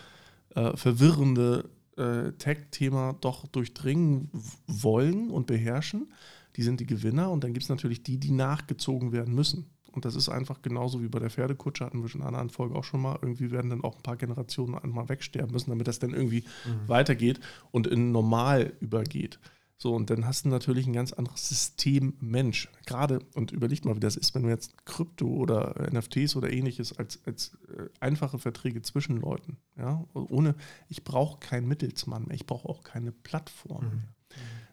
äh, 0.55 0.75
verwirrende 0.75 1.69
äh, 1.97 2.31
Tech-Thema 2.33 3.13
doch 3.21 3.47
durchdringen 3.47 4.29
wollen 4.67 5.29
und 5.29 5.47
beherrschen, 5.47 6.11
die 6.55 6.63
sind 6.63 6.79
die 6.79 6.85
Gewinner. 6.85 7.31
Und 7.31 7.43
dann 7.43 7.53
gibt 7.53 7.63
es 7.63 7.69
natürlich 7.69 8.03
die, 8.03 8.17
die 8.17 8.31
nachgezogen 8.31 9.11
werden 9.11 9.33
müssen. 9.33 9.69
Und 9.91 10.05
das 10.05 10.15
ist 10.15 10.27
einfach 10.27 10.63
genauso 10.63 11.03
wie 11.03 11.07
bei 11.07 11.19
der 11.19 11.29
Pferdekutsche, 11.29 11.85
hatten 11.85 12.01
wir 12.01 12.09
schon 12.09 12.21
in 12.21 12.27
einer 12.27 12.39
anderen 12.39 12.49
Folge 12.49 12.75
auch 12.75 12.83
schon 12.83 13.01
mal. 13.01 13.19
Irgendwie 13.21 13.51
werden 13.51 13.69
dann 13.69 13.83
auch 13.83 13.95
ein 13.95 14.01
paar 14.01 14.17
Generationen 14.17 14.75
einmal 14.75 15.07
wegsterben 15.07 15.51
müssen, 15.51 15.69
damit 15.69 15.87
das 15.87 15.99
dann 15.99 16.13
irgendwie 16.13 16.43
mhm. 16.65 16.87
weitergeht 16.87 17.39
und 17.71 17.85
in 17.85 18.11
normal 18.11 18.73
übergeht. 18.79 19.39
So, 19.83 19.93
und 19.93 20.09
dann 20.09 20.25
hast 20.25 20.45
du 20.45 20.49
natürlich 20.49 20.87
ein 20.87 20.93
ganz 20.93 21.11
anderes 21.11 21.49
System 21.49 22.13
Mensch. 22.21 22.69
Gerade, 22.85 23.19
und 23.35 23.51
überleg 23.51 23.83
mal, 23.83 23.97
wie 23.97 23.99
das 23.99 24.15
ist, 24.15 24.33
wenn 24.33 24.43
du 24.43 24.47
jetzt 24.47 24.85
Krypto 24.85 25.27
oder 25.27 25.89
NFTs 25.91 26.37
oder 26.37 26.53
ähnliches 26.53 26.97
als, 26.97 27.19
als 27.25 27.57
äh, 27.67 27.89
einfache 27.99 28.39
Verträge 28.39 28.81
zwischen 28.81 29.17
Leuten, 29.17 29.57
ja, 29.77 30.05
ohne, 30.13 30.55
ich 30.87 31.03
brauche 31.03 31.37
keinen 31.39 31.67
Mittelsmann 31.67 32.23
mehr, 32.27 32.35
ich 32.35 32.45
brauche 32.45 32.69
auch 32.69 32.85
keine 32.85 33.11
Plattform 33.11 33.83
mehr. 33.83 33.93
Mhm. 33.95 34.03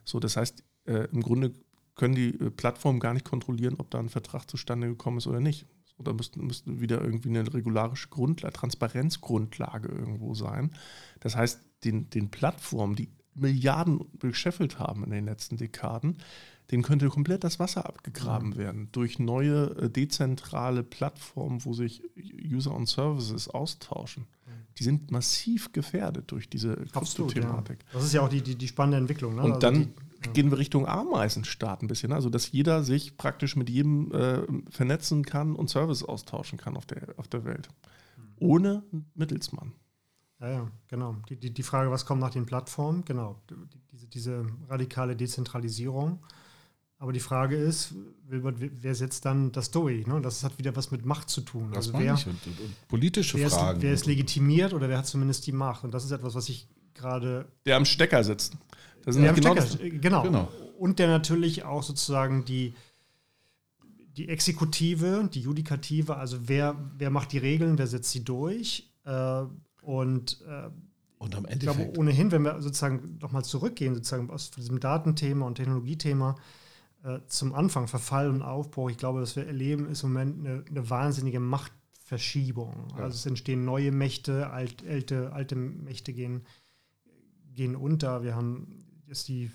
So, 0.05 0.20
das 0.20 0.37
heißt, 0.37 0.62
äh, 0.85 1.09
im 1.11 1.23
Grunde 1.23 1.55
können 1.96 2.14
die 2.14 2.29
äh, 2.29 2.53
Plattformen 2.53 3.01
gar 3.01 3.12
nicht 3.12 3.25
kontrollieren, 3.25 3.75
ob 3.79 3.90
da 3.90 3.99
ein 3.99 4.11
Vertrag 4.11 4.49
zustande 4.49 4.87
gekommen 4.87 5.18
ist 5.18 5.27
oder 5.27 5.40
nicht. 5.40 5.66
So, 5.96 6.05
da 6.05 6.12
müsste 6.12 6.40
müssten 6.40 6.81
wieder 6.81 7.03
irgendwie 7.03 7.31
eine 7.31 7.53
regularische 7.53 8.11
Grundlage, 8.11 8.55
Transparenzgrundlage 8.55 9.88
irgendwo 9.88 10.35
sein. 10.35 10.70
Das 11.18 11.35
heißt, 11.35 11.62
den, 11.83 12.11
den 12.11 12.31
Plattformen, 12.31 12.94
die 12.94 13.09
Milliarden 13.34 14.00
gescheffelt 14.18 14.78
haben 14.78 15.04
in 15.04 15.10
den 15.10 15.24
letzten 15.24 15.56
Dekaden, 15.56 16.18
denen 16.70 16.82
könnte 16.82 17.08
komplett 17.08 17.42
das 17.44 17.58
Wasser 17.58 17.86
abgegraben 17.86 18.50
mhm. 18.50 18.56
werden 18.56 18.88
durch 18.92 19.18
neue 19.18 19.76
äh, 19.76 19.90
dezentrale 19.90 20.82
Plattformen, 20.82 21.64
wo 21.64 21.72
sich 21.72 22.02
User 22.16 22.74
und 22.74 22.86
Services 22.88 23.48
austauschen. 23.48 24.24
Mhm. 24.46 24.50
Die 24.78 24.84
sind 24.84 25.10
massiv 25.10 25.72
gefährdet 25.72 26.30
durch 26.30 26.48
diese 26.48 26.76
Krypto-Thematik. 26.76 27.80
Ja. 27.80 27.86
Das 27.92 28.04
ist 28.04 28.12
ja 28.12 28.20
auch 28.22 28.28
die, 28.28 28.42
die, 28.42 28.56
die 28.56 28.68
spannende 28.68 28.98
Entwicklung. 28.98 29.34
Ne? 29.34 29.42
Und 29.42 29.52
also 29.52 29.60
dann 29.60 29.74
die, 29.74 30.26
ja. 30.26 30.32
gehen 30.32 30.50
wir 30.50 30.58
Richtung 30.58 30.86
Ameisenstaat 30.86 31.82
ein 31.82 31.88
bisschen. 31.88 32.10
Ne? 32.10 32.14
Also, 32.14 32.30
dass 32.30 32.52
jeder 32.52 32.84
sich 32.84 33.16
praktisch 33.16 33.56
mit 33.56 33.68
jedem 33.68 34.12
äh, 34.12 34.42
vernetzen 34.70 35.24
kann 35.24 35.56
und 35.56 35.70
Services 35.70 36.04
austauschen 36.04 36.58
kann 36.58 36.76
auf 36.76 36.86
der, 36.86 37.14
auf 37.16 37.26
der 37.26 37.44
Welt. 37.44 37.68
Mhm. 38.16 38.22
Ohne 38.38 38.82
Mittelsmann. 39.14 39.72
Ja, 40.40 40.50
ja, 40.50 40.70
genau. 40.88 41.16
Die, 41.29 41.37
die, 41.37 41.53
die 41.53 41.62
Frage, 41.62 41.90
was 41.90 42.07
kommt 42.07 42.20
nach 42.20 42.31
den 42.31 42.46
Plattformen? 42.46 43.05
Genau. 43.05 43.40
Diese, 43.92 44.07
diese 44.07 44.46
radikale 44.68 45.14
Dezentralisierung. 45.14 46.20
Aber 46.98 47.12
die 47.12 47.20
Frage 47.20 47.57
ist, 47.57 47.94
wer 48.26 48.94
setzt 48.94 49.24
dann 49.24 49.53
das 49.53 49.70
durch? 49.70 50.07
Ne? 50.07 50.20
Das 50.20 50.44
hat 50.44 50.59
wieder 50.59 50.76
was 50.76 50.90
mit 50.90 51.07
Macht 51.07 51.31
zu 51.31 51.40
tun. 51.40 51.70
Das 51.72 51.88
also 51.88 51.98
wer, 51.98 52.12
und, 52.12 52.26
und, 52.26 52.46
und, 52.46 52.88
politische 52.88 53.38
wer 53.38 53.48
Fragen. 53.48 53.79
Ist, 53.79 53.83
wer 53.83 53.92
ist 53.94 54.07
legitimiert 54.07 54.74
oder 54.74 54.88
wer 54.88 54.98
hat 54.98 55.07
zumindest 55.07 55.46
die 55.46 55.53
Macht? 55.53 55.83
Und 55.83 55.94
das 55.94 56.05
ist 56.05 56.11
etwas, 56.11 56.35
was 56.35 56.48
ich 56.50 56.68
gerade. 56.92 57.46
Der 57.64 57.76
am 57.76 57.87
Stecker 57.87 58.22
sitzt. 58.22 58.57
Das 59.03 59.16
der 59.16 59.31
am 59.31 59.35
genau, 59.35 59.57
Stecker, 59.57 59.83
äh, 59.83 59.90
genau. 59.90 60.22
genau. 60.22 60.53
Und 60.79 60.98
der 60.98 61.09
natürlich 61.09 61.64
auch 61.64 61.83
sozusagen 61.83 62.44
die, 62.44 62.74
die 64.16 64.29
Exekutive, 64.29 65.29
die 65.33 65.40
Judikative, 65.40 66.16
also 66.16 66.37
wer, 66.48 66.76
wer 66.98 67.11
macht 67.11 67.33
die 67.33 67.38
Regeln, 67.38 67.79
wer 67.79 67.87
setzt 67.87 68.11
sie 68.11 68.24
durch? 68.24 68.90
Äh, 69.05 69.44
und 69.98 70.40
äh, 70.46 70.70
und 71.18 71.37
am 71.37 71.44
Ende. 71.44 71.66
Ich 71.66 71.76
glaube, 71.76 71.98
ohnehin, 71.98 72.33
wenn 72.33 72.42
wir 72.42 72.62
sozusagen 72.62 73.18
nochmal 73.20 73.44
zurückgehen, 73.44 73.94
sozusagen 73.94 74.31
aus 74.31 74.50
diesem 74.53 74.81
Datenthema 74.81 75.46
und 75.46 75.57
Technologiethema, 75.57 76.35
äh, 77.05 77.18
zum 77.26 77.55
Anfang, 77.55 77.88
Verfall 77.88 78.31
und 78.31 78.40
Aufbruch, 78.40 78.90
ich 78.90 78.96
glaube, 78.96 79.20
was 79.20 79.37
wir 79.37 79.46
erleben, 79.46 79.87
ist 79.87 80.03
im 80.03 80.12
Moment 80.14 80.38
eine, 80.46 80.64
eine 80.66 80.88
wahnsinnige 80.88 81.38
Machtverschiebung. 81.38 82.88
Ja. 82.96 83.05
Also 83.05 83.16
es 83.16 83.26
entstehen 83.26 83.66
neue 83.66 83.92
Mächte, 83.92 84.48
alt, 84.48 84.83
alte, 84.88 85.33
alte 85.35 85.57
Mächte 85.57 86.14
gehen, 86.14 86.46
gehen 87.53 87.76
unter. 87.76 88.22
Wir 88.22 88.35
haben 88.35 88.85
jetzt 89.07 89.29
die 89.29 89.50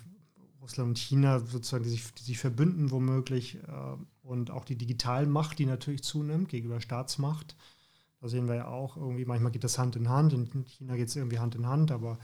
Russland 0.60 0.90
und 0.90 0.98
China 0.98 1.40
sozusagen, 1.40 1.82
die 1.82 1.90
sich, 1.90 2.14
die 2.14 2.24
sich 2.24 2.38
verbünden 2.38 2.92
womöglich 2.92 3.56
äh, 3.56 3.96
und 4.22 4.52
auch 4.52 4.64
die 4.64 4.76
Digitalmacht, 4.76 5.58
die 5.58 5.66
natürlich 5.66 6.04
zunimmt 6.04 6.48
gegenüber 6.48 6.80
Staatsmacht. 6.80 7.56
Da 8.26 8.30
sehen 8.30 8.48
wir 8.48 8.56
ja 8.56 8.66
auch 8.66 8.96
irgendwie, 8.96 9.24
manchmal 9.24 9.52
geht 9.52 9.62
das 9.62 9.78
Hand 9.78 9.94
in 9.94 10.08
Hand, 10.08 10.32
in 10.32 10.64
China 10.64 10.96
geht 10.96 11.06
es 11.06 11.14
irgendwie 11.14 11.38
Hand 11.38 11.54
in 11.54 11.64
Hand, 11.64 11.92
aber, 11.92 12.18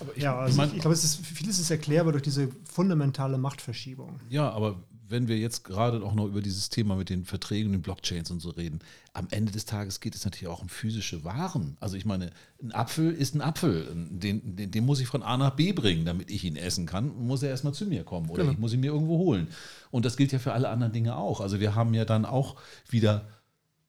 aber 0.00 0.16
ich, 0.16 0.24
ja, 0.24 0.36
also 0.36 0.50
ich, 0.50 0.56
mein, 0.56 0.74
ich 0.74 0.80
glaube, 0.80 0.96
vieles 0.96 1.60
ist 1.60 1.70
erklärbar 1.70 2.10
durch 2.10 2.24
diese 2.24 2.48
fundamentale 2.64 3.38
Machtverschiebung. 3.38 4.18
Ja, 4.30 4.50
aber 4.50 4.82
wenn 5.08 5.28
wir 5.28 5.38
jetzt 5.38 5.62
gerade 5.62 6.02
auch 6.02 6.14
noch 6.14 6.26
über 6.26 6.40
dieses 6.40 6.70
Thema 6.70 6.96
mit 6.96 7.08
den 7.08 7.24
Verträgen, 7.24 7.70
den 7.70 7.82
Blockchains 7.82 8.32
und 8.32 8.40
so 8.40 8.50
reden, 8.50 8.80
am 9.12 9.28
Ende 9.30 9.52
des 9.52 9.64
Tages 9.64 10.00
geht 10.00 10.16
es 10.16 10.24
natürlich 10.24 10.48
auch 10.48 10.60
um 10.60 10.68
physische 10.68 11.22
Waren. 11.22 11.76
Also 11.78 11.96
ich 11.96 12.04
meine, 12.04 12.30
ein 12.60 12.72
Apfel 12.72 13.12
ist 13.12 13.36
ein 13.36 13.42
Apfel. 13.42 13.86
Den, 13.94 14.56
den, 14.56 14.72
den 14.72 14.84
muss 14.84 14.98
ich 14.98 15.06
von 15.06 15.22
A 15.22 15.36
nach 15.36 15.54
B 15.54 15.72
bringen, 15.72 16.04
damit 16.04 16.32
ich 16.32 16.42
ihn 16.42 16.56
essen 16.56 16.86
kann. 16.86 17.16
Muss 17.26 17.44
er 17.44 17.50
erstmal 17.50 17.74
zu 17.74 17.86
mir 17.86 18.02
kommen 18.02 18.28
oder 18.28 18.42
genau. 18.42 18.52
ich 18.52 18.58
muss 18.58 18.72
ihn 18.72 18.80
mir 18.80 18.90
irgendwo 18.92 19.18
holen. 19.18 19.46
Und 19.92 20.04
das 20.04 20.16
gilt 20.16 20.32
ja 20.32 20.40
für 20.40 20.52
alle 20.52 20.68
anderen 20.68 20.92
Dinge 20.92 21.16
auch. 21.16 21.40
Also 21.40 21.60
wir 21.60 21.76
haben 21.76 21.94
ja 21.94 22.04
dann 22.04 22.24
auch 22.24 22.56
wieder 22.88 23.28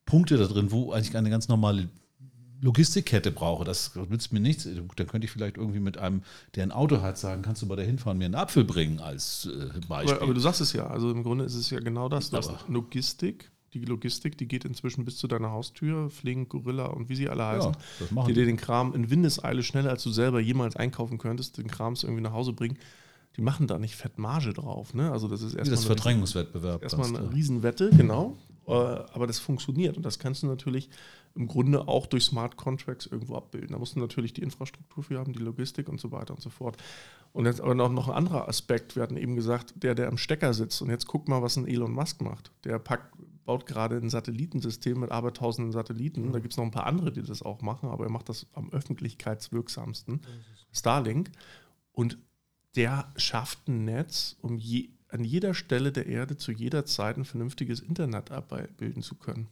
Punkte 0.06 0.36
da 0.36 0.46
drin, 0.46 0.70
wo 0.70 0.92
eigentlich 0.92 1.16
eine 1.16 1.30
ganz 1.30 1.48
normale 1.48 1.88
Logistikkette 2.62 3.32
brauche. 3.32 3.64
Das 3.64 3.94
nützt 4.08 4.32
mir 4.32 4.40
nichts. 4.40 4.64
Dann 4.64 5.06
könnte 5.06 5.24
ich 5.24 5.30
vielleicht 5.30 5.56
irgendwie 5.56 5.80
mit 5.80 5.98
einem, 5.98 6.22
der 6.54 6.62
ein 6.62 6.72
Auto 6.72 7.02
hat, 7.02 7.18
sagen, 7.18 7.42
kannst 7.42 7.62
du 7.62 7.66
bei 7.66 7.76
der 7.76 7.84
Hinfahren 7.84 8.18
mir 8.18 8.26
einen 8.26 8.36
Apfel 8.36 8.64
bringen 8.64 9.00
als 9.00 9.46
äh, 9.46 9.80
Beispiel. 9.88 10.14
Aber, 10.14 10.22
aber, 10.22 10.34
du 10.34 10.40
sagst 10.40 10.60
es 10.60 10.72
ja. 10.72 10.86
Also 10.86 11.10
im 11.10 11.24
Grunde 11.24 11.44
ist 11.44 11.56
es 11.56 11.70
ja 11.70 11.80
genau 11.80 12.08
das. 12.08 12.30
Du 12.30 12.38
Logistik. 12.68 13.50
Die 13.74 13.84
Logistik, 13.86 14.36
die 14.36 14.46
geht 14.46 14.66
inzwischen 14.66 15.06
bis 15.06 15.16
zu 15.16 15.26
deiner 15.26 15.50
Haustür, 15.50 16.10
Flink, 16.10 16.50
Gorilla 16.50 16.86
und 16.86 17.08
wie 17.08 17.16
sie 17.16 17.30
alle 17.30 17.46
heißen, 17.46 17.72
ja, 18.14 18.24
die 18.26 18.34
dir 18.34 18.44
den 18.44 18.58
Kram 18.58 18.94
in 18.94 19.08
Windeseile 19.08 19.62
schneller, 19.62 19.88
als 19.88 20.02
du 20.02 20.10
selber 20.10 20.40
jemals 20.40 20.76
einkaufen 20.76 21.16
könntest, 21.16 21.56
den 21.56 21.68
Krams 21.68 22.02
irgendwie 22.02 22.22
nach 22.22 22.32
Hause 22.32 22.52
bringen 22.52 22.78
die 23.36 23.40
machen 23.40 23.66
da 23.66 23.78
nicht 23.78 23.96
Fettmarge 23.96 24.52
drauf. 24.52 24.94
Ne? 24.94 25.10
Also 25.10 25.28
das 25.28 25.40
ist 25.40 25.54
erstmal 25.54 25.76
das 25.76 25.84
Verdrängungswettbewerb. 25.86 26.82
Erstmal 26.82 27.08
eine 27.08 27.32
Riesenwette, 27.32 27.90
genau. 27.90 28.36
Äh, 28.66 28.72
aber 28.72 29.26
das 29.26 29.38
funktioniert 29.38 29.96
und 29.96 30.04
das 30.04 30.18
kannst 30.18 30.42
du 30.42 30.46
natürlich 30.46 30.88
im 31.34 31.46
Grunde 31.46 31.88
auch 31.88 32.06
durch 32.06 32.24
Smart 32.24 32.56
Contracts 32.56 33.06
irgendwo 33.06 33.36
abbilden. 33.36 33.70
Da 33.72 33.78
musst 33.78 33.96
du 33.96 34.00
natürlich 34.00 34.34
die 34.34 34.42
Infrastruktur 34.42 35.02
für 35.02 35.18
haben, 35.18 35.32
die 35.32 35.38
Logistik 35.38 35.88
und 35.88 36.00
so 36.00 36.12
weiter 36.12 36.34
und 36.34 36.42
so 36.42 36.50
fort. 36.50 36.76
Und 37.32 37.46
jetzt 37.46 37.60
aber 37.60 37.74
noch, 37.74 37.90
noch 37.90 38.08
ein 38.08 38.14
anderer 38.14 38.48
Aspekt. 38.48 38.96
Wir 38.96 39.02
hatten 39.02 39.16
eben 39.16 39.34
gesagt, 39.34 39.74
der, 39.76 39.94
der 39.94 40.08
am 40.08 40.18
Stecker 40.18 40.52
sitzt. 40.52 40.82
Und 40.82 40.90
jetzt 40.90 41.06
guck 41.06 41.28
mal, 41.28 41.40
was 41.40 41.56
ein 41.56 41.66
Elon 41.66 41.92
Musk 41.92 42.20
macht. 42.20 42.52
Der 42.64 42.78
packt, 42.78 43.16
baut 43.44 43.66
gerade 43.66 43.96
ein 43.96 44.10
Satellitensystem 44.10 45.00
mit 45.00 45.10
abertausenden 45.10 45.72
Satelliten. 45.72 46.32
Da 46.32 46.40
gibt 46.40 46.52
es 46.52 46.58
noch 46.58 46.64
ein 46.64 46.70
paar 46.70 46.86
andere, 46.86 47.12
die 47.12 47.22
das 47.22 47.42
auch 47.42 47.62
machen, 47.62 47.88
aber 47.88 48.04
er 48.04 48.10
macht 48.10 48.28
das 48.28 48.46
am 48.52 48.70
öffentlichkeitswirksamsten. 48.70 50.20
Starlink. 50.70 51.30
Und 51.92 52.18
der 52.76 53.12
schafft 53.16 53.68
ein 53.68 53.84
Netz, 53.84 54.36
um 54.42 54.58
je, 54.58 54.90
an 55.12 55.24
jeder 55.24 55.54
Stelle 55.54 55.90
der 55.92 56.06
Erde 56.06 56.36
zu 56.36 56.52
jeder 56.52 56.86
Zeit 56.86 57.16
ein 57.16 57.24
vernünftiges 57.24 57.80
Internet 57.80 58.30
abbilden 58.30 59.02
zu 59.02 59.16
können. 59.16 59.48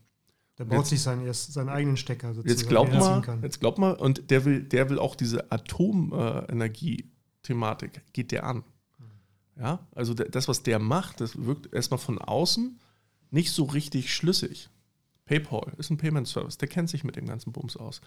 Der 0.58 0.64
baut 0.64 0.78
jetzt, 0.78 0.90
sich 0.90 1.02
seinen, 1.02 1.26
erst, 1.26 1.52
seinen 1.52 1.68
eigenen 1.68 1.96
Stecker 1.96 2.34
sozusagen. 2.34 2.48
Jetzt 2.48 2.68
glaub 2.68 2.92
mal, 2.92 3.40
jetzt 3.42 3.58
glaub 3.60 3.78
mal, 3.78 3.94
und 3.94 4.30
der 4.30 4.44
will, 4.44 4.62
der 4.62 4.90
will 4.90 4.98
auch 4.98 5.14
diese 5.14 5.50
Atomenergie-Thematik, 5.50 8.02
geht 8.12 8.32
der 8.32 8.44
an. 8.44 8.64
Ja, 9.58 9.86
also 9.94 10.12
das, 10.14 10.48
was 10.48 10.62
der 10.62 10.78
macht, 10.78 11.20
das 11.20 11.44
wirkt 11.44 11.74
erstmal 11.74 11.98
von 11.98 12.18
außen 12.18 12.78
nicht 13.30 13.52
so 13.52 13.64
richtig 13.64 14.14
schlüssig. 14.14 14.70
PayPal 15.26 15.74
ist 15.78 15.90
ein 15.90 15.98
Payment 15.98 16.26
Service, 16.26 16.58
der 16.58 16.68
kennt 16.68 16.90
sich 16.90 17.04
mit 17.04 17.16
dem 17.16 17.26
ganzen 17.26 17.52
Bums 17.52 17.76
aus. 17.76 18.00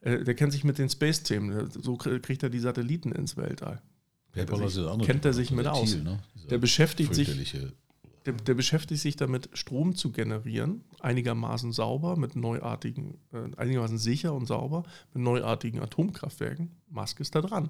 Äh, 0.00 0.24
der 0.24 0.34
kennt 0.34 0.52
sich 0.52 0.64
mit 0.64 0.78
den 0.78 0.88
Space-Themen, 0.88 1.70
so 1.70 1.96
kriegt 1.96 2.42
er 2.42 2.50
die 2.50 2.60
Satelliten 2.60 3.12
ins 3.12 3.36
Weltall. 3.36 3.82
PayPal 4.34 4.58
kennt, 4.58 4.62
er 4.62 4.70
sich, 4.70 5.06
kennt 5.06 5.24
er 5.24 5.32
sich 5.32 5.50
mit 5.50 5.66
aus. 5.66 5.96
Ne? 5.96 6.18
Der 6.50 6.58
beschäftigt 6.58 7.14
sich. 7.14 7.56
Der, 8.26 8.32
der, 8.32 8.54
beschäftigt 8.54 9.02
sich 9.02 9.16
damit, 9.16 9.50
Strom 9.52 9.94
zu 9.94 10.10
generieren, 10.10 10.82
einigermaßen 11.00 11.72
sauber, 11.72 12.16
mit 12.16 12.36
neuartigen, 12.36 13.18
äh, 13.32 13.54
einigermaßen 13.58 13.98
sicher 13.98 14.32
und 14.32 14.46
sauber, 14.46 14.84
mit 15.12 15.22
neuartigen 15.22 15.80
Atomkraftwerken. 15.80 16.70
Musk 16.88 17.20
ist 17.20 17.34
da 17.34 17.42
dran. 17.42 17.68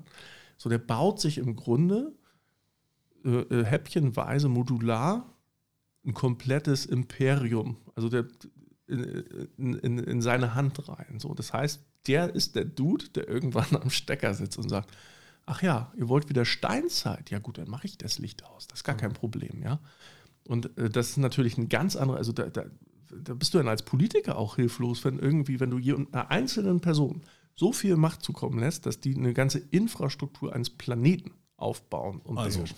So, 0.57 0.68
der 0.68 0.79
baut 0.79 1.20
sich 1.20 1.38
im 1.38 1.57
Grunde 1.57 2.12
äh, 3.24 3.31
äh, 3.31 3.64
häppchenweise 3.64 4.48
modular 4.48 5.35
ein 6.07 6.14
komplettes 6.14 6.87
Imperium, 6.87 7.79
also 7.96 8.09
der, 8.09 8.27
in, 8.87 9.74
in, 9.74 9.98
in 9.98 10.22
seine 10.22 10.55
Hand 10.55 10.88
rein. 10.88 11.18
So, 11.18 11.35
das 11.35 11.53
heißt, 11.53 11.83
der 12.07 12.35
ist 12.35 12.55
der 12.55 12.64
Dude, 12.64 13.09
der 13.09 13.29
irgendwann 13.29 13.74
am 13.81 13.90
Stecker 13.90 14.35
sitzt 14.35 14.59
und 14.59 14.68
sagt, 14.68 14.90
ach 15.47 15.63
ja, 15.63 15.93
ihr 15.97 16.09
wollt 16.09 16.29
wieder 16.29 16.45
Steinzeit. 16.45 17.31
Ja 17.31 17.39
gut, 17.39 17.59
dann 17.59 17.69
mache 17.69 17.87
ich 17.87 17.99
das 17.99 18.19
Licht 18.19 18.45
aus. 18.45 18.67
Das 18.67 18.81
ist 18.81 18.85
gar 18.85 18.97
kein 18.97 19.13
Problem, 19.13 19.63
ja. 19.63 19.81
Und 20.47 20.77
äh, 20.79 20.91
das 20.91 21.11
ist 21.11 21.17
natürlich 21.19 21.59
ein 21.59 21.69
ganz 21.69 21.97
anderer, 21.97 22.19
also 22.19 22.33
da, 22.33 22.49
da, 22.49 22.65
da, 23.11 23.35
bist 23.35 23.55
du 23.55 23.59
dann 23.59 23.69
als 23.69 23.83
Politiker 23.83 24.37
auch 24.37 24.57
hilflos, 24.57 25.05
wenn 25.05 25.19
irgendwie, 25.19 25.61
wenn 25.61 25.71
du 25.71 25.79
einer 25.79 26.31
einzelnen 26.31 26.81
Person 26.81 27.23
so 27.55 27.73
viel 27.73 27.97
Macht 27.97 28.23
zukommen 28.23 28.59
lässt, 28.59 28.87
dass 28.87 29.01
die 29.01 29.17
eine 29.17 29.33
ganze 29.33 29.59
Infrastruktur 29.59 30.53
eines 30.53 30.71
Planeten 30.71 31.33
aufbauen 31.57 32.21
und 32.21 32.39
also, 32.39 32.59
beherrschen. 32.59 32.77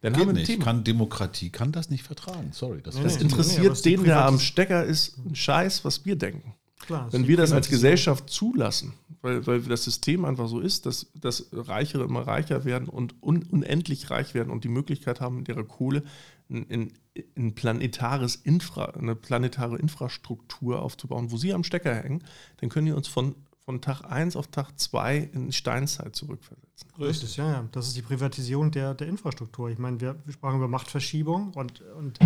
Dann 0.00 0.16
haben 0.16 0.26
wir 0.26 0.32
nicht. 0.32 0.46
Thema. 0.46 0.64
Kann 0.64 0.84
Demokratie 0.84 1.50
kann 1.50 1.70
das 1.70 1.88
nicht 1.88 2.02
vertragen. 2.02 2.50
Sorry. 2.52 2.82
Das, 2.82 2.96
nee, 2.96 3.04
das 3.04 3.16
interessiert 3.18 3.76
nee, 3.84 3.96
den, 3.96 4.04
der 4.04 4.26
am 4.26 4.40
Stecker 4.40 4.84
ist, 4.84 5.16
ein 5.18 5.36
Scheiß, 5.36 5.84
was 5.84 6.04
wir 6.04 6.16
denken. 6.16 6.54
Klar, 6.82 7.12
Wenn 7.12 7.28
wir 7.28 7.36
das 7.36 7.52
als 7.52 7.68
Gesellschaft 7.68 8.28
zulassen, 8.28 8.92
weil, 9.20 9.46
weil 9.46 9.62
das 9.62 9.84
System 9.84 10.24
einfach 10.24 10.48
so 10.48 10.58
ist, 10.60 10.84
dass, 10.84 11.06
dass 11.14 11.48
Reichere 11.52 12.04
immer 12.04 12.26
reicher 12.26 12.64
werden 12.64 12.88
und 12.88 13.14
un, 13.22 13.44
unendlich 13.44 14.10
reich 14.10 14.34
werden 14.34 14.50
und 14.50 14.64
die 14.64 14.68
Möglichkeit 14.68 15.20
haben, 15.20 15.38
mit 15.38 15.48
ihrer 15.48 15.64
Kohle 15.64 16.02
ein, 16.50 16.92
ein 17.36 17.54
planetares 17.54 18.36
Infra, 18.36 18.86
eine 18.86 19.14
planetare 19.14 19.78
Infrastruktur 19.78 20.82
aufzubauen, 20.82 21.30
wo 21.30 21.36
sie 21.36 21.54
am 21.54 21.62
Stecker 21.64 21.94
hängen, 21.94 22.24
dann 22.58 22.68
können 22.68 22.86
die 22.86 22.92
uns 22.92 23.08
von 23.08 23.36
von 23.64 23.80
Tag 23.80 24.02
1 24.02 24.34
auf 24.36 24.48
Tag 24.48 24.78
2 24.78 25.30
in 25.32 25.52
Steinzeit 25.52 26.16
zurückversetzen. 26.16 26.90
Richtig, 26.98 27.36
ja, 27.36 27.48
ja. 27.48 27.68
Das 27.70 27.86
ist 27.86 27.96
die 27.96 28.02
Privatisierung 28.02 28.72
der, 28.72 28.94
der 28.94 29.06
Infrastruktur. 29.06 29.70
Ich 29.70 29.78
meine, 29.78 30.00
wir, 30.00 30.16
wir 30.24 30.32
sprachen 30.32 30.56
über 30.56 30.68
Machtverschiebung 30.68 31.52
und, 31.54 31.80
und 31.96 32.18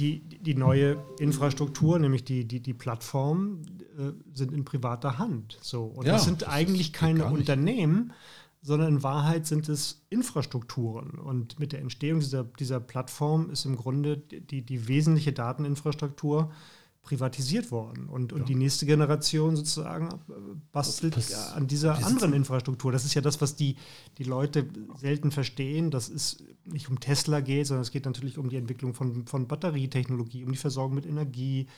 die, 0.00 0.20
die 0.40 0.54
neue 0.54 0.96
Infrastruktur, 1.18 1.98
nämlich 1.98 2.24
die, 2.24 2.46
die, 2.46 2.60
die 2.60 2.72
Plattformen, 2.72 3.62
äh, 3.98 4.12
sind 4.34 4.52
in 4.52 4.64
privater 4.64 5.18
Hand. 5.18 5.58
So. 5.60 5.84
Und 5.84 6.06
ja, 6.06 6.14
das 6.14 6.24
sind 6.24 6.48
eigentlich 6.48 6.92
keine 6.92 7.26
Unternehmen, 7.26 8.12
sondern 8.62 8.94
in 8.94 9.02
Wahrheit 9.02 9.46
sind 9.46 9.68
es 9.68 10.02
Infrastrukturen. 10.08 11.18
Und 11.18 11.58
mit 11.58 11.72
der 11.72 11.80
Entstehung 11.80 12.20
dieser, 12.20 12.44
dieser 12.44 12.80
Plattform 12.80 13.50
ist 13.50 13.64
im 13.64 13.76
Grunde 13.76 14.16
die, 14.16 14.62
die 14.62 14.88
wesentliche 14.88 15.32
Dateninfrastruktur 15.32 16.50
privatisiert 17.02 17.70
worden. 17.70 18.08
Und, 18.08 18.32
und 18.32 18.40
ja. 18.40 18.44
die 18.44 18.54
nächste 18.54 18.86
Generation 18.86 19.56
sozusagen 19.56 20.08
äh, 20.08 20.32
bastelt 20.72 21.16
das, 21.16 21.52
an 21.52 21.66
dieser 21.66 22.04
anderen 22.04 22.32
Infrastruktur. 22.34 22.92
Das 22.92 23.04
ist 23.04 23.14
ja 23.14 23.22
das, 23.22 23.40
was 23.40 23.56
die, 23.56 23.76
die 24.18 24.24
Leute 24.24 24.68
selten 24.98 25.30
verstehen, 25.30 25.90
dass 25.90 26.08
es 26.08 26.44
nicht 26.64 26.88
um 26.90 27.00
Tesla 27.00 27.40
geht, 27.40 27.66
sondern 27.66 27.82
es 27.82 27.90
geht 27.90 28.04
natürlich 28.04 28.38
um 28.38 28.48
die 28.48 28.56
Entwicklung 28.56 28.94
von, 28.94 29.26
von 29.26 29.48
Batterietechnologie, 29.48 30.44
um 30.44 30.52
die 30.52 30.58
Versorgung 30.58 30.94
mit 30.94 31.06
Energie, 31.06 31.68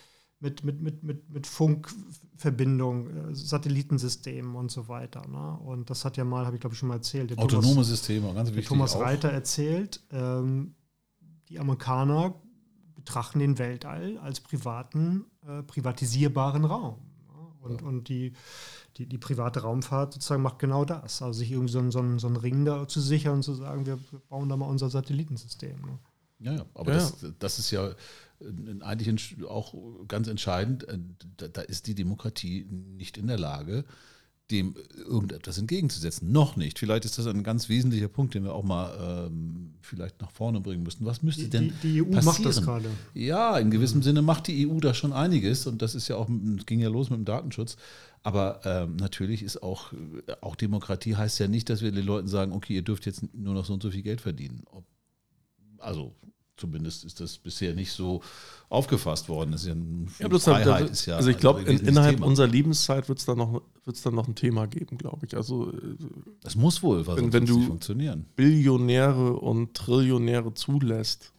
mit, 0.40 0.64
mit, 0.64 0.82
mit, 0.82 1.04
mit, 1.04 1.30
mit 1.30 1.46
Funkverbindung, 1.46 3.30
äh, 3.30 3.34
Satellitensystemen 3.34 4.56
und 4.56 4.72
so 4.72 4.88
weiter. 4.88 5.26
Ne? 5.28 5.56
Und 5.64 5.88
das 5.88 6.04
hat 6.04 6.16
ja 6.16 6.24
mal, 6.24 6.44
habe 6.46 6.56
ich 6.56 6.60
glaube 6.60 6.74
ich 6.74 6.80
schon 6.80 6.88
mal 6.88 6.96
erzählt. 6.96 7.38
Autonome 7.38 7.74
Thomas, 7.74 7.86
Systeme, 7.86 8.34
ganz 8.34 8.48
wichtig. 8.50 8.66
Thomas 8.66 8.98
Reiter 8.98 9.30
erzählt, 9.30 10.02
ähm, 10.10 10.74
die 11.48 11.60
Amerikaner 11.60 12.34
betrachten 13.04 13.40
den 13.40 13.58
Weltall 13.58 14.18
als 14.18 14.40
privaten, 14.40 15.24
äh, 15.46 15.62
privatisierbaren 15.62 16.64
Raum. 16.64 16.98
Ne? 17.26 17.48
Und, 17.60 17.80
ja. 17.80 17.86
und 17.86 18.08
die, 18.08 18.32
die, 18.96 19.06
die, 19.06 19.18
private 19.18 19.60
Raumfahrt 19.60 20.14
sozusagen 20.14 20.42
macht 20.42 20.60
genau 20.60 20.84
das. 20.84 21.20
Also 21.20 21.40
sich 21.40 21.50
irgendwie 21.50 21.72
so, 21.72 21.90
so, 21.90 22.18
so 22.18 22.26
einen 22.28 22.36
Ring 22.36 22.64
da 22.64 22.86
zu 22.86 23.00
sichern 23.00 23.34
und 23.34 23.42
zu 23.42 23.54
sagen, 23.54 23.86
wir 23.86 23.98
bauen 24.28 24.48
da 24.48 24.56
mal 24.56 24.66
unser 24.66 24.88
Satellitensystem. 24.88 25.80
Ne? 25.80 25.98
Ja, 26.38 26.52
ja, 26.54 26.66
aber 26.74 26.92
ja. 26.92 26.98
Das, 26.98 27.16
das 27.38 27.58
ist 27.58 27.70
ja 27.72 27.90
eigentlich 28.80 29.44
auch 29.44 29.74
ganz 30.06 30.28
entscheidend. 30.28 30.88
Äh, 30.88 30.98
da 31.36 31.62
ist 31.62 31.88
die 31.88 31.94
Demokratie 31.94 32.66
nicht 32.70 33.18
in 33.18 33.26
der 33.26 33.38
Lage, 33.38 33.84
dem 34.52 34.74
irgendetwas 34.96 35.58
entgegenzusetzen. 35.58 36.30
Noch 36.30 36.56
nicht. 36.56 36.78
Vielleicht 36.78 37.04
ist 37.04 37.18
das 37.18 37.26
ein 37.26 37.42
ganz 37.42 37.68
wesentlicher 37.68 38.08
Punkt, 38.08 38.34
den 38.34 38.44
wir 38.44 38.54
auch 38.54 38.62
mal 38.62 39.26
ähm, 39.26 39.74
vielleicht 39.80 40.20
nach 40.20 40.30
vorne 40.30 40.60
bringen 40.60 40.82
müssten. 40.82 41.04
Was 41.04 41.22
müsste 41.22 41.48
denn 41.48 41.72
die, 41.82 41.94
die 41.94 42.02
EU 42.02 42.04
passieren? 42.04 42.24
macht 42.24 42.44
das 42.44 42.62
gerade. 42.62 42.90
Ja, 43.14 43.58
in 43.58 43.70
gewissem 43.70 43.98
mhm. 43.98 44.04
Sinne 44.04 44.22
macht 44.22 44.46
die 44.46 44.68
EU 44.68 44.78
da 44.78 44.94
schon 44.94 45.12
einiges 45.12 45.66
und 45.66 45.82
das 45.82 45.94
ist 45.94 46.08
ja 46.08 46.16
auch, 46.16 46.28
ging 46.66 46.80
ja 46.80 46.88
los 46.88 47.10
mit 47.10 47.18
dem 47.18 47.24
Datenschutz. 47.24 47.76
Aber 48.22 48.60
ähm, 48.64 48.96
natürlich 48.96 49.42
ist 49.42 49.62
auch, 49.62 49.92
auch 50.40 50.54
Demokratie 50.54 51.16
heißt 51.16 51.40
ja 51.40 51.48
nicht, 51.48 51.68
dass 51.68 51.82
wir 51.82 51.90
den 51.90 52.06
Leuten 52.06 52.28
sagen, 52.28 52.52
okay, 52.52 52.74
ihr 52.74 52.82
dürft 52.82 53.06
jetzt 53.06 53.22
nur 53.34 53.54
noch 53.54 53.64
so 53.64 53.72
und 53.72 53.82
so 53.82 53.90
viel 53.90 54.02
Geld 54.02 54.20
verdienen. 54.20 54.62
Ob, 54.70 54.84
also 55.78 56.14
Zumindest 56.56 57.04
ist 57.04 57.18
das 57.18 57.38
bisher 57.38 57.74
nicht 57.74 57.92
so 57.92 58.20
aufgefasst 58.68 59.28
worden. 59.28 59.52
Das 59.52 59.62
ist 59.62 59.68
ja, 59.68 60.28
ja, 60.28 60.38
Freiheit 60.38 60.90
ist 60.90 61.06
ja 61.06 61.16
also 61.16 61.30
ich 61.30 61.38
glaube, 61.38 61.62
in, 61.62 61.78
innerhalb 61.78 62.16
Thema. 62.16 62.26
unserer 62.26 62.46
Lebenszeit 62.46 63.08
wird 63.08 63.18
es 63.18 63.24
dann, 63.24 63.38
noch, 63.38 63.62
dann 63.84 64.14
noch 64.14 64.28
ein 64.28 64.34
Thema 64.34 64.66
geben, 64.66 64.98
glaube 64.98 65.26
ich. 65.26 65.36
Also, 65.36 65.72
das 66.42 66.54
muss 66.54 66.82
wohl, 66.82 67.06
was 67.06 67.16
wenn, 67.16 67.32
wenn 67.32 67.46
du 67.46 67.60
funktionieren. 67.62 68.26
Billionäre 68.36 69.34
und 69.34 69.74
Trillionäre 69.74 70.52
zulässt, 70.54 71.32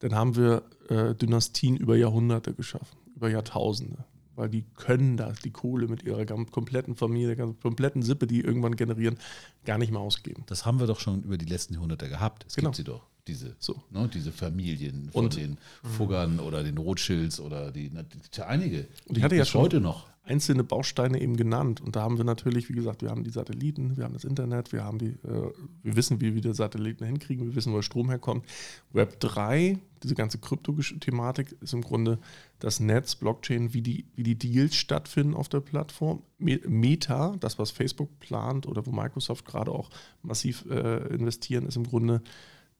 dann 0.00 0.14
haben 0.14 0.36
wir 0.36 0.62
äh, 0.88 1.14
Dynastien 1.14 1.76
über 1.76 1.96
Jahrhunderte 1.96 2.52
geschaffen, 2.52 2.98
über 3.16 3.30
Jahrtausende. 3.30 4.04
Weil 4.36 4.50
die 4.50 4.64
können 4.74 5.16
das, 5.16 5.38
die 5.40 5.52
Kohle 5.52 5.86
mit 5.86 6.02
ihrer 6.02 6.26
kompletten 6.26 6.96
Familie, 6.96 7.36
der 7.36 7.46
kompletten 7.62 8.02
Sippe, 8.02 8.26
die 8.26 8.40
irgendwann 8.40 8.76
generieren, 8.76 9.16
gar 9.64 9.78
nicht 9.78 9.92
mehr 9.92 10.00
ausgeben. 10.00 10.42
Das 10.46 10.66
haben 10.66 10.80
wir 10.80 10.86
doch 10.86 10.98
schon 10.98 11.22
über 11.22 11.38
die 11.38 11.46
letzten 11.46 11.74
Jahrhunderte 11.74 12.08
gehabt. 12.08 12.44
Es 12.46 12.56
genau. 12.56 12.70
gibt 12.70 12.76
sie 12.76 12.84
doch 12.84 13.13
diese, 13.26 13.56
so. 13.58 13.82
ne, 13.90 14.08
diese 14.12 14.32
Familien 14.32 15.10
von 15.10 15.24
und, 15.24 15.36
den 15.36 15.58
Fuggern 15.82 16.40
oder 16.40 16.62
den 16.62 16.78
Rothschilds 16.78 17.40
oder 17.40 17.72
die, 17.72 17.90
ja 18.34 18.46
einige. 18.46 18.86
Und 19.06 19.18
ich 19.18 19.24
hatte 19.24 19.36
ja 19.36 19.44
schon 19.44 19.62
heute 19.62 19.80
noch 19.80 20.06
einzelne 20.24 20.64
Bausteine 20.64 21.20
eben 21.20 21.36
genannt. 21.36 21.80
Und 21.80 21.96
da 21.96 22.02
haben 22.02 22.16
wir 22.16 22.24
natürlich, 22.24 22.68
wie 22.68 22.74
gesagt, 22.74 23.02
wir 23.02 23.10
haben 23.10 23.24
die 23.24 23.30
Satelliten, 23.30 23.96
wir 23.96 24.04
haben 24.04 24.14
das 24.14 24.24
Internet, 24.24 24.72
wir 24.72 24.82
haben 24.82 24.98
die, 24.98 25.08
äh, 25.08 25.52
wir 25.82 25.96
wissen, 25.96 26.20
wie 26.20 26.34
wir 26.34 26.40
die 26.40 26.54
Satelliten 26.54 27.04
hinkriegen, 27.04 27.46
wir 27.46 27.54
wissen, 27.54 27.72
wo 27.72 27.76
der 27.76 27.82
Strom 27.82 28.08
herkommt. 28.08 28.46
Web 28.92 29.20
3, 29.20 29.78
diese 30.02 30.14
ganze 30.14 30.38
Krypto-Thematik 30.38 31.54
ist 31.60 31.74
im 31.74 31.82
Grunde 31.82 32.18
das 32.58 32.80
Netz, 32.80 33.14
Blockchain, 33.16 33.74
wie 33.74 33.82
die, 33.82 34.06
wie 34.16 34.22
die 34.22 34.38
Deals 34.38 34.76
stattfinden 34.76 35.34
auf 35.34 35.48
der 35.48 35.60
Plattform. 35.60 36.22
Meta, 36.38 37.36
das, 37.40 37.58
was 37.58 37.70
Facebook 37.70 38.18
plant 38.18 38.66
oder 38.66 38.86
wo 38.86 38.92
Microsoft 38.92 39.44
gerade 39.44 39.72
auch 39.72 39.90
massiv 40.22 40.64
äh, 40.70 41.06
investieren, 41.14 41.66
ist 41.66 41.76
im 41.76 41.84
Grunde 41.84 42.22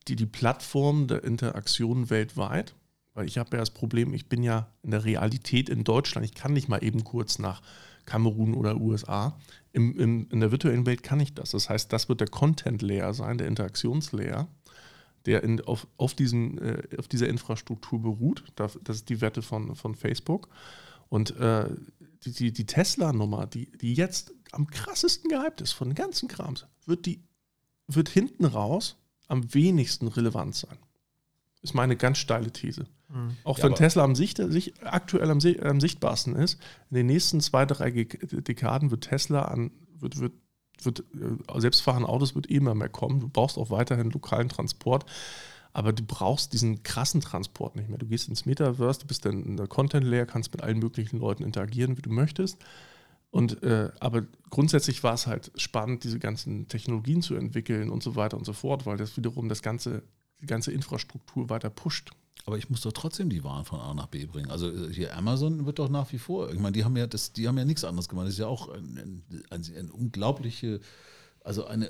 die, 0.09 0.17
die 0.17 0.27
Plattform 0.27 1.07
der 1.07 1.25
Interaktion 1.25 2.11
weltweit. 2.11 2.75
Weil 3.15 3.27
ich 3.27 3.39
habe 3.39 3.51
ja 3.53 3.59
das 3.59 3.71
Problem, 3.71 4.13
ich 4.13 4.29
bin 4.29 4.43
ja 4.43 4.69
in 4.83 4.91
der 4.91 5.05
Realität 5.05 5.69
in 5.69 5.85
Deutschland. 5.85 6.25
Ich 6.25 6.35
kann 6.35 6.53
nicht 6.53 6.69
mal 6.69 6.83
eben 6.83 7.05
kurz 7.05 7.39
nach 7.39 7.63
Kamerun 8.07 8.55
oder 8.55 8.81
USA. 8.81 9.39
Im, 9.73 9.97
im, 9.99 10.29
in 10.31 10.41
der 10.41 10.51
virtuellen 10.51 10.85
Welt 10.85 11.03
kann 11.03 11.21
ich 11.21 11.33
das. 11.33 11.51
Das 11.51 11.69
heißt, 11.71 11.93
das 11.93 12.09
wird 12.09 12.21
der 12.21 12.29
Content-Layer 12.29 13.15
sein, 13.15 13.39
der 13.39 13.47
Interaktionslayer, 13.47 14.49
der 15.27 15.43
in, 15.45 15.61
auf, 15.63 15.87
auf, 15.97 16.15
diesen, 16.15 16.59
äh, 16.59 16.83
auf 16.99 17.09
dieser 17.09 17.29
Infrastruktur 17.29 18.03
beruht. 18.03 18.45
Das, 18.57 18.77
ist 18.77 19.09
die 19.09 19.21
Wette 19.21 19.43
von, 19.43 19.77
von 19.77 19.95
Facebook. 19.95 20.49
Und 21.09 21.37
äh, 21.39 21.69
die, 22.25 22.33
die, 22.33 22.53
die 22.53 22.67
Tesla-Nummer, 22.67 23.47
die, 23.47 23.71
die 23.79 23.95
jetzt 23.95 24.33
am 24.53 24.67
krassesten 24.67 25.31
gehypt 25.31 25.61
ist 25.61 25.73
von 25.73 25.89
den 25.89 25.95
ganzen 25.95 26.29
Krams, 26.29 26.67
wird, 26.85 27.07
die, 27.07 27.23
wird 27.87 28.09
hinten 28.09 28.45
raus 28.45 28.97
am 29.29 29.55
wenigsten 29.55 30.09
relevant 30.09 30.55
sein. 30.55 30.79
Ist 31.63 31.75
meine 31.75 31.97
ganz 31.97 32.19
steile 32.19 32.53
These. 32.53 32.87
Mhm. 33.09 33.37
Auch 33.45 33.59
ja, 33.59 33.65
wenn 33.65 33.75
Tesla 33.75 34.05
am 34.05 34.15
Sicht, 34.15 34.37
sich, 34.37 34.75
aktuell 34.85 35.31
am, 35.31 35.39
am, 35.63 35.81
sichtbarsten 35.81 36.37
ist, 36.37 36.61
in 36.91 36.97
den 36.97 37.07
nächsten 37.07 37.41
zwei, 37.41 37.65
drei 37.65 37.91
Dekaden 37.91 38.91
wird 38.91 39.05
Tesla 39.05 39.43
an, 39.43 39.71
wird, 39.99 40.19
wird, 40.19 40.33
wird 40.83 41.01
äh, 41.01 41.61
selbstfahrende 41.61 42.09
Autos 42.09 42.35
wird 42.35 42.51
eh 42.51 42.57
immer 42.57 42.75
mehr 42.75 42.91
kommen. 42.91 43.21
Du 43.21 43.29
brauchst 43.29 43.57
auch 43.57 43.71
weiterhin 43.71 44.11
lokalen 44.11 44.49
Transport, 44.49 45.07
aber 45.73 45.93
du 45.93 46.03
brauchst 46.05 46.53
diesen 46.53 46.83
krassen 46.83 47.21
Transport 47.21 47.77
nicht 47.77 47.89
mehr. 47.89 47.99
Du 47.99 48.07
gehst 48.07 48.29
ins 48.29 48.45
Metaverse, 48.45 49.01
du 49.01 49.07
bist 49.07 49.25
dann 49.25 49.45
in 49.45 49.57
der 49.57 49.67
Content-Layer, 49.67 50.27
kannst 50.27 50.53
mit 50.53 50.63
allen 50.63 50.79
möglichen 50.79 51.19
Leuten 51.19 51.45
interagieren, 51.45 51.97
wie 51.97 52.03
du 52.03 52.11
möchtest. 52.11 52.59
Und, 53.35 53.65
äh, 53.65 53.91
aber 53.99 54.23
grundsätzlich 54.49 55.03
war 55.03 55.15
es 55.15 55.27
halt 55.27 55.51
spannend, 55.57 56.05
diese 56.05 56.21
ganzen 56.21 56.69
Technologien 56.69 57.21
zu 57.21 57.35
entwickeln 57.35 57.91
und 57.91 58.01
so 58.01 58.15
weiter 58.15 58.37
und 58.37 58.45
so 58.45 58.53
fort, 58.53 58.87
weil 58.87 58.97
das 58.97 59.17
wiederum 59.17 59.49
das 59.49 59.61
ganze, 59.61 60.05
die 60.41 60.47
ganze 60.47 60.71
Infrastruktur 60.71 61.51
weiter 61.51 61.69
pusht. 61.69 62.13
Aber 62.47 62.59
ich 62.59 62.71
muss 62.71 62.83
doch 62.83 62.93
trotzdem 62.93 63.31
die 63.31 63.43
Waren 63.43 63.65
von 63.65 63.81
A 63.81 63.93
nach 63.93 64.07
B 64.07 64.27
bringen. 64.27 64.53
Also 64.53 64.71
äh, 64.71 64.93
hier 64.93 65.17
Amazon 65.17 65.67
wird 65.67 65.81
doch 65.81 65.89
nach 65.89 66.13
wie 66.13 66.19
vor. 66.19 66.53
Ich 66.53 66.61
meine, 66.61 66.75
die 66.75 66.85
haben 66.85 66.97
ja 66.97 67.09
das, 67.09 67.33
die 67.33 67.49
haben 67.49 67.59
ja 67.59 67.65
nichts 67.65 67.83
anderes 67.83 68.09
gemacht. 68.09 68.29
Das 68.29 68.35
ist 68.35 68.39
ja 68.39 68.47
auch 68.47 68.69
eine 68.69 69.21
ein, 69.51 69.65
ein 69.77 69.91
unglaubliche, 69.91 70.79
also 71.43 71.67
eine 71.67 71.89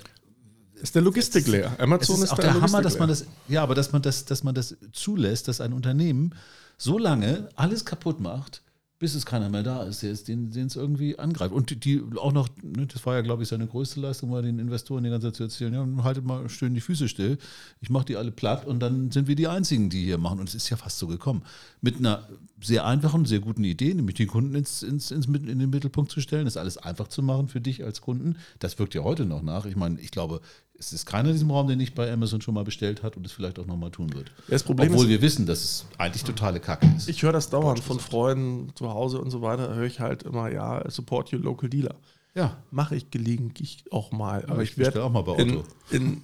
ist 0.81 0.95
der 0.95 1.03
Logistik 1.03 1.45
leer. 1.45 1.79
Amazon 1.79 2.15
ist, 2.15 2.23
ist 2.23 2.31
auch 2.31 2.39
der, 2.39 2.53
der 2.53 2.61
Hammer, 2.61 2.81
dass 2.81 2.97
man 2.97 3.07
das, 3.07 3.27
ja, 3.47 3.61
aber 3.61 3.75
dass 3.75 3.91
man 3.91 4.01
das, 4.01 4.25
dass 4.25 4.43
man 4.43 4.55
das 4.55 4.75
zulässt, 4.93 5.47
dass 5.47 5.61
ein 5.61 5.73
Unternehmen 5.73 6.33
so 6.79 6.97
lange 6.97 7.49
alles 7.55 7.85
kaputt 7.85 8.19
macht, 8.19 8.63
bis 8.97 9.13
es 9.13 9.25
keiner 9.25 9.49
mehr 9.49 9.63
da 9.63 9.83
ist, 9.83 10.03
der 10.03 10.11
ist, 10.11 10.29
den, 10.29 10.49
es 10.51 10.75
irgendwie 10.75 11.19
angreift. 11.19 11.53
Und 11.53 11.69
die, 11.69 11.75
die 11.75 12.01
auch 12.17 12.31
noch, 12.31 12.47
ne, 12.63 12.87
das 12.87 13.05
war 13.05 13.15
ja, 13.15 13.21
glaube 13.21 13.43
ich, 13.43 13.49
seine 13.49 13.67
größte 13.67 13.99
Leistung, 13.99 14.31
war 14.31 14.41
den 14.41 14.57
Investoren 14.57 15.03
die 15.03 15.09
ganze 15.09 15.27
Zeit 15.27 15.35
zu 15.35 15.43
erzählen, 15.43 15.73
ja, 15.73 16.03
haltet 16.03 16.23
mal 16.23 16.47
schön 16.47 16.73
die 16.73 16.81
Füße 16.81 17.09
still, 17.09 17.37
ich 17.81 17.89
mache 17.89 18.05
die 18.05 18.15
alle 18.15 18.31
platt 18.31 18.65
und 18.65 18.79
dann 18.79 19.11
sind 19.11 19.27
wir 19.27 19.35
die 19.35 19.47
Einzigen, 19.47 19.89
die 19.89 20.05
hier 20.05 20.17
machen. 20.17 20.39
Und 20.39 20.47
es 20.47 20.55
ist 20.55 20.69
ja 20.69 20.77
fast 20.77 20.97
so 20.97 21.07
gekommen. 21.07 21.43
Mit 21.81 21.97
einer 21.97 22.29
sehr 22.61 22.85
einfachen, 22.85 23.25
sehr 23.25 23.39
guten 23.41 23.65
Idee, 23.65 23.93
nämlich 23.93 24.15
den 24.15 24.27
Kunden 24.27 24.55
ins, 24.55 24.81
ins, 24.81 25.11
ins, 25.11 25.25
in 25.25 25.59
den 25.59 25.69
Mittelpunkt 25.69 26.11
zu 26.11 26.21
stellen, 26.21 26.45
das 26.45 26.55
alles 26.55 26.77
einfach 26.77 27.09
zu 27.09 27.21
machen 27.21 27.49
für 27.49 27.59
dich 27.59 27.83
als 27.83 27.99
Kunden. 27.99 28.37
Das 28.59 28.79
wirkt 28.79 28.93
ja 28.93 29.03
heute 29.03 29.25
noch 29.25 29.41
nach. 29.41 29.65
Ich 29.65 29.75
meine, 29.75 29.99
ich 29.99 30.11
glaube, 30.11 30.39
es 30.77 30.93
ist 30.93 31.05
keiner 31.05 31.29
in 31.29 31.35
diesem 31.35 31.51
Raum, 31.51 31.67
der 31.67 31.75
nicht 31.75 31.95
bei 31.95 32.11
Amazon 32.11 32.41
schon 32.41 32.53
mal 32.53 32.63
bestellt 32.63 33.03
hat 33.03 33.17
und 33.17 33.25
es 33.25 33.31
vielleicht 33.31 33.59
auch 33.59 33.65
nochmal 33.65 33.91
tun 33.91 34.13
wird. 34.13 34.31
Das 34.47 34.63
Problem 34.63 34.91
Obwohl 34.91 35.05
ist, 35.05 35.09
wir 35.09 35.21
wissen, 35.21 35.45
dass 35.45 35.63
es 35.63 35.85
eigentlich 35.97 36.23
totale 36.23 36.59
Kacke 36.59 36.87
ist. 36.97 37.07
Ich 37.09 37.23
höre 37.23 37.31
das 37.31 37.49
dauernd 37.49 37.79
von 37.79 37.99
Freunden 37.99 38.75
zu 38.75 38.89
Hause 38.89 39.19
und 39.19 39.31
so 39.31 39.41
weiter, 39.41 39.73
höre 39.75 39.85
ich 39.85 39.99
halt 39.99 40.23
immer, 40.23 40.51
ja, 40.51 40.89
support 40.89 41.31
your 41.33 41.39
local 41.39 41.69
dealer. 41.69 41.95
Ja. 42.33 42.57
Mache 42.71 42.95
ich 42.95 43.11
gelegentlich 43.11 43.85
auch 43.91 44.11
mal. 44.11 44.43
Aber 44.45 44.57
ja, 44.57 44.61
ich, 44.63 44.71
ich 44.71 44.77
werde 44.77 45.03
auch 45.03 45.11
mal 45.11 45.23
bei 45.23 45.31
Otto. 45.31 45.41
In, 45.41 45.63
in, 45.91 46.21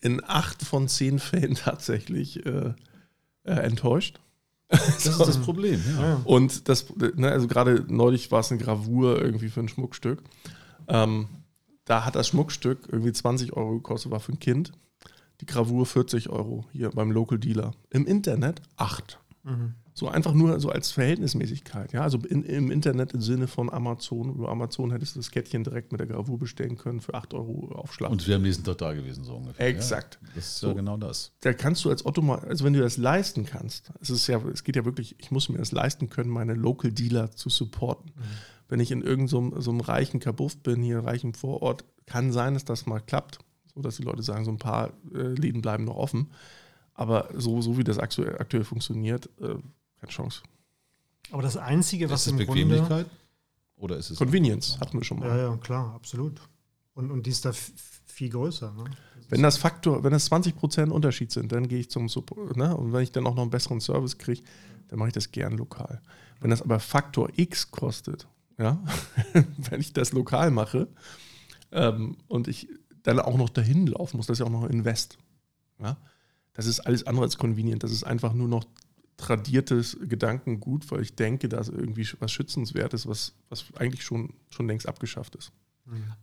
in, 0.00 0.24
acht 0.24 0.62
von 0.62 0.88
zehn 0.88 1.18
Fällen 1.18 1.54
tatsächlich 1.64 2.44
äh, 2.44 2.74
äh, 3.44 3.52
enttäuscht. 3.52 4.20
Das 4.68 5.06
ist 5.06 5.20
das 5.20 5.38
Problem, 5.38 5.80
ja. 6.00 6.20
Und 6.24 6.68
das, 6.68 6.86
ne, 6.96 7.30
also 7.30 7.46
gerade 7.46 7.84
neulich 7.86 8.32
war 8.32 8.40
es 8.40 8.50
eine 8.50 8.60
Gravur 8.60 9.22
irgendwie 9.22 9.48
für 9.48 9.60
ein 9.60 9.68
Schmuckstück. 9.68 10.22
Ähm, 10.88 11.28
da 11.84 12.04
hat 12.04 12.14
das 12.14 12.28
Schmuckstück 12.28 12.88
irgendwie 12.90 13.12
20 13.12 13.52
Euro 13.54 13.74
gekostet, 13.74 14.10
war 14.10 14.20
für 14.20 14.32
ein 14.32 14.40
Kind. 14.40 14.72
Die 15.40 15.46
Gravur 15.46 15.84
40 15.84 16.30
Euro 16.30 16.64
hier 16.72 16.90
beim 16.90 17.10
Local 17.10 17.38
Dealer. 17.38 17.72
Im 17.90 18.06
Internet 18.06 18.62
8. 18.76 19.18
Mhm. 19.42 19.74
So 19.96 20.08
einfach 20.08 20.32
nur 20.32 20.58
so 20.58 20.70
als 20.70 20.90
Verhältnismäßigkeit. 20.90 21.92
Ja, 21.92 22.02
also 22.02 22.18
in, 22.18 22.42
im 22.42 22.72
Internet 22.72 23.12
im 23.12 23.20
Sinne 23.20 23.46
von 23.46 23.72
Amazon. 23.72 24.34
Über 24.34 24.48
Amazon 24.48 24.90
hättest 24.90 25.14
du 25.14 25.20
das 25.20 25.30
Kettchen 25.30 25.62
direkt 25.62 25.92
mit 25.92 26.00
der 26.00 26.08
Gravur 26.08 26.36
bestellen 26.36 26.76
können 26.76 27.00
für 27.00 27.14
8 27.14 27.32
Euro 27.34 27.72
Aufschlag. 27.76 28.10
Und 28.10 28.26
wir 28.26 28.36
am 28.36 28.42
nächsten 28.42 28.64
Tag 28.64 28.78
da 28.78 28.92
gewesen, 28.92 29.22
so 29.22 29.36
ungefähr. 29.36 29.66
Exakt. 29.66 30.18
Ja, 30.20 30.28
das 30.34 30.46
ist 30.46 30.58
so, 30.58 30.68
ja 30.68 30.72
genau 30.72 30.96
das. 30.96 31.32
Da 31.40 31.52
kannst 31.52 31.84
du 31.84 31.90
als 31.90 32.04
Otto 32.04 32.22
mal, 32.22 32.40
also 32.40 32.64
wenn 32.64 32.72
du 32.72 32.80
das 32.80 32.96
leisten 32.96 33.44
kannst, 33.44 33.92
es 34.00 34.10
ist 34.10 34.26
ja, 34.26 34.40
es 34.52 34.64
geht 34.64 34.74
ja 34.74 34.84
wirklich, 34.84 35.14
ich 35.20 35.30
muss 35.30 35.48
mir 35.48 35.58
das 35.58 35.70
leisten 35.70 36.10
können, 36.10 36.30
meine 36.30 36.54
Local 36.54 36.90
Dealer 36.90 37.30
zu 37.30 37.48
supporten. 37.48 38.12
Mhm 38.16 38.53
wenn 38.68 38.80
ich 38.80 38.90
in 38.90 39.02
irgendeinem 39.02 39.52
so, 39.52 39.60
so 39.60 39.70
einem 39.70 39.80
reichen 39.80 40.20
Kabuff 40.20 40.56
bin, 40.58 40.82
hier 40.82 41.00
reichen 41.00 41.34
Vorort, 41.34 41.84
kann 42.06 42.32
sein, 42.32 42.54
dass 42.54 42.64
das 42.64 42.86
mal 42.86 43.00
klappt, 43.00 43.38
so 43.74 43.82
dass 43.82 43.96
die 43.96 44.02
Leute 44.02 44.22
sagen, 44.22 44.44
so 44.44 44.50
ein 44.50 44.58
paar 44.58 44.92
äh, 45.14 45.18
Läden 45.18 45.62
bleiben 45.62 45.84
noch 45.84 45.96
offen. 45.96 46.30
Aber 46.94 47.28
so, 47.34 47.60
so 47.60 47.76
wie 47.76 47.84
das 47.84 47.98
aktuell, 47.98 48.38
aktuell 48.38 48.64
funktioniert, 48.64 49.26
äh, 49.40 49.56
keine 50.00 50.12
Chance. 50.12 50.42
Aber 51.30 51.42
das 51.42 51.56
Einzige, 51.56 52.10
was 52.10 52.26
ist 52.26 52.32
im 52.32 52.40
es 52.40 52.46
Grunde... 52.46 52.64
Bequemlichkeit? 52.64 53.06
Oder 53.76 53.96
ist 53.96 54.10
es. 54.10 54.18
Convenience 54.18 54.78
hatten 54.78 54.98
wir 54.98 55.04
schon 55.04 55.18
mal. 55.18 55.28
Ja, 55.28 55.36
ja, 55.36 55.56
klar, 55.56 55.94
absolut. 55.94 56.40
Und, 56.94 57.10
und 57.10 57.26
die 57.26 57.30
ist 57.30 57.44
da 57.44 57.52
viel 58.06 58.30
größer. 58.30 58.72
Ne? 58.72 58.84
Wenn 59.28 59.42
das 59.42 59.56
Faktor, 59.56 60.04
wenn 60.04 60.12
das 60.12 60.30
20% 60.30 60.90
Unterschied 60.90 61.32
sind, 61.32 61.50
dann 61.50 61.66
gehe 61.66 61.80
ich 61.80 61.90
zum 61.90 62.08
Support. 62.08 62.56
Ne? 62.56 62.76
Und 62.76 62.92
wenn 62.92 63.02
ich 63.02 63.10
dann 63.10 63.26
auch 63.26 63.34
noch 63.34 63.42
einen 63.42 63.50
besseren 63.50 63.80
Service 63.80 64.16
kriege, 64.16 64.42
dann 64.88 64.98
mache 64.98 65.08
ich 65.08 65.14
das 65.14 65.32
gern 65.32 65.56
lokal. 65.56 66.00
Wenn 66.40 66.50
das 66.50 66.62
aber 66.62 66.78
Faktor 66.78 67.30
X 67.34 67.70
kostet, 67.70 68.28
ja, 68.58 68.82
wenn 69.70 69.80
ich 69.80 69.92
das 69.92 70.12
lokal 70.12 70.50
mache 70.50 70.88
ähm, 71.72 72.16
und 72.28 72.48
ich 72.48 72.68
dann 73.02 73.20
auch 73.20 73.36
noch 73.36 73.50
dahin 73.50 73.86
laufen 73.86 74.16
muss, 74.16 74.26
das 74.26 74.36
ist 74.36 74.40
ja 74.40 74.46
auch 74.46 74.50
noch 74.50 74.68
Invest. 74.68 75.18
Ja? 75.80 75.96
Das 76.54 76.66
ist 76.66 76.80
alles 76.80 77.06
andere 77.06 77.24
als 77.24 77.36
convenient. 77.36 77.82
Das 77.82 77.92
ist 77.92 78.04
einfach 78.04 78.32
nur 78.32 78.48
noch 78.48 78.64
tradiertes 79.16 79.96
Gedankengut, 80.00 80.90
weil 80.90 81.02
ich 81.02 81.14
denke, 81.14 81.48
da 81.48 81.58
ist 81.58 81.68
irgendwie 81.68 82.08
was 82.18 82.32
Schützenswertes, 82.32 83.06
was, 83.06 83.34
was 83.48 83.64
eigentlich 83.76 84.04
schon, 84.04 84.34
schon 84.50 84.66
längst 84.66 84.88
abgeschafft 84.88 85.36
ist. 85.36 85.52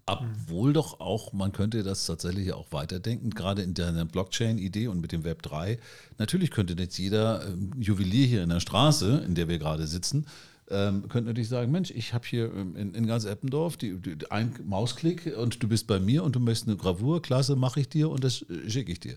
Obwohl 0.07 0.73
doch 0.73 0.99
auch, 0.99 1.33
man 1.33 1.51
könnte 1.51 1.83
das 1.83 2.07
tatsächlich 2.07 2.51
auch 2.53 2.71
weiterdenken, 2.71 3.29
gerade 3.29 3.61
in 3.61 3.75
der 3.75 4.05
Blockchain-Idee 4.05 4.87
und 4.87 5.01
mit 5.01 5.11
dem 5.11 5.23
Web 5.23 5.43
3. 5.43 5.77
Natürlich 6.17 6.49
könnte 6.49 6.73
jetzt 6.73 6.97
jeder 6.97 7.47
ähm, 7.47 7.71
Juwelier 7.77 8.25
hier 8.25 8.43
in 8.43 8.49
der 8.49 8.59
Straße, 8.59 9.19
in 9.19 9.35
der 9.35 9.47
wir 9.47 9.59
gerade 9.59 9.85
sitzen, 9.85 10.25
ähm, 10.71 11.07
könnte 11.09 11.29
natürlich 11.29 11.49
sagen, 11.49 11.71
Mensch, 11.71 11.91
ich 11.91 12.13
habe 12.13 12.25
hier 12.25 12.45
ähm, 12.53 12.75
in, 12.75 12.93
in 12.93 13.07
ganz 13.07 13.25
Eppendorf 13.25 13.77
die, 13.77 13.99
die, 13.99 14.31
ein 14.31 14.53
Mausklick 14.65 15.37
und 15.37 15.61
du 15.61 15.67
bist 15.67 15.87
bei 15.87 15.99
mir 15.99 16.23
und 16.23 16.35
du 16.35 16.39
möchtest 16.39 16.67
eine 16.67 16.77
Gravur, 16.77 17.21
klasse, 17.21 17.55
mache 17.55 17.81
ich 17.81 17.89
dir 17.89 18.09
und 18.09 18.23
das 18.23 18.43
äh, 18.43 18.69
schicke 18.69 18.91
ich 18.91 18.99
dir. 18.99 19.15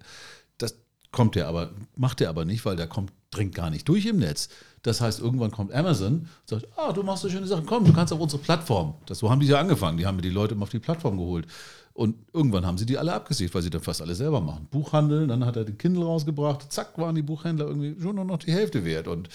Das 0.59 0.76
kommt 1.12 1.36
der 1.36 1.48
aber, 1.48 1.70
macht 1.96 2.20
der 2.20 2.28
aber 2.28 2.44
nicht, 2.44 2.64
weil 2.64 2.76
der 2.76 2.88
kommt, 2.88 3.12
dringt 3.30 3.55
gar 3.55 3.70
nicht 3.70 3.88
durch 3.88 4.05
im 4.07 4.18
Netz. 4.18 4.48
Das 4.82 5.00
heißt, 5.00 5.20
irgendwann 5.20 5.50
kommt 5.50 5.72
Amazon 5.72 6.20
und 6.20 6.28
sagt, 6.46 6.66
ah, 6.76 6.92
du 6.92 7.02
machst 7.02 7.22
so 7.22 7.30
schöne 7.30 7.46
Sachen, 7.46 7.64
komm, 7.66 7.84
du 7.84 7.92
kannst 7.92 8.12
auf 8.12 8.20
unsere 8.20 8.42
Plattform. 8.42 8.94
Das, 9.07 9.18
so 9.18 9.30
haben 9.30 9.40
die 9.40 9.46
ja 9.46 9.59
angefangen, 9.59 9.96
die 9.96 10.07
haben 10.07 10.16
mir 10.16 10.22
die 10.22 10.30
Leute 10.30 10.55
immer 10.55 10.64
auf 10.64 10.70
die 10.70 10.78
Plattform 10.78 11.16
geholt. 11.16 11.46
Und 11.94 12.16
irgendwann 12.32 12.66
haben 12.66 12.76
sie 12.76 12.86
die 12.86 12.98
alle 12.98 13.12
abgesiegt, 13.12 13.55
weil 13.55 13.62
sie 13.62 13.70
dann 13.70 13.80
fast 13.80 14.02
alle 14.02 14.16
selber 14.16 14.40
machen. 14.40 14.66
Buchhandel, 14.70 15.28
dann 15.28 15.46
hat 15.46 15.57
er 15.57 15.64
den 15.64 15.78
Kindle 15.78 16.05
rausgebracht, 16.05 16.72
zack, 16.72 16.98
waren 16.98 17.14
die 17.14 17.22
Buchhändler 17.22 17.68
irgendwie 17.68 17.94
schon 18.02 18.16
nur 18.16 18.24
noch 18.24 18.38
die 18.38 18.52
Hälfte 18.52 18.84
wert. 18.84 19.07
Und 19.07 19.28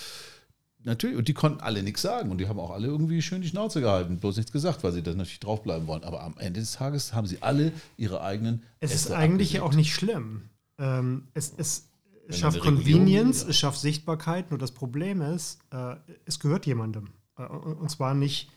natürlich, 0.83 1.17
und 1.17 1.27
die 1.27 1.33
konnten 1.33 1.61
alle 1.61 1.83
nichts 1.83 2.01
sagen 2.01 2.31
und 2.31 2.39
die 2.39 2.47
haben 2.47 2.59
auch 2.59 2.71
alle 2.71 2.87
irgendwie 2.87 3.21
schön 3.21 3.41
die 3.41 3.47
Schnauze 3.47 3.81
gehalten, 3.81 4.19
bloß 4.19 4.37
nichts 4.37 4.51
gesagt, 4.51 4.83
weil 4.83 4.91
sie 4.91 5.03
dann 5.03 5.17
natürlich 5.17 5.39
draufbleiben 5.39 5.87
wollen. 5.87 6.03
Aber 6.03 6.23
am 6.23 6.37
Ende 6.37 6.59
des 6.59 6.73
Tages 6.73 7.13
haben 7.13 7.27
sie 7.27 7.41
alle 7.41 7.71
ihre 7.97 8.21
eigenen. 8.21 8.63
Es 8.79 8.91
ist 8.91 9.05
Äste 9.05 9.17
eigentlich 9.17 9.53
ja 9.53 9.63
auch 9.63 9.73
nicht 9.73 9.93
schlimm. 9.93 10.49
Ähm, 10.77 11.27
es, 11.33 11.53
es, 11.57 11.89
es 12.27 12.39
schafft 12.39 12.59
Convenience, 12.59 13.43
ja. 13.43 13.49
es 13.49 13.57
schafft 13.57 13.79
Sichtbarkeit, 13.79 14.51
nur 14.51 14.59
das 14.59 14.71
Problem 14.71 15.21
ist, 15.21 15.59
äh, 15.71 15.95
es 16.25 16.39
gehört 16.39 16.65
jemandem. 16.65 17.09
Äh, 17.37 17.45
und 17.45 17.89
zwar 17.89 18.13
nicht, 18.13 18.49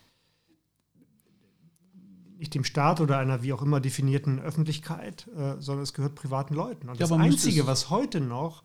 nicht 2.38 2.54
dem 2.54 2.64
Staat 2.64 3.00
oder 3.00 3.18
einer 3.18 3.42
wie 3.42 3.52
auch 3.52 3.62
immer 3.62 3.80
definierten 3.80 4.38
Öffentlichkeit, 4.38 5.28
äh, 5.36 5.56
sondern 5.58 5.82
es 5.82 5.94
gehört 5.94 6.14
privaten 6.14 6.54
Leuten. 6.54 6.88
Und 6.88 7.00
Ja, 7.00 7.06
das 7.06 7.12
Einzige, 7.12 7.66
was 7.66 7.90
heute 7.90 8.20
noch 8.20 8.62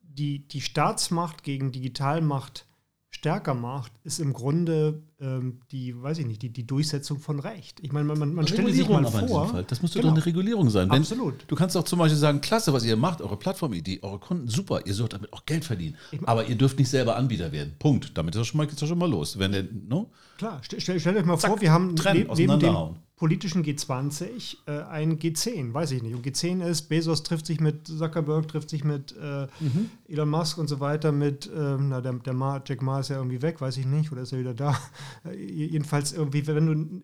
die, 0.00 0.46
die 0.46 0.60
Staatsmacht 0.60 1.42
gegen 1.42 1.72
Digitalmacht 1.72 2.66
stärker 3.14 3.54
macht, 3.54 3.92
ist 4.02 4.18
im 4.18 4.32
Grunde 4.32 5.02
ähm, 5.20 5.60
die, 5.70 5.94
weiß 6.02 6.18
ich 6.18 6.26
nicht, 6.26 6.42
die, 6.42 6.50
die 6.50 6.66
Durchsetzung 6.66 7.20
von 7.20 7.38
Recht. 7.38 7.78
Ich 7.80 7.92
meine, 7.92 8.06
man, 8.06 8.18
man, 8.18 8.34
man 8.34 8.46
stelle 8.46 8.72
sich 8.72 8.88
mal 8.88 9.04
vor. 9.06 9.62
Das 9.68 9.82
muss 9.82 9.92
doch 9.92 10.00
Genau. 10.00 10.12
eine 10.14 10.26
Regulierung 10.26 10.68
sein. 10.68 10.90
Wenn, 10.90 10.98
Absolut. 11.02 11.34
Du 11.46 11.54
kannst 11.54 11.76
auch 11.76 11.84
zum 11.84 12.00
Beispiel 12.00 12.18
sagen, 12.18 12.40
klasse, 12.40 12.72
was 12.72 12.84
ihr 12.84 12.96
macht, 12.96 13.22
eure 13.22 13.36
Plattformidee, 13.36 14.00
eure 14.02 14.18
Kunden, 14.18 14.48
super, 14.48 14.84
ihr 14.84 14.94
sollt 14.94 15.12
damit 15.12 15.32
auch 15.32 15.46
Geld 15.46 15.64
verdienen. 15.64 15.96
Aber 16.24 16.46
ihr 16.48 16.56
dürft 16.56 16.78
nicht 16.78 16.88
selber 16.90 17.16
Anbieter 17.16 17.52
werden. 17.52 17.74
Punkt. 17.78 18.18
Damit 18.18 18.34
ist 18.34 18.40
das 18.40 18.48
schon 18.48 18.58
mal, 18.58 18.66
geht's 18.66 18.80
doch 18.80 18.88
schon 18.88 18.98
mal 18.98 19.08
los. 19.10 19.38
Wenn 19.38 19.52
der, 19.52 19.64
no? 19.88 20.10
Klar, 20.36 20.58
stell, 20.62 20.80
stell, 20.80 20.98
stellt 20.98 21.16
euch 21.16 21.24
mal 21.24 21.38
Zack, 21.38 21.50
vor, 21.52 21.60
wir 21.60 21.70
haben 21.72 21.94
trennen, 21.94 22.26
ne, 22.26 22.34
neben 22.36 22.58
dem. 22.58 22.76
Politischen 23.16 23.64
G20 23.64 24.56
äh, 24.66 24.82
ein 24.82 25.18
G10, 25.18 25.72
weiß 25.72 25.92
ich 25.92 26.02
nicht. 26.02 26.14
Und 26.14 26.26
G10 26.26 26.64
ist, 26.66 26.88
Bezos 26.88 27.22
trifft 27.22 27.46
sich 27.46 27.60
mit 27.60 27.86
Zuckerberg, 27.86 28.48
trifft 28.48 28.70
sich 28.70 28.84
mit 28.84 29.16
äh, 29.16 29.46
Mhm. 29.60 29.90
Elon 30.08 30.28
Musk 30.28 30.58
und 30.58 30.68
so 30.68 30.80
weiter, 30.80 31.12
mit, 31.12 31.48
ähm, 31.54 31.90
na, 31.90 32.00
der, 32.00 32.14
der 32.14 32.32
Ma, 32.32 32.62
Jack 32.66 32.82
Ma 32.82 33.00
ist 33.00 33.10
ja 33.10 33.16
irgendwie 33.16 33.42
weg, 33.42 33.60
weiß 33.60 33.76
ich 33.76 33.86
nicht, 33.86 34.10
oder 34.10 34.22
ist 34.22 34.32
er 34.32 34.40
wieder 34.40 34.54
da? 34.54 34.76
Äh, 35.24 35.36
jedenfalls 35.36 36.12
irgendwie, 36.12 36.46
wenn 36.46 36.66
du 36.66 36.72
eine 36.72 37.02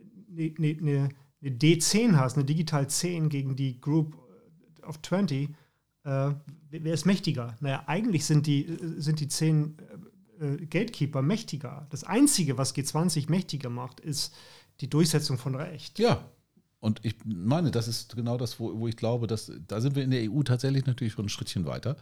ne, 0.59 0.77
ne, 0.81 1.09
ne 1.41 1.51
D10 1.51 2.17
hast, 2.17 2.37
eine 2.37 2.45
Digital 2.45 2.89
10 2.89 3.29
gegen 3.29 3.57
die 3.57 3.81
Group 3.81 4.17
of 4.83 5.01
20, 5.03 5.49
äh, 6.05 6.31
wer 6.71 6.95
ist 6.95 7.07
mächtiger? 7.07 7.57
Naja, 7.61 7.85
eigentlich 7.87 8.25
sind 8.25 8.47
die, 8.47 8.67
äh, 8.67 9.01
sind 9.01 9.21
die 9.21 9.29
10 9.29 9.77
äh, 10.41 10.67
Gatekeeper 10.67 11.23
mächtiger. 11.23 11.87
Das 11.91 12.05
Einzige, 12.05 12.59
was 12.59 12.75
G20 12.75 13.31
mächtiger 13.31 13.71
macht, 13.71 14.01
ist 14.01 14.35
die 14.81 14.89
Durchsetzung 14.89 15.39
von 15.39 15.55
Recht. 15.55 15.99
Ja. 15.99 16.25
Und 16.81 17.01
ich 17.05 17.15
meine, 17.27 17.71
das 17.71 17.89
ist 17.89 18.17
genau 18.17 18.39
das, 18.39 18.59
wo, 18.59 18.79
wo 18.79 18.89
ich 18.89 18.97
glaube, 18.97 19.27
dass 19.27 19.53
da 19.69 19.83
sind 19.83 19.97
wir 19.97 20.03
in 20.03 20.11
der 20.11 20.31
EU 20.31 20.43
tatsächlich 20.43 20.87
natürlich 20.87 21.13
schon 21.13 21.27
ein 21.27 21.29
Schrittchen 21.29 21.67
weiter. 21.67 21.97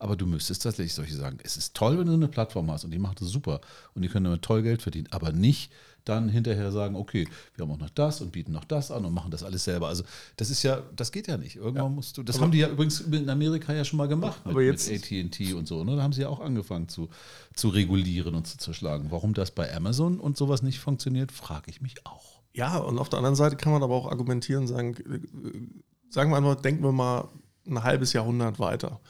Aber 0.00 0.16
du 0.16 0.26
müsstest 0.26 0.64
tatsächlich 0.64 0.92
solche 0.92 1.14
sagen, 1.14 1.38
es 1.44 1.56
ist 1.56 1.74
toll, 1.74 1.98
wenn 1.98 2.06
du 2.06 2.14
eine 2.14 2.26
Plattform 2.26 2.68
hast 2.70 2.84
und 2.84 2.90
die 2.90 2.98
macht 2.98 3.22
es 3.22 3.28
super 3.28 3.60
und 3.94 4.02
die 4.02 4.08
können 4.08 4.24
damit 4.24 4.42
toll 4.42 4.62
Geld 4.62 4.82
verdienen, 4.82 5.06
aber 5.12 5.30
nicht 5.30 5.72
dann 6.04 6.28
hinterher 6.28 6.70
sagen, 6.72 6.96
okay, 6.96 7.26
wir 7.54 7.64
haben 7.64 7.72
auch 7.72 7.78
noch 7.78 7.90
das 7.90 8.20
und 8.20 8.32
bieten 8.32 8.52
noch 8.52 8.64
das 8.64 8.90
an 8.90 9.04
und 9.04 9.12
machen 9.14 9.30
das 9.30 9.42
alles 9.42 9.64
selber. 9.64 9.88
Also 9.88 10.04
das 10.36 10.50
ist 10.50 10.62
ja, 10.62 10.82
das 10.94 11.12
geht 11.12 11.26
ja 11.26 11.36
nicht. 11.36 11.56
Irgendwann 11.56 11.94
musst 11.94 12.16
du, 12.16 12.22
das 12.22 12.40
haben 12.40 12.50
die 12.52 12.58
ja 12.58 12.68
übrigens 12.68 13.00
in 13.00 13.28
Amerika 13.28 13.72
ja 13.72 13.84
schon 13.84 13.96
mal 13.96 14.08
gemacht 14.08 14.40
Aber 14.44 14.62
jetzt- 14.62 14.90
mit 14.90 15.02
AT&T 15.04 15.54
und 15.54 15.66
so. 15.66 15.82
Ne? 15.84 15.96
Da 15.96 16.02
haben 16.02 16.12
sie 16.12 16.22
ja 16.22 16.28
auch 16.28 16.40
angefangen 16.40 16.88
zu, 16.88 17.08
zu 17.54 17.68
regulieren 17.68 18.34
und 18.34 18.46
zu 18.46 18.58
zerschlagen. 18.58 19.06
Warum 19.10 19.34
das 19.34 19.50
bei 19.50 19.74
Amazon 19.74 20.20
und 20.20 20.36
sowas 20.36 20.62
nicht 20.62 20.80
funktioniert, 20.80 21.32
frage 21.32 21.70
ich 21.70 21.80
mich 21.80 22.06
auch. 22.06 22.42
Ja, 22.52 22.76
und 22.78 22.98
auf 22.98 23.08
der 23.08 23.18
anderen 23.18 23.34
Seite 23.36 23.56
kann 23.56 23.72
man 23.72 23.82
aber 23.82 23.94
auch 23.94 24.08
argumentieren 24.10 24.62
und 24.62 24.68
sagen, 24.68 24.94
äh, 24.94 26.12
sagen 26.12 26.30
wir 26.30 26.36
einmal, 26.36 26.56
denken 26.56 26.84
wir 26.84 26.92
mal 26.92 27.28
ein 27.66 27.82
halbes 27.82 28.12
Jahrhundert 28.12 28.58
weiter. 28.60 29.00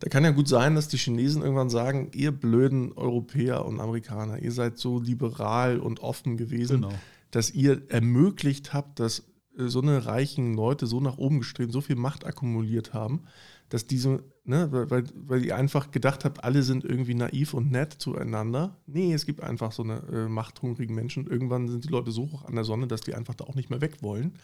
Da 0.00 0.08
kann 0.10 0.24
ja 0.24 0.30
gut 0.30 0.46
sein, 0.48 0.74
dass 0.74 0.88
die 0.88 0.98
Chinesen 0.98 1.42
irgendwann 1.42 1.70
sagen, 1.70 2.10
ihr 2.14 2.30
blöden 2.32 2.92
Europäer 2.92 3.64
und 3.64 3.80
Amerikaner, 3.80 4.40
ihr 4.42 4.52
seid 4.52 4.76
so 4.78 4.98
liberal 5.00 5.78
und 5.80 6.00
offen 6.00 6.36
gewesen, 6.36 6.82
Genau. 6.82 6.94
dass 7.30 7.50
ihr 7.50 7.82
ermöglicht 7.90 8.74
habt, 8.74 9.00
dass 9.00 9.20
äh, 9.58 9.68
so 9.68 9.80
eine 9.80 10.04
reichen 10.04 10.54
Leute 10.54 10.86
so 10.86 11.00
nach 11.00 11.16
oben 11.16 11.38
gestrebt, 11.38 11.72
so 11.72 11.80
viel 11.80 11.96
Macht 11.96 12.26
akkumuliert 12.26 12.92
haben, 12.92 13.22
dass 13.70 13.86
diese, 13.86 14.22
ne, 14.44 14.70
weil- 14.70 14.90
weil, 14.90 15.04
weil 15.14 15.44
ihr 15.46 15.56
einfach 15.56 15.90
gedacht 15.90 16.24
habt, 16.26 16.44
alle 16.44 16.62
sind 16.62 16.84
irgendwie 16.84 17.14
naiv 17.14 17.54
und 17.54 17.70
nett 17.72 17.94
zueinander. 17.94 18.76
Nee, 18.86 19.14
es 19.14 19.24
gibt 19.24 19.40
einfach 19.42 19.72
so 19.72 19.82
eine 19.82 20.02
äh, 20.12 20.28
machthungrigen 20.28 20.94
Menschen. 20.94 21.24
Und 21.24 21.32
irgendwann 21.32 21.68
sind 21.68 21.84
die 21.84 21.88
Leute 21.88 22.10
so 22.12 22.30
hoch 22.30 22.44
an 22.44 22.54
der 22.54 22.64
Sonne, 22.64 22.86
dass 22.86 23.00
die 23.00 23.14
einfach 23.14 23.34
da 23.34 23.44
auch 23.44 23.54
nicht 23.54 23.70
mehr 23.70 23.80
weg 23.80 24.02
wollen. 24.02 24.34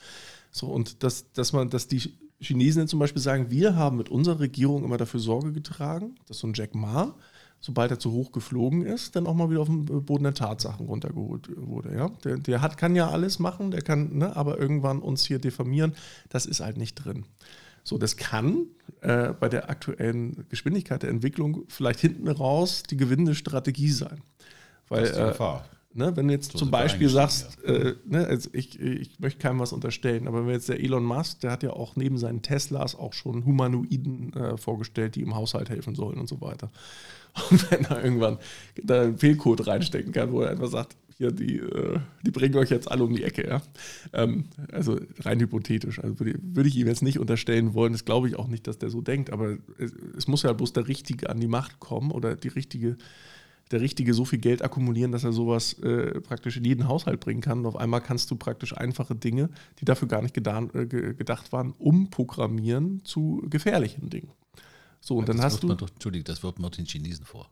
So, 0.51 0.67
und 0.69 1.03
dass, 1.05 1.31
dass 1.35 1.53
man, 1.53 1.69
dass 1.71 1.87
die 1.89 2.01
Chinesen 2.43 2.89
zum 2.89 2.99
Beispiel 2.99 3.23
sagen, 3.23 3.51
wir 3.51 3.77
haben 3.77 3.97
mit 3.97 4.09
unserer 4.09 4.41
Regierung 4.41 4.85
immer 4.85 4.97
dafür 4.97 5.21
Sorge 5.21 5.53
getragen, 5.53 6.17
dass 6.27 6.39
so 6.39 6.47
ein 6.47 6.55
Jack 6.55 6.75
Ma, 6.75 7.15
sobald 7.61 7.91
er 7.91 7.99
zu 7.99 8.13
hoch 8.13 8.33
geflogen 8.33 8.85
ist, 8.85 9.15
dann 9.17 9.27
auch 9.27 9.35
mal 9.35 9.51
wieder 9.51 9.61
auf 9.61 9.69
den 9.69 9.85
Boden 9.85 10.25
der 10.25 10.35
Tatsachen 10.35 10.87
runtergeholt 10.87 11.49
wurde. 11.57 11.95
Ja? 11.97 12.09
Der, 12.25 12.37
der 12.39 12.61
hat, 12.61 12.77
kann 12.77 12.97
ja 12.97 13.09
alles 13.09 13.39
machen, 13.39 13.71
der 13.71 13.83
kann, 13.83 14.19
ne, 14.19 14.37
aber 14.37 14.59
irgendwann 14.59 15.01
uns 15.01 15.25
hier 15.25 15.39
diffamieren, 15.39 15.95
das 16.29 16.47
ist 16.47 16.61
halt 16.61 16.77
nicht 16.77 16.97
drin. 16.97 17.25
So, 17.85 17.99
das 17.99 18.17
kann 18.17 18.67
äh, 19.01 19.33
bei 19.33 19.49
der 19.49 19.71
aktuellen 19.71 20.45
Geschwindigkeit 20.49 21.03
der 21.03 21.11
Entwicklung 21.11 21.65
vielleicht 21.69 22.01
hinten 22.01 22.29
raus 22.29 22.85
die 22.85 22.97
gewinnende 22.97 23.35
Strategie 23.35 23.91
sein. 23.91 24.23
Weil, 24.89 25.01
Das 25.01 25.11
ist 25.11 25.17
die 25.17 25.23
äh, 25.23 25.29
Gefahr. 25.29 25.65
Ne, 25.95 26.17
wenn 26.17 26.29
du 26.29 26.33
jetzt 26.33 26.53
So 26.53 26.59
zum 26.59 26.71
Beispiel 26.71 27.09
sagst, 27.11 27.63
äh, 27.65 27.95
ne, 28.07 28.27
also 28.27 28.49
ich, 28.55 28.81
ich 28.81 29.21
möchte 29.21 29.39
keinem 29.39 29.59
was 29.59 29.75
unterstellen, 29.75 30.27
aber 30.27 30.47
wenn 30.47 30.55
jetzt 30.55 30.71
der 30.71 30.81
Elon 30.81 31.05
Musk, 31.05 31.41
der 31.41 31.51
hat 31.51 31.63
ja 31.63 31.71
auch 31.71 31.97
neben 31.97 32.17
seinen 32.17 32.41
Teslas 32.41 32.95
auch 32.95 33.13
schon 33.13 33.45
Humanoiden 33.45 34.33
äh, 34.33 34.57
vorgestellt, 34.57 35.17
die 35.17 35.21
im 35.21 35.35
Haushalt 35.35 35.69
helfen 35.69 35.95
sollen 35.95 36.19
und 36.19 36.29
so 36.29 36.41
weiter. 36.41 36.71
Und 37.51 37.71
wenn 37.71 37.85
er 37.87 38.05
irgendwann 38.05 38.39
da 38.83 39.03
einen 39.03 39.17
Fehlcode 39.17 39.67
reinstecken 39.67 40.13
kann, 40.13 40.33
wo 40.33 40.43
er 40.43 40.51
einfach 40.51 40.69
sagt, 40.69 40.97
hier, 41.17 41.31
die, 41.31 41.59
äh, 41.59 41.99
die 42.23 42.31
bringen 42.31 42.57
euch 42.57 42.71
jetzt 42.71 42.91
alle 42.91 43.05
um 43.05 43.15
die 43.15 43.23
Ecke, 43.23 43.47
ja. 43.47 43.63
Ähm, 44.13 44.45
also 44.71 44.99
rein 45.21 45.41
hypothetisch. 45.41 45.99
Also 45.99 46.19
würde, 46.19 46.39
würde 46.43 46.69
ich 46.69 46.77
ihm 46.77 46.87
jetzt 46.87 47.03
nicht 47.03 47.19
unterstellen 47.19 47.75
wollen, 47.75 47.93
das 47.93 48.05
glaube 48.05 48.29
ich 48.29 48.37
auch 48.37 48.49
nicht, 48.49 48.67
dass 48.67 48.79
der 48.79 48.91
so 48.91 49.01
denkt, 49.01 49.31
aber 49.31 49.57
es, 49.79 49.93
es 50.17 50.27
muss 50.27 50.43
ja 50.43 50.53
bloß 50.53 50.73
der 50.73 50.89
Richtige 50.89 51.31
an 51.31 51.41
die 51.41 51.49
Macht 51.49 51.81
kommen 51.81 52.11
oder 52.11 52.37
die 52.37 52.49
richtige 52.49 52.97
der 53.71 53.81
Richtige 53.81 54.13
so 54.13 54.25
viel 54.25 54.39
Geld 54.39 54.63
akkumulieren, 54.63 55.13
dass 55.13 55.25
er 55.25 55.33
sowas 55.33 55.75
äh, 55.79 56.21
praktisch 56.21 56.57
in 56.59 56.65
jeden 56.65 56.89
Haushalt 56.89 57.21
bringen 57.21 57.41
kann. 57.41 57.61
Und 57.61 57.67
auf 57.67 57.77
einmal 57.77 58.01
kannst 58.03 58.31
du 58.31 58.37
praktisch 58.37 58.77
einfache 58.77 59.15
Dinge, 59.15 59.49
die 59.81 59.85
dafür 59.87 60.09
gar 60.09 60.21
nicht 60.21 60.35
gedan, 60.35 60.71
äh, 60.75 60.87
ge- 60.87 61.15
gedacht 61.15 61.53
waren, 61.53 61.73
umprogrammieren 61.73 63.03
zu 63.05 63.43
gefährlichen 63.49 64.11
Dingen. 64.11 64.31
So, 65.01 65.17
und 65.17 65.29
dann 65.29 65.37
das 65.39 65.47
hast 65.47 65.53
wirft 65.63 65.81
du. 65.81 65.87
Doch, 65.87 65.91
Entschuldigung, 65.91 66.25
das 66.25 66.43
wird 66.43 66.59
man 66.59 66.71
den 66.71 66.85
Chinesen 66.87 67.25
vor. 67.25 67.49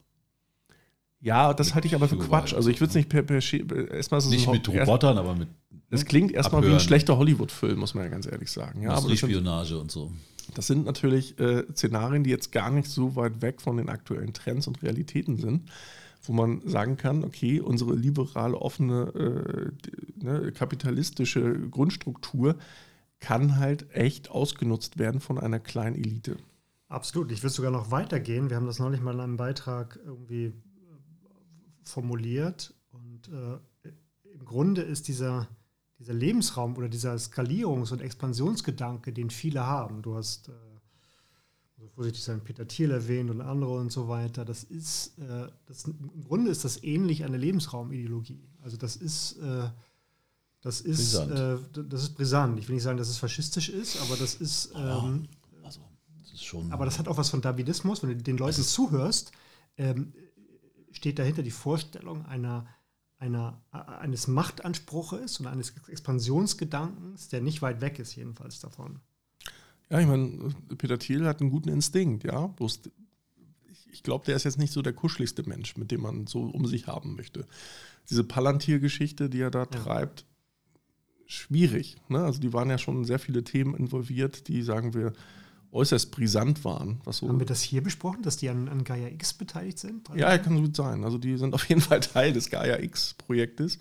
Ja, 1.22 1.52
das 1.52 1.74
halte 1.74 1.86
ich 1.86 1.94
aber 1.94 2.08
für. 2.08 2.16
Quatsch. 2.18 2.54
Also 2.54 2.70
ich 2.70 2.80
würde 2.80 2.90
es 2.90 2.94
nicht 2.94 3.08
per, 3.08 3.22
per 3.22 3.40
Sche- 3.40 3.90
erstmal 3.90 4.18
es 4.18 4.28
Nicht 4.28 4.46
ein 4.48 4.52
mit 4.52 4.68
Robotern, 4.68 5.18
aber 5.18 5.34
mit 5.34 5.48
Es 5.90 6.04
klingt 6.06 6.32
erstmal 6.32 6.62
wie 6.66 6.72
ein 6.72 6.80
schlechter 6.80 7.16
Hollywood-Film, 7.18 7.78
muss 7.78 7.94
man 7.94 8.04
ja 8.04 8.10
ganz 8.10 8.26
ehrlich 8.26 8.50
sagen. 8.50 8.82
Ja, 8.82 8.90
aber 8.90 9.02
Industriespionage 9.02 9.78
und 9.78 9.90
so. 9.90 10.12
Das 10.54 10.66
sind 10.66 10.86
natürlich 10.86 11.38
äh, 11.38 11.64
Szenarien, 11.72 12.24
die 12.24 12.30
jetzt 12.30 12.52
gar 12.52 12.70
nicht 12.70 12.88
so 12.88 13.16
weit 13.16 13.42
weg 13.42 13.60
von 13.60 13.76
den 13.76 13.88
aktuellen 13.88 14.32
Trends 14.32 14.66
und 14.66 14.82
Realitäten 14.82 15.36
sind. 15.36 15.70
wo 16.22 16.32
man 16.34 16.60
sagen 16.68 16.96
kann, 16.96 17.24
okay, 17.24 17.60
unsere 17.60 17.94
liberale, 17.94 18.56
offene, 18.56 19.08
äh, 19.14 20.22
ne, 20.22 20.52
kapitalistische 20.52 21.58
Grundstruktur 21.70 22.56
kann 23.20 23.56
halt 23.58 23.90
echt 23.94 24.30
ausgenutzt 24.30 24.98
werden 24.98 25.20
von 25.20 25.38
einer 25.38 25.60
kleinen 25.60 25.96
Elite. 25.96 26.36
Absolut. 26.88 27.30
Ich 27.30 27.42
würde 27.42 27.54
sogar 27.54 27.70
noch 27.70 27.90
weitergehen. 27.90 28.50
Wir 28.50 28.56
haben 28.56 28.66
das 28.66 28.78
neulich 28.80 29.00
mal 29.00 29.14
in 29.14 29.20
einem 29.20 29.36
Beitrag 29.36 29.98
irgendwie 30.04 30.46
äh, 30.46 30.52
formuliert. 31.84 32.74
Und 32.90 33.28
äh, 33.28 33.88
im 34.34 34.44
Grunde 34.44 34.82
ist 34.82 35.06
dieser, 35.06 35.48
dieser 36.00 36.14
Lebensraum 36.14 36.76
oder 36.76 36.88
dieser 36.88 37.14
Skalierungs- 37.14 37.92
und 37.92 38.00
Expansionsgedanke, 38.00 39.12
den 39.12 39.30
viele 39.30 39.66
haben. 39.66 40.02
Du 40.02 40.16
hast 40.16 40.48
äh, 40.48 40.52
also 41.76 41.88
vorsichtig 41.94 42.22
sein, 42.22 42.40
Peter 42.42 42.66
Thiel 42.66 42.90
erwähnt 42.90 43.30
und 43.30 43.40
andere 43.40 43.72
und 43.72 43.92
so 43.92 44.08
weiter. 44.08 44.44
Das 44.44 44.64
ist, 44.64 45.18
äh, 45.18 45.48
das, 45.66 45.84
im 45.84 46.24
Grunde 46.24 46.50
ist 46.50 46.64
das 46.64 46.82
ähnlich 46.82 47.24
eine 47.24 47.36
Lebensraumideologie. 47.36 48.42
Also 48.62 48.76
das 48.76 48.96
ist, 48.96 49.38
äh, 49.38 49.68
das 50.62 50.80
ist, 50.80 51.14
äh, 51.14 51.56
das 51.72 52.02
ist 52.02 52.14
brisant. 52.16 52.58
Ich 52.58 52.68
will 52.68 52.74
nicht 52.74 52.82
sagen, 52.82 52.98
dass 52.98 53.08
es 53.08 53.16
faschistisch 53.18 53.68
ist, 53.68 54.00
aber 54.02 54.16
das 54.16 54.34
ist, 54.34 54.72
ähm, 54.74 55.26
also, 55.62 55.80
das 56.22 56.32
ist 56.32 56.44
schon. 56.44 56.70
Aber 56.72 56.84
das 56.84 56.98
hat 56.98 57.08
auch 57.08 57.16
was 57.16 57.30
von 57.30 57.40
Davidismus. 57.40 58.02
Wenn 58.02 58.10
du 58.10 58.16
den 58.16 58.36
Leuten 58.36 58.62
zuhörst, 58.62 59.32
ähm, 59.78 60.12
steht 60.92 61.18
dahinter 61.18 61.42
die 61.42 61.50
Vorstellung 61.50 62.26
einer 62.26 62.66
einer, 63.20 63.60
eines 63.70 64.26
Machtanspruches 64.26 65.38
und 65.40 65.46
eines 65.46 65.74
Expansionsgedankens, 65.86 67.28
der 67.28 67.42
nicht 67.42 67.62
weit 67.62 67.80
weg 67.80 67.98
ist, 67.98 68.16
jedenfalls 68.16 68.60
davon. 68.60 69.00
Ja, 69.90 70.00
ich 70.00 70.06
meine, 70.06 70.54
Peter 70.78 70.98
Thiel 70.98 71.26
hat 71.26 71.40
einen 71.40 71.50
guten 71.50 71.68
Instinkt, 71.68 72.24
ja. 72.24 72.46
Bloß, 72.46 72.80
ich 73.92 74.02
glaube, 74.02 74.24
der 74.24 74.36
ist 74.36 74.44
jetzt 74.44 74.58
nicht 74.58 74.72
so 74.72 74.80
der 74.82 74.94
kuscheligste 74.94 75.46
Mensch, 75.46 75.76
mit 75.76 75.90
dem 75.90 76.00
man 76.00 76.26
so 76.26 76.40
um 76.42 76.66
sich 76.66 76.86
haben 76.86 77.14
möchte. 77.14 77.46
Diese 78.08 78.24
Palantir-Geschichte, 78.24 79.28
die 79.28 79.40
er 79.40 79.50
da 79.50 79.60
ja. 79.60 79.66
treibt, 79.66 80.24
schwierig. 81.26 81.96
Ne? 82.08 82.24
Also 82.24 82.40
die 82.40 82.52
waren 82.52 82.70
ja 82.70 82.78
schon 82.78 83.04
sehr 83.04 83.18
viele 83.18 83.44
Themen 83.44 83.74
involviert, 83.74 84.48
die, 84.48 84.62
sagen 84.62 84.94
wir, 84.94 85.12
äußerst 85.72 86.10
brisant 86.10 86.64
waren. 86.64 87.00
So 87.10 87.28
Haben 87.28 87.38
wir 87.38 87.46
das 87.46 87.62
hier 87.62 87.82
besprochen, 87.82 88.22
dass 88.22 88.36
die 88.36 88.48
an, 88.48 88.68
an 88.68 88.84
Gaia 88.84 89.08
X 89.08 89.34
beteiligt 89.34 89.78
sind? 89.78 90.08
Ja, 90.16 90.36
kann 90.38 90.60
gut 90.60 90.74
sein. 90.74 91.04
Also 91.04 91.18
die 91.18 91.36
sind 91.36 91.54
auf 91.54 91.68
jeden 91.68 91.80
Fall 91.80 92.00
Teil 92.00 92.32
des 92.32 92.50
Gaia 92.50 92.80
X-Projektes, 92.80 93.78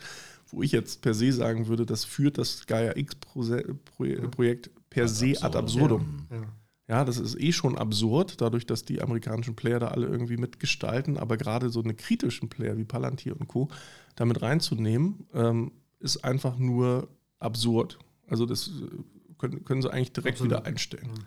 wo 0.50 0.62
ich 0.62 0.72
jetzt 0.72 1.02
per 1.02 1.14
se 1.14 1.32
sagen 1.32 1.68
würde, 1.68 1.86
das 1.86 2.06
führt 2.06 2.38
das 2.38 2.68
Gaia 2.68 2.96
X-Projekt 2.96 4.70
per 4.90 5.08
se 5.08 5.42
ad 5.42 5.58
absurdum. 5.58 6.28
Ja. 6.30 6.44
ja. 6.88 7.06
das 7.06 7.18
ist 7.18 7.40
eh 7.40 7.52
schon 7.52 7.78
absurd, 7.78 8.40
dadurch, 8.42 8.66
dass 8.66 8.86
die 8.86 9.02
amerikanischen 9.02 9.56
Player 9.56 9.80
da 9.80 9.88
alle 9.90 10.08
irgendwie 10.08 10.38
mitgestalten, 10.38 11.18
aber 11.18 11.38
gerade 11.38 11.70
so 11.70 11.82
eine 11.82 11.96
kritischen 11.96 12.50
Player 12.50 12.78
wie 12.78 12.86
Palantir 12.86 13.40
und 13.40 13.48
Co. 13.48 13.70
damit 14.16 14.42
reinzunehmen, 14.42 15.26
ähm, 15.34 15.72
ist 16.00 16.24
einfach 16.24 16.58
nur 16.58 17.10
absurd. 17.40 17.98
Also 18.28 18.46
das 18.46 18.68
äh, 18.68 19.38
können, 19.40 19.66
können 19.66 19.82
sie 19.82 19.92
eigentlich 19.92 20.14
direkt 20.14 20.36
Absolut. 20.36 20.52
wieder 20.52 20.66
einstellen. 20.66 21.10
Ja. 21.16 21.24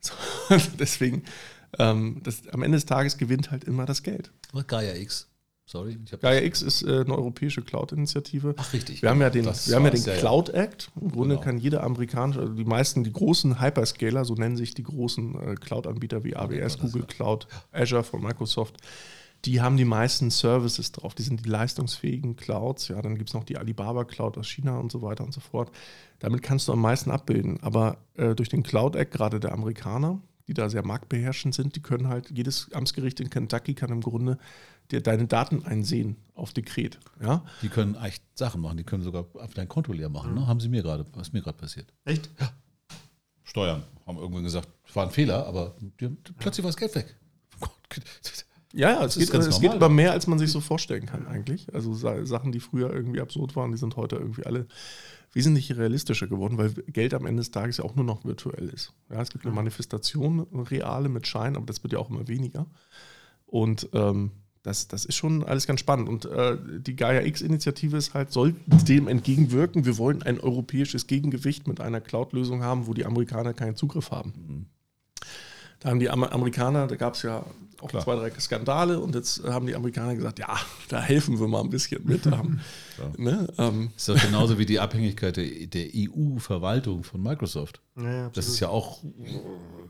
So, 0.00 0.14
deswegen, 0.78 1.24
ähm, 1.78 2.20
das, 2.22 2.48
am 2.48 2.62
Ende 2.62 2.76
des 2.76 2.86
Tages 2.86 3.18
gewinnt 3.18 3.50
halt 3.50 3.64
immer 3.64 3.86
das 3.86 4.02
Geld. 4.02 4.30
Und 4.52 4.68
Gaia 4.68 4.94
X. 4.94 5.28
Sorry. 5.68 5.98
Gaia 6.20 6.42
X 6.42 6.62
ist 6.62 6.82
äh, 6.82 7.00
eine 7.00 7.16
europäische 7.16 7.60
Cloud-Initiative. 7.60 8.54
Ach, 8.56 8.72
richtig. 8.72 9.02
Wir 9.02 9.10
haben 9.10 9.20
ja 9.20 9.30
den, 9.30 9.46
wir 9.46 9.74
haben 9.74 9.84
ja 9.84 9.90
den 9.90 10.04
Cloud 10.04 10.50
Act. 10.50 10.92
Im 11.00 11.10
Grunde 11.10 11.34
genau. 11.34 11.44
kann 11.44 11.58
jeder 11.58 11.82
amerikanische, 11.82 12.40
also 12.40 12.52
die 12.52 12.64
meisten, 12.64 13.02
die 13.02 13.12
großen 13.12 13.60
Hyperscaler, 13.60 14.24
so 14.24 14.34
nennen 14.34 14.56
sich 14.56 14.74
die 14.74 14.84
großen 14.84 15.34
äh, 15.34 15.54
Cloud-Anbieter 15.56 16.22
wie 16.22 16.36
AWS, 16.36 16.78
Google 16.78 17.02
Cloud. 17.02 17.48
Azure 17.72 18.04
von 18.04 18.22
Microsoft, 18.22 18.76
die 19.46 19.60
haben 19.60 19.76
die 19.76 19.84
meisten 19.84 20.30
Services 20.30 20.90
drauf. 20.90 21.14
Die 21.14 21.22
sind 21.22 21.46
die 21.46 21.48
leistungsfähigen 21.48 22.34
Clouds. 22.34 22.88
Ja, 22.88 23.00
dann 23.00 23.16
gibt 23.16 23.30
es 23.30 23.34
noch 23.34 23.44
die 23.44 23.56
Alibaba 23.56 24.04
Cloud 24.04 24.36
aus 24.36 24.48
China 24.48 24.78
und 24.78 24.90
so 24.90 25.02
weiter 25.02 25.24
und 25.24 25.32
so 25.32 25.40
fort. 25.40 25.70
Damit 26.18 26.42
kannst 26.42 26.66
du 26.66 26.72
am 26.72 26.80
meisten 26.80 27.12
abbilden. 27.12 27.62
Aber 27.62 27.98
äh, 28.14 28.34
durch 28.34 28.48
den 28.48 28.64
Cloud 28.64 28.96
Act, 28.96 29.12
gerade 29.12 29.38
der 29.38 29.52
Amerikaner, 29.52 30.20
die 30.48 30.54
da 30.54 30.68
sehr 30.68 30.84
marktbeherrschend 30.84 31.54
sind, 31.54 31.76
die 31.76 31.80
können 31.80 32.08
halt, 32.08 32.30
jedes 32.30 32.72
Amtsgericht 32.72 33.20
in 33.20 33.30
Kentucky 33.30 33.74
kann 33.74 33.90
im 33.90 34.00
Grunde 34.00 34.36
dir 34.90 35.00
deine 35.00 35.26
Daten 35.26 35.64
einsehen 35.64 36.16
auf 36.34 36.52
Dekret. 36.52 36.98
Ja? 37.20 37.44
Die 37.62 37.68
können 37.68 37.94
echt 37.94 38.24
Sachen 38.34 38.60
machen, 38.60 38.76
die 38.76 38.84
können 38.84 39.02
sogar 39.02 39.26
auf 39.34 39.54
dein 39.54 39.68
Konto 39.68 39.92
leer 39.92 40.08
machen. 40.08 40.32
Mhm. 40.32 40.40
Ne? 40.40 40.46
Haben 40.48 40.60
sie 40.60 40.68
mir 40.68 40.82
gerade, 40.82 41.06
was 41.14 41.32
mir 41.32 41.42
gerade 41.42 41.58
passiert. 41.58 41.92
Echt? 42.04 42.30
Ja. 42.40 42.50
Steuern. 43.44 43.84
Haben 44.06 44.18
irgendwann 44.18 44.44
gesagt, 44.44 44.68
es 44.88 44.94
war 44.96 45.04
ein 45.04 45.12
Fehler, 45.12 45.46
aber 45.46 45.76
haben, 46.00 46.18
plötzlich 46.38 46.64
war 46.64 46.70
das 46.70 46.76
Geld 46.76 46.94
weg. 46.96 47.16
Ja, 48.72 48.90
ja, 48.90 49.04
es, 49.04 49.16
geht, 49.16 49.32
es 49.32 49.60
geht 49.60 49.74
über 49.74 49.88
mehr, 49.88 50.12
als 50.12 50.26
man 50.26 50.38
sich 50.38 50.50
so 50.50 50.60
vorstellen 50.60 51.06
kann 51.06 51.26
eigentlich. 51.26 51.72
Also 51.72 51.94
Sachen, 51.94 52.52
die 52.52 52.60
früher 52.60 52.92
irgendwie 52.92 53.20
absurd 53.20 53.56
waren, 53.56 53.70
die 53.70 53.78
sind 53.78 53.96
heute 53.96 54.16
irgendwie 54.16 54.44
alle 54.44 54.66
wesentlich 55.32 55.76
realistischer 55.76 56.26
geworden, 56.26 56.58
weil 56.58 56.70
Geld 56.70 57.14
am 57.14 57.26
Ende 57.26 57.40
des 57.40 57.50
Tages 57.50 57.76
ja 57.76 57.84
auch 57.84 57.94
nur 57.94 58.04
noch 58.04 58.24
virtuell 58.24 58.68
ist. 58.68 58.92
Ja, 59.10 59.20
es 59.20 59.30
gibt 59.30 59.44
eine 59.44 59.54
Manifestation, 59.54 60.46
eine 60.52 60.70
reale 60.70 61.08
mit 61.08 61.26
Schein, 61.26 61.56
aber 61.56 61.66
das 61.66 61.82
wird 61.82 61.92
ja 61.92 61.98
auch 61.98 62.10
immer 62.10 62.26
weniger. 62.26 62.66
Und 63.46 63.88
ähm, 63.92 64.32
das, 64.62 64.88
das 64.88 65.04
ist 65.04 65.14
schon 65.14 65.44
alles 65.44 65.66
ganz 65.66 65.80
spannend. 65.80 66.08
Und 66.08 66.24
äh, 66.24 66.56
die 66.80 66.96
Gaia 66.96 67.22
X-Initiative 67.22 67.96
ist 67.96 68.14
halt, 68.14 68.32
soll 68.32 68.56
dem 68.66 69.06
entgegenwirken. 69.06 69.84
Wir 69.84 69.96
wollen 69.96 70.22
ein 70.22 70.40
europäisches 70.40 71.06
Gegengewicht 71.06 71.68
mit 71.68 71.80
einer 71.80 72.00
Cloud-Lösung 72.00 72.62
haben, 72.62 72.86
wo 72.86 72.94
die 72.94 73.06
Amerikaner 73.06 73.54
keinen 73.54 73.76
Zugriff 73.76 74.10
haben. 74.10 74.68
Da 75.80 75.90
haben 75.90 76.00
die 76.00 76.08
Amerikaner, 76.08 76.86
da 76.86 76.96
gab 76.96 77.14
es 77.14 77.22
ja 77.22 77.44
auch 77.80 77.88
Klar. 77.88 78.02
zwei, 78.02 78.16
drei 78.16 78.30
Skandale 78.40 78.98
und 79.00 79.14
jetzt 79.14 79.44
haben 79.44 79.66
die 79.66 79.74
Amerikaner 79.74 80.14
gesagt, 80.14 80.38
ja, 80.38 80.56
da 80.88 81.00
helfen 81.00 81.38
wir 81.38 81.46
mal 81.46 81.60
ein 81.60 81.70
bisschen 81.70 82.04
mit. 82.04 82.24
ja. 82.24 82.42
ne? 83.16 83.46
ähm. 83.58 83.90
Ist 83.96 84.08
doch 84.08 84.20
genauso 84.20 84.58
wie 84.58 84.66
die 84.66 84.80
Abhängigkeit 84.80 85.36
der, 85.36 85.66
der 85.66 85.88
EU-Verwaltung 85.94 87.04
von 87.04 87.22
Microsoft. 87.22 87.82
Ja, 87.96 88.30
das 88.30 88.48
ist 88.48 88.60
ja 88.60 88.68
auch 88.68 89.02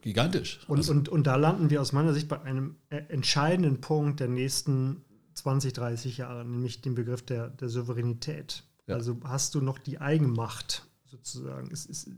gigantisch. 0.00 0.60
Und, 0.66 0.78
also. 0.78 0.92
und, 0.92 1.08
und 1.08 1.26
da 1.26 1.36
landen 1.36 1.70
wir 1.70 1.80
aus 1.80 1.92
meiner 1.92 2.12
Sicht 2.12 2.28
bei 2.28 2.40
einem 2.42 2.76
äh, 2.90 3.02
entscheidenden 3.08 3.80
Punkt 3.80 4.20
der 4.20 4.28
nächsten 4.28 5.04
20, 5.34 5.72
30 5.74 6.18
Jahre, 6.18 6.44
nämlich 6.44 6.80
den 6.80 6.94
Begriff 6.94 7.22
der, 7.22 7.48
der 7.48 7.68
Souveränität. 7.68 8.64
Ja. 8.86 8.94
Also 8.94 9.18
hast 9.24 9.54
du 9.54 9.60
noch 9.60 9.78
die 9.78 10.00
Eigenmacht 10.00 10.86
sozusagen? 11.04 11.70
Ist, 11.70 11.86
ist, 11.86 12.10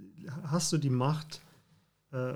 hast 0.44 0.72
du 0.72 0.78
die 0.78 0.90
Macht, 0.90 1.40
äh, 2.12 2.34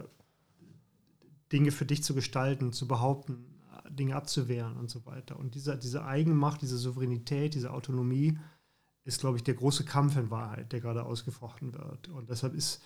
Dinge 1.53 1.71
für 1.71 1.85
dich 1.85 2.03
zu 2.03 2.15
gestalten, 2.15 2.73
zu 2.73 2.89
behaupten, 2.89 3.53
Dinge 3.91 4.17
abzuwehren 4.17 4.77
und 4.77 4.91
so 4.91 5.05
weiter. 5.07 5.39
Und 5.39 5.55
diese, 5.55 5.77
diese 5.77 6.05
Eigenmacht, 6.05 6.63
diese 6.63 6.79
Souveränität, 6.79 7.55
diese 7.55 7.73
Autonomie 7.73 8.39
ist, 9.05 9.21
glaube 9.21 9.37
ich, 9.37 9.45
der 9.45 9.55
große 9.55 9.85
Kampf 9.85 10.17
in 10.17 10.31
Wahrheit, 10.31 10.73
der 10.73 10.81
gerade 10.81 11.05
ausgefochten 11.05 11.75
wird. 11.75 12.09
Und 12.09 12.31
deshalb 12.31 12.55
ist, 12.55 12.81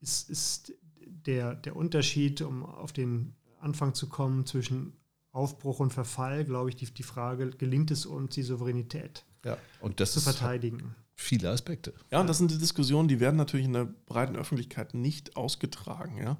ist, 0.00 0.30
ist 0.30 0.72
der, 1.06 1.54
der 1.54 1.76
Unterschied, 1.76 2.40
um 2.42 2.64
auf 2.64 2.92
den 2.92 3.34
Anfang 3.58 3.94
zu 3.94 4.08
kommen, 4.08 4.46
zwischen 4.46 4.94
Aufbruch 5.32 5.80
und 5.80 5.92
Verfall, 5.92 6.44
glaube 6.44 6.70
ich, 6.70 6.76
die, 6.76 6.86
die 6.86 7.02
Frage, 7.02 7.50
gelingt 7.50 7.90
es 7.90 8.06
uns, 8.06 8.34
die 8.34 8.42
Souveränität 8.42 9.24
ja, 9.44 9.56
und 9.80 10.00
das 10.00 10.12
zu 10.12 10.20
verteidigen? 10.20 10.94
Viele 11.14 11.50
Aspekte. 11.50 11.92
Ja, 12.10 12.20
und 12.20 12.26
das 12.26 12.38
sind 12.38 12.50
die 12.50 12.58
Diskussionen, 12.58 13.06
die 13.06 13.20
werden 13.20 13.36
natürlich 13.36 13.66
in 13.66 13.74
der 13.74 13.84
breiten 13.84 14.36
Öffentlichkeit 14.36 14.94
nicht 14.94 15.36
ausgetragen. 15.36 16.16
Ja? 16.16 16.38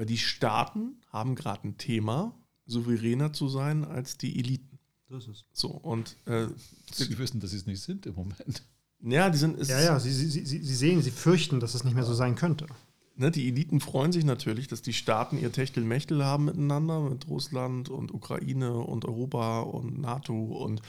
Weil 0.00 0.06
die 0.06 0.16
Staaten 0.16 0.96
haben 1.12 1.34
gerade 1.34 1.68
ein 1.68 1.76
Thema, 1.76 2.32
souveräner 2.64 3.34
zu 3.34 3.50
sein 3.50 3.84
als 3.84 4.16
die 4.16 4.38
Eliten. 4.38 4.78
Das 5.10 5.28
ist. 5.28 5.44
So, 5.52 5.68
und 5.68 6.16
äh, 6.24 6.46
sie 6.90 7.18
wissen, 7.18 7.38
dass 7.38 7.50
sie 7.50 7.58
es 7.58 7.66
nicht 7.66 7.82
sind 7.82 8.06
im 8.06 8.14
Moment. 8.14 8.64
Ja, 9.02 9.28
die 9.28 9.36
sind. 9.36 9.62
ja, 9.68 9.78
ja, 9.78 10.00
sie, 10.00 10.10
sie, 10.10 10.30
sie, 10.30 10.44
sie 10.46 10.74
sehen, 10.74 11.02
sie 11.02 11.10
fürchten, 11.10 11.60
dass 11.60 11.74
es 11.74 11.84
nicht 11.84 11.92
mehr 11.92 12.04
so 12.04 12.14
sein 12.14 12.34
könnte. 12.34 12.66
Ne, 13.16 13.30
die 13.30 13.46
Eliten 13.46 13.78
freuen 13.78 14.10
sich 14.10 14.24
natürlich, 14.24 14.68
dass 14.68 14.80
die 14.80 14.94
Staaten 14.94 15.36
ihr 15.36 15.52
Techtelmechtel 15.52 16.24
haben 16.24 16.46
miteinander, 16.46 17.00
mit 17.00 17.28
Russland 17.28 17.90
und 17.90 18.14
Ukraine 18.14 18.72
und 18.72 19.04
Europa 19.04 19.60
und 19.60 20.00
NATO 20.00 20.32
und 20.34 20.80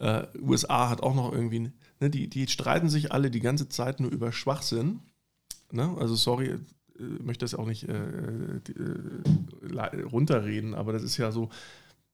äh, 0.00 0.26
USA 0.42 0.88
hat 0.88 1.04
auch 1.04 1.14
noch 1.14 1.32
irgendwie. 1.32 1.70
Ne, 2.00 2.10
die, 2.10 2.28
die 2.28 2.48
streiten 2.48 2.88
sich 2.88 3.12
alle 3.12 3.30
die 3.30 3.38
ganze 3.38 3.68
Zeit 3.68 4.00
nur 4.00 4.10
über 4.10 4.32
Schwachsinn. 4.32 4.98
Ne? 5.70 5.96
Also, 6.00 6.16
sorry, 6.16 6.58
möchte 6.98 7.44
das 7.44 7.54
auch 7.54 7.66
nicht 7.66 7.88
äh, 7.88 7.94
äh, 7.94 10.02
runterreden, 10.02 10.74
aber 10.74 10.92
das 10.92 11.02
ist 11.02 11.16
ja 11.16 11.32
so, 11.32 11.48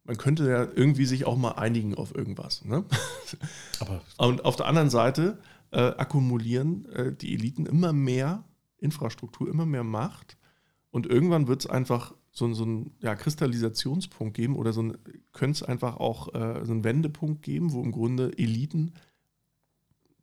man 0.04 0.16
könnte 0.16 0.48
ja 0.48 0.66
irgendwie 0.74 1.06
sich 1.06 1.24
auch 1.24 1.36
mal 1.36 1.52
einigen 1.52 1.94
auf 1.94 2.14
irgendwas. 2.14 2.64
Ne? 2.64 2.84
Aber 3.80 4.02
Und 4.18 4.44
auf 4.44 4.56
der 4.56 4.66
anderen 4.66 4.90
Seite 4.90 5.38
äh, 5.70 5.80
akkumulieren 5.80 6.86
äh, 6.92 7.12
die 7.12 7.34
Eliten 7.34 7.66
immer 7.66 7.92
mehr 7.92 8.44
Infrastruktur, 8.78 9.48
immer 9.48 9.66
mehr 9.66 9.84
Macht 9.84 10.36
und 10.90 11.06
irgendwann 11.06 11.48
wird 11.48 11.64
es 11.64 11.70
einfach 11.70 12.14
so, 12.30 12.52
so 12.52 12.64
einen 12.64 12.96
ja, 13.00 13.14
Kristallisationspunkt 13.14 14.34
geben 14.34 14.56
oder 14.56 14.72
so 14.72 14.92
könnte 15.32 15.56
es 15.56 15.62
einfach 15.62 15.96
auch 15.96 16.34
äh, 16.34 16.64
so 16.64 16.72
einen 16.72 16.84
Wendepunkt 16.84 17.42
geben, 17.42 17.72
wo 17.72 17.82
im 17.82 17.92
Grunde 17.92 18.36
Eliten 18.36 18.92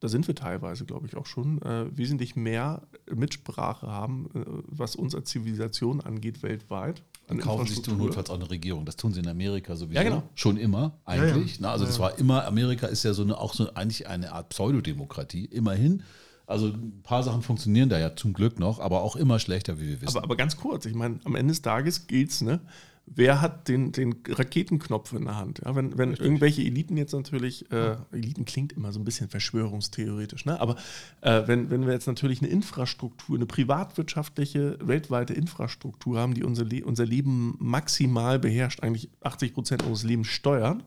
da 0.02 0.08
sind 0.08 0.28
wir 0.28 0.34
teilweise, 0.34 0.84
glaube 0.84 1.06
ich, 1.06 1.16
auch 1.16 1.28
schon, 1.28 1.62
äh, 1.62 1.86
wesentlich 1.96 2.36
mehr 2.36 2.82
Mitsprache 3.14 3.88
haben, 3.88 4.30
äh, 4.34 4.40
was 4.68 4.96
uns 4.96 5.14
als 5.14 5.30
Zivilisation 5.30 6.02
angeht, 6.02 6.42
weltweit. 6.42 7.04
Dann 7.28 7.38
kaufen 7.38 7.68
sich 7.68 7.86
notfalls 7.88 8.32
auch 8.32 8.36
eine 8.36 8.50
Regierung. 8.50 8.84
Das 8.84 8.96
tun 8.96 9.14
sie 9.14 9.20
in 9.20 9.28
Amerika 9.28 9.76
sowieso. 9.76 9.96
Ja, 9.96 10.04
genau. 10.04 10.24
Schon 10.34 10.58
immer, 10.58 11.00
eigentlich. 11.06 11.54
Ja, 11.54 11.60
Na, 11.62 11.72
also 11.72 11.86
das 11.86 12.00
war 12.00 12.18
immer, 12.18 12.46
Amerika 12.46 12.88
ist 12.88 13.04
ja 13.04 13.14
so 13.14 13.22
eine, 13.22 13.38
auch 13.38 13.54
so 13.54 13.74
eigentlich 13.76 14.08
eine 14.08 14.34
Art 14.34 14.50
Pseudodemokratie, 14.50 15.46
immerhin. 15.46 16.02
Also 16.48 16.68
ein 16.68 17.04
paar 17.04 17.22
Sachen 17.22 17.44
funktionieren 17.44 17.88
da 17.88 18.00
ja 18.00 18.16
zum 18.16 18.34
Glück 18.34 18.60
noch, 18.60 18.80
aber 18.80 19.04
auch 19.04 19.16
immer 19.16 19.38
schlechter, 19.38 19.80
wie 19.80 19.88
wir 19.88 20.02
wissen. 20.02 20.18
Aber, 20.18 20.24
aber 20.24 20.36
ganz 20.36 20.58
kurz, 20.58 20.86
ich 20.86 20.96
meine, 20.96 21.20
am 21.26 21.36
Ende 21.36 21.52
des 21.52 21.62
Tages 21.62 22.08
geht's, 22.08 22.42
ne? 22.42 22.60
Wer 23.06 23.42
hat 23.42 23.68
den, 23.68 23.92
den 23.92 24.16
Raketenknopf 24.26 25.12
in 25.12 25.26
der 25.26 25.36
Hand? 25.36 25.62
Ja, 25.66 25.76
wenn 25.76 25.98
wenn 25.98 26.14
irgendwelche 26.14 26.62
Eliten 26.62 26.96
jetzt 26.96 27.14
natürlich, 27.14 27.70
äh, 27.72 27.98
Eliten 28.14 28.46
klingt 28.46 28.72
immer 28.72 28.94
so 28.94 29.00
ein 29.00 29.04
bisschen 29.04 29.28
verschwörungstheoretisch, 29.28 30.46
ne? 30.46 30.62
aber 30.62 30.78
äh, 31.20 31.42
wenn, 31.46 31.70
wenn 31.70 31.86
wir 31.86 31.94
jetzt 31.94 32.08
natürlich 32.08 32.42
eine 32.42 32.50
Infrastruktur, 32.50 33.36
eine 33.36 33.46
privatwirtschaftliche, 33.46 34.78
weltweite 34.82 35.34
Infrastruktur 35.34 36.20
haben, 36.20 36.36
die 36.36 36.44
unser, 36.44 36.64
Le 36.64 36.86
unser 36.86 37.06
Leben 37.06 37.58
maximal 37.60 38.40
beherrscht, 38.40 38.82
eigentlich 38.82 39.10
80 39.22 39.54
Prozent 39.54 39.84
unseres 39.84 40.04
Lebens 40.04 40.28
steuern, 40.28 40.84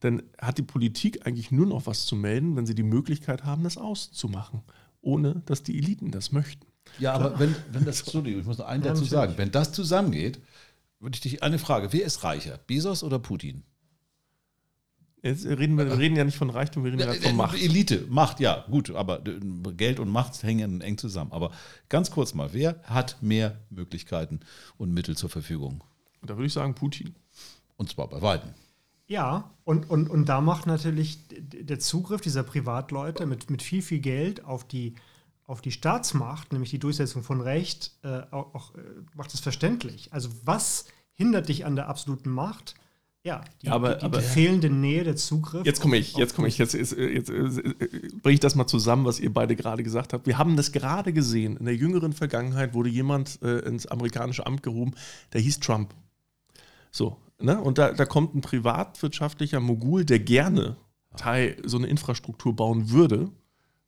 dann 0.00 0.22
hat 0.38 0.58
die 0.58 0.62
Politik 0.62 1.26
eigentlich 1.26 1.50
nur 1.50 1.66
noch 1.66 1.86
was 1.86 2.06
zu 2.06 2.16
melden, 2.16 2.56
wenn 2.56 2.66
sie 2.66 2.74
die 2.74 2.82
Möglichkeit 2.82 3.44
haben, 3.44 3.64
das 3.64 3.76
auszumachen, 3.78 4.62
ohne 5.02 5.42
dass 5.46 5.62
die 5.62 5.78
Eliten 5.78 6.10
das 6.10 6.32
möchten. 6.32 6.66
ja, 6.98 7.12
aber 7.12 7.38
wenn, 7.38 7.54
wenn 7.72 7.84
das, 7.84 8.00
Entschuldigung, 8.00 8.40
ich 8.40 8.46
muss 8.46 8.58
noch 8.58 8.66
einen 8.66 8.82
dazu 8.82 9.04
sagen, 9.04 9.34
wenn 9.36 9.50
das 9.50 9.72
zusammengeht, 9.72 10.40
würde 11.00 11.14
ich 11.14 11.20
dich 11.20 11.42
eine 11.42 11.58
Frage, 11.58 11.92
wer 11.92 12.04
ist 12.04 12.24
reicher, 12.24 12.58
Bezos 12.66 13.02
oder 13.02 13.18
Putin? 13.18 13.62
Jetzt 15.22 15.44
reden 15.46 15.76
wir, 15.76 15.86
wir 15.86 15.98
reden 15.98 16.16
ja 16.16 16.24
nicht 16.24 16.36
von 16.36 16.48
Reichtum, 16.48 16.84
wir 16.84 16.92
reden 16.92 17.02
gerade 17.02 17.20
von 17.20 17.36
Macht. 17.36 17.60
Elite, 17.60 18.06
Macht, 18.08 18.38
ja, 18.38 18.64
gut, 18.70 18.90
aber 18.90 19.26
äh, 19.26 19.40
Geld 19.76 19.98
und 19.98 20.08
Macht 20.08 20.42
hängen 20.42 20.80
eng 20.80 20.96
zusammen. 20.96 21.32
Aber 21.32 21.50
ganz 21.88 22.10
kurz 22.10 22.34
mal, 22.34 22.52
wer 22.52 22.80
hat 22.84 23.20
mehr 23.20 23.58
Möglichkeiten 23.70 24.40
und 24.76 24.92
Mittel 24.94 25.16
zur 25.16 25.28
Verfügung? 25.28 25.82
Da 26.22 26.36
würde 26.36 26.46
ich 26.46 26.52
sagen 26.52 26.74
Putin. 26.74 27.14
Und 27.76 27.90
zwar 27.90 28.08
bei 28.08 28.22
Weitem. 28.22 28.50
Ja, 29.08 29.50
und, 29.64 29.90
und, 29.90 30.08
und 30.08 30.28
da 30.28 30.40
macht 30.40 30.66
natürlich 30.66 31.18
der 31.30 31.78
Zugriff 31.78 32.20
dieser 32.20 32.42
Privatleute 32.42 33.26
mit, 33.26 33.50
mit 33.50 33.62
viel, 33.62 33.82
viel 33.82 34.00
Geld 34.00 34.44
auf 34.44 34.68
die, 34.68 34.94
auf 35.48 35.60
die 35.62 35.72
Staatsmacht, 35.72 36.52
nämlich 36.52 36.70
die 36.70 36.78
Durchsetzung 36.78 37.22
von 37.24 37.40
Recht, 37.40 37.92
äh, 38.02 38.20
auch, 38.30 38.54
auch, 38.54 38.74
äh, 38.76 38.80
macht 39.16 39.32
es 39.34 39.40
verständlich. 39.40 40.12
Also 40.12 40.28
was 40.44 40.84
hindert 41.14 41.48
dich 41.48 41.64
an 41.64 41.74
der 41.74 41.88
absoluten 41.88 42.30
Macht? 42.30 42.74
Ja, 43.24 43.42
die, 43.62 43.66
Ja, 43.66 43.72
aber- 43.72 43.94
die, 43.94 44.00
die, 44.00 44.04
aber- 44.04 44.20
fehlende 44.20 44.70
Nähe, 44.70 45.04
der 45.04 45.16
Zugriff. 45.16 45.64
Jetzt 45.66 45.80
komme 45.80 45.96
ich, 45.96 46.14
jetzt 46.16 46.36
komme 46.36 46.48
ich, 46.48 46.58
jetzt, 46.58 46.74
jetzt, 46.74 46.92
jetzt, 46.96 47.30
jetzt 47.30 47.62
bringe 48.22 48.34
ich 48.34 48.40
das 48.40 48.54
mal 48.54 48.66
zusammen, 48.66 49.06
was 49.06 49.18
ihr 49.20 49.32
beide 49.32 49.56
gerade 49.56 49.82
gesagt 49.82 50.12
habt. 50.12 50.26
Wir 50.26 50.36
haben 50.38 50.54
das 50.56 50.70
gerade 50.70 51.12
gesehen. 51.14 51.56
In 51.56 51.64
der 51.64 51.74
jüngeren 51.74 52.12
Vergangenheit 52.12 52.74
wurde 52.74 52.90
jemand 52.90 53.40
äh, 53.42 53.58
ins 53.60 53.86
amerikanische 53.86 54.46
Amt 54.46 54.62
gehoben, 54.62 54.92
der 55.32 55.40
hieß 55.40 55.60
Trump. 55.60 55.94
So, 56.90 57.16
ne? 57.40 57.58
Und 57.60 57.78
da, 57.78 57.92
da 57.92 58.04
kommt 58.04 58.34
ein 58.34 58.40
privatwirtschaftlicher 58.42 59.60
Mogul, 59.60 60.04
der 60.04 60.20
gerne 60.20 60.76
Teil 61.16 61.56
so 61.64 61.78
eine 61.78 61.86
Infrastruktur 61.88 62.54
bauen 62.54 62.90
würde, 62.90 63.30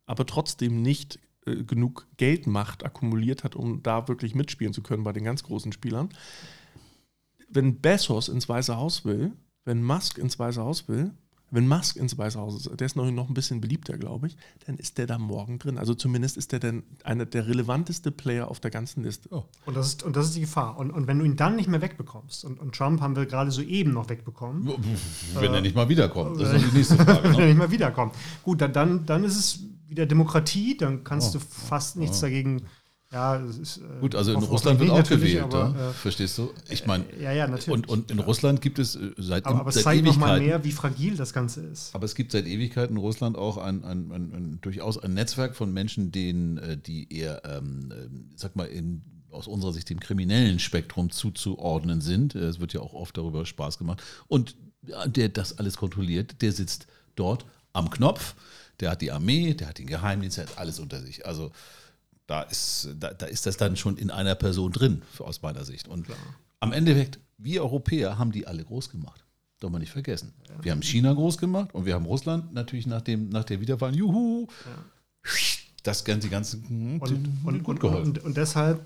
aber 0.07 0.25
trotzdem 0.25 0.81
nicht 0.81 1.19
äh, 1.45 1.63
genug 1.63 2.07
Geldmacht 2.17 2.85
akkumuliert 2.85 3.43
hat, 3.43 3.55
um 3.55 3.81
da 3.83 4.07
wirklich 4.07 4.35
mitspielen 4.35 4.73
zu 4.73 4.83
können 4.83 5.03
bei 5.03 5.13
den 5.13 5.23
ganz 5.23 5.43
großen 5.43 5.71
Spielern. 5.71 6.09
Wenn 7.49 7.81
Bezos 7.81 8.29
ins 8.29 8.47
Weiße 8.47 8.75
Haus 8.75 9.05
will, 9.05 9.33
wenn 9.65 9.83
Musk 9.83 10.17
ins 10.17 10.39
Weiße 10.39 10.61
Haus 10.61 10.87
will, 10.87 11.11
wenn 11.51 11.67
Musk 11.67 11.97
ins 11.97 12.17
Weiße 12.17 12.39
Haus 12.39 12.65
ist, 12.65 12.79
der 12.79 12.85
ist 12.85 12.95
noch, 12.95 13.11
noch 13.11 13.27
ein 13.27 13.33
bisschen 13.33 13.59
beliebter, 13.59 13.97
glaube 13.97 14.27
ich, 14.27 14.37
dann 14.65 14.77
ist 14.77 14.97
der 14.97 15.05
da 15.05 15.17
morgen 15.17 15.59
drin. 15.59 15.77
Also 15.77 15.93
zumindest 15.93 16.37
ist 16.37 16.53
der 16.53 16.59
dann 16.59 16.83
einer 17.03 17.25
der 17.25 17.45
relevanteste 17.45 18.09
Player 18.09 18.47
auf 18.47 18.61
der 18.61 18.71
ganzen 18.71 19.03
Liste. 19.03 19.27
Oh. 19.31 19.43
Und 19.65 19.75
das 19.75 19.87
ist, 19.87 20.03
und 20.03 20.15
das 20.15 20.27
ist 20.27 20.35
die 20.37 20.41
Gefahr. 20.41 20.77
Und, 20.77 20.91
und 20.91 21.07
wenn 21.07 21.19
du 21.19 21.25
ihn 21.25 21.35
dann 21.35 21.57
nicht 21.57 21.67
mehr 21.67 21.81
wegbekommst, 21.81 22.45
und, 22.45 22.59
und 22.59 22.73
Trump 22.73 23.01
haben 23.01 23.17
wir 23.17 23.25
gerade 23.25 23.51
soeben 23.51 23.91
noch 23.91 24.09
wegbekommen, 24.09 24.71
Wenn 25.35 25.53
er 25.53 25.61
nicht 25.61 25.75
mal 25.75 25.89
wiederkommt. 25.89 26.39
Das 26.39 26.53
ist 26.53 26.71
die 26.71 26.77
nächste 26.77 26.95
Frage. 26.95 27.23
wenn 27.23 27.33
er 27.33 27.39
Ne? 27.39 27.47
nicht 27.47 27.57
mehr 27.57 27.71
wiederkommt. 27.71 28.15
Gut, 28.43 28.61
dann, 28.61 28.71
dann, 28.71 29.05
dann 29.05 29.23
ist 29.25 29.37
es 29.37 29.59
wieder 29.91 30.05
Demokratie, 30.07 30.75
dann 30.77 31.03
kannst 31.03 31.35
Oh. 31.35 31.39
du 31.39 31.45
fast 31.45 31.97
nichts 31.97 32.19
dagegen. 32.21 32.63
Ja, 33.11 33.35
ist, 33.35 33.77
äh, 33.79 33.81
Gut, 33.99 34.15
also 34.15 34.31
in 34.31 34.39
Russland 34.41 34.79
wird 34.79 34.89
auch 34.89 35.03
gewählt. 35.03 35.43
aber, 35.43 35.75
ja? 35.77 35.89
äh, 35.89 35.93
Verstehst 35.93 36.37
du? 36.37 36.49
Ich 36.69 36.85
meine, 36.85 37.03
ja, 37.21 37.33
ja, 37.33 37.45
natürlich. 37.45 37.67
und, 37.67 37.89
und 37.89 38.09
in 38.09 38.19
Russland 38.19 38.61
gibt 38.61 38.79
es 38.79 38.95
äh, 38.95 39.11
seit, 39.17 39.45
aber, 39.45 39.59
aber 39.59 39.67
es 39.69 39.75
seit 39.75 39.83
zeigt 39.83 40.05
nochmal 40.05 40.37
Ewigkeiten. 40.37 40.47
mehr, 40.47 40.63
wie 40.63 40.71
fragil 40.71 41.17
das 41.17 41.33
Ganze 41.33 41.59
ist. 41.61 41.93
Aber 41.93 42.05
es 42.05 42.15
gibt 42.15 42.31
seit 42.31 42.45
Ewigkeiten 42.47 42.95
in 42.95 43.01
Russland 43.01 43.37
auch 43.37 43.57
ein, 43.57 43.83
ein, 43.83 44.11
ein, 44.13 44.31
ein 44.33 44.59
durchaus 44.61 44.97
ein 44.97 45.13
Netzwerk 45.13 45.57
von 45.57 45.73
Menschen, 45.73 46.13
denen, 46.13 46.57
äh, 46.57 46.77
die 46.77 47.13
eher, 47.13 47.41
ähm, 47.43 48.29
sag 48.37 48.55
mal, 48.55 48.67
in, 48.67 49.01
aus 49.29 49.47
unserer 49.47 49.73
Sicht 49.73 49.89
dem 49.89 49.99
kriminellen 49.99 50.59
Spektrum 50.59 51.09
zuzuordnen 51.09 51.99
sind. 51.99 52.33
Äh, 52.35 52.45
Es 52.45 52.61
wird 52.61 52.71
ja 52.71 52.79
auch 52.79 52.93
oft 52.93 53.17
darüber 53.17 53.45
Spaß 53.45 53.77
gemacht. 53.77 54.01
Und 54.29 54.55
ja, 54.87 55.05
der 55.05 55.27
das 55.27 55.57
alles 55.59 55.75
kontrolliert, 55.75 56.41
der 56.41 56.53
sitzt 56.53 56.87
dort 57.17 57.45
am 57.73 57.89
Knopf. 57.89 58.35
Der 58.81 58.91
hat 58.91 59.01
die 59.01 59.11
Armee, 59.11 59.53
der 59.53 59.69
hat 59.69 59.77
den 59.77 59.87
Geheimdienst, 59.87 60.37
der 60.37 60.47
hat 60.47 60.57
alles 60.57 60.79
unter 60.79 61.01
sich. 61.01 61.25
Also 61.25 61.51
da 62.27 62.41
ist, 62.43 62.89
da, 62.99 63.13
da 63.13 63.25
ist 63.25 63.45
das 63.45 63.57
dann 63.57 63.75
schon 63.75 63.97
in 63.97 64.09
einer 64.09 64.35
Person 64.35 64.71
drin, 64.71 65.01
aus 65.19 65.41
meiner 65.41 65.65
Sicht. 65.65 65.87
Und 65.87 66.07
am 66.59 66.73
Endeffekt, 66.73 67.19
wir 67.37 67.61
Europäer 67.61 68.17
haben 68.17 68.31
die 68.31 68.47
alle 68.47 68.63
groß 68.63 68.89
gemacht. 68.89 69.23
Doch 69.59 69.69
mal 69.69 69.79
nicht 69.79 69.91
vergessen. 69.91 70.33
Wir 70.61 70.71
haben 70.71 70.81
China 70.81 71.13
groß 71.13 71.37
gemacht 71.37 71.73
und 71.73 71.85
wir 71.85 71.93
haben 71.93 72.05
Russland 72.05 72.53
natürlich 72.53 72.87
nach, 72.87 73.01
dem, 73.01 73.29
nach 73.29 73.43
der 73.43 73.61
Wiederwahl, 73.61 73.95
juhu, 73.95 74.47
das 75.83 76.03
ganze, 76.03 76.27
die 76.27 76.31
ganzen 76.31 76.99
Und, 76.99 77.29
und, 77.43 77.63
gut 77.63 77.79
geholfen. 77.79 78.09
und, 78.09 78.23
und 78.23 78.37
deshalb 78.37 78.85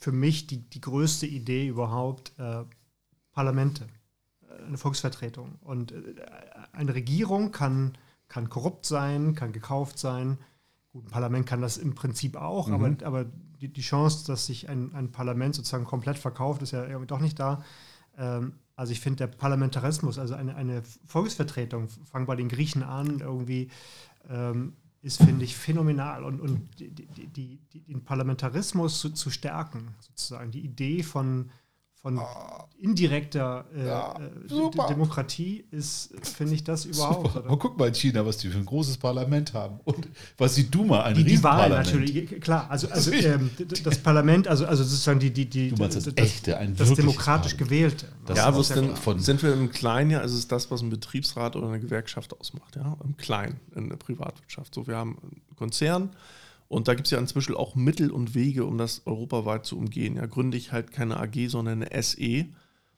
für 0.00 0.12
mich 0.12 0.46
die, 0.46 0.58
die 0.58 0.80
größte 0.80 1.26
Idee 1.26 1.66
überhaupt 1.66 2.32
äh, 2.38 2.64
Parlamente, 3.32 3.86
äh, 4.42 4.66
eine 4.66 4.76
Volksvertretung. 4.76 5.58
Und 5.62 5.92
äh, 5.92 5.96
eine 6.72 6.94
Regierung 6.94 7.52
kann, 7.52 7.96
kann 8.28 8.48
korrupt 8.48 8.86
sein, 8.86 9.34
kann 9.34 9.52
gekauft 9.52 9.98
sein. 9.98 10.38
Gut, 10.92 11.06
ein 11.06 11.10
Parlament 11.10 11.46
kann 11.46 11.60
das 11.60 11.76
im 11.76 11.94
Prinzip 11.94 12.36
auch, 12.36 12.68
Mhm. 12.68 12.74
aber, 12.74 12.96
aber 13.04 13.24
die, 13.60 13.68
die 13.68 13.80
Chance, 13.80 14.26
dass 14.26 14.46
sich 14.46 14.68
ein, 14.68 14.94
ein 14.94 15.10
Parlament 15.10 15.54
sozusagen 15.54 15.84
komplett 15.84 16.18
verkauft, 16.18 16.62
ist 16.62 16.72
ja 16.72 16.84
irgendwie 16.84 17.06
doch 17.06 17.20
nicht 17.20 17.38
da. 17.38 17.64
Ähm, 18.16 18.54
also 18.76 18.92
ich 18.92 19.00
finde, 19.00 19.18
der 19.18 19.26
Parlamentarismus, 19.28 20.18
also 20.18 20.34
eine, 20.34 20.56
eine 20.56 20.82
Volksvertretung, 21.06 21.88
fangen 22.10 22.26
bei 22.26 22.36
den 22.36 22.48
Griechen 22.48 22.82
an, 22.82 23.20
irgendwie 23.20 23.70
ähm, 24.28 24.74
ist, 25.00 25.18
finde 25.22 25.44
ich, 25.44 25.56
phänomenal. 25.56 26.24
Und, 26.24 26.40
und 26.40 26.80
die, 26.80 26.90
die, 26.90 27.60
den 27.86 28.02
Parlamentarismus 28.04 29.00
zu, 29.00 29.10
zu 29.10 29.30
stärken, 29.30 29.94
sozusagen, 30.00 30.50
die 30.50 30.64
Idee 30.64 31.02
von, 31.02 31.50
von 32.04 32.20
indirekter 32.82 33.64
äh, 33.74 33.86
Ja, 33.86 34.14
äh, 34.20 34.88
Demokratie 34.90 35.64
ist, 35.70 36.10
finde 36.36 36.52
ich, 36.54 36.62
das 36.62 36.84
überhaupt. 36.84 37.28
Super. 37.28 37.38
oder? 37.40 37.46
Aber 37.48 37.58
guck 37.58 37.78
mal 37.78 37.88
in 37.88 37.94
China, 37.94 38.26
was 38.26 38.36
die 38.36 38.48
für 38.50 38.58
ein 38.58 38.66
großes 38.66 38.98
Parlament 38.98 39.54
haben. 39.54 39.80
Und 39.84 40.06
was 40.36 40.54
die 40.54 40.70
Duma, 40.70 41.02
ein 41.04 41.14
Die, 41.14 41.24
die 41.24 41.42
Wahl 41.42 41.70
natürlich, 41.70 42.42
klar. 42.42 42.66
Also, 42.68 42.88
also 42.88 43.10
ähm, 43.12 43.50
das 43.82 43.98
Parlament, 43.98 44.48
also, 44.48 44.66
also 44.66 44.84
sozusagen 44.84 45.18
die, 45.18 45.30
die, 45.32 45.46
die 45.46 45.70
Du 45.70 45.76
meinst 45.80 45.96
das 45.96 46.04
das, 46.04 46.14
echte, 46.16 46.58
ein 46.58 46.76
das 46.76 46.92
demokratisch 46.92 47.54
Parlament. 47.54 47.58
gewählte. 47.70 48.08
Das 48.26 48.36
ja, 48.36 48.50
ist 48.50 48.68
ja 48.68 48.76
denn, 48.76 48.96
von- 48.96 49.18
sind 49.20 49.42
wir 49.42 49.54
im 49.54 49.70
Kleinen 49.70 50.10
ja, 50.10 50.20
ist 50.20 50.32
es 50.34 50.46
das, 50.46 50.70
was 50.70 50.82
ein 50.82 50.90
Betriebsrat 50.90 51.56
oder 51.56 51.68
eine 51.68 51.80
Gewerkschaft 51.80 52.38
ausmacht, 52.38 52.76
ja, 52.76 52.98
im 53.02 53.16
Kleinen, 53.16 53.58
in 53.74 53.88
der 53.88 53.96
Privatwirtschaft. 53.96 54.74
So, 54.74 54.86
wir 54.86 54.96
haben 54.98 55.16
einen 55.22 55.56
Konzern 55.56 56.10
und 56.68 56.88
da 56.88 56.94
gibt 56.94 57.06
es 57.06 57.10
ja 57.10 57.18
inzwischen 57.18 57.54
auch 57.54 57.74
Mittel 57.74 58.10
und 58.10 58.34
Wege, 58.34 58.64
um 58.64 58.78
das 58.78 59.06
europaweit 59.06 59.66
zu 59.66 59.76
umgehen. 59.78 60.16
Ja, 60.16 60.26
gründe 60.26 60.56
ich 60.56 60.72
halt 60.72 60.92
keine 60.92 61.18
AG, 61.18 61.48
sondern 61.48 61.82
eine 61.82 62.02
SE 62.02 62.46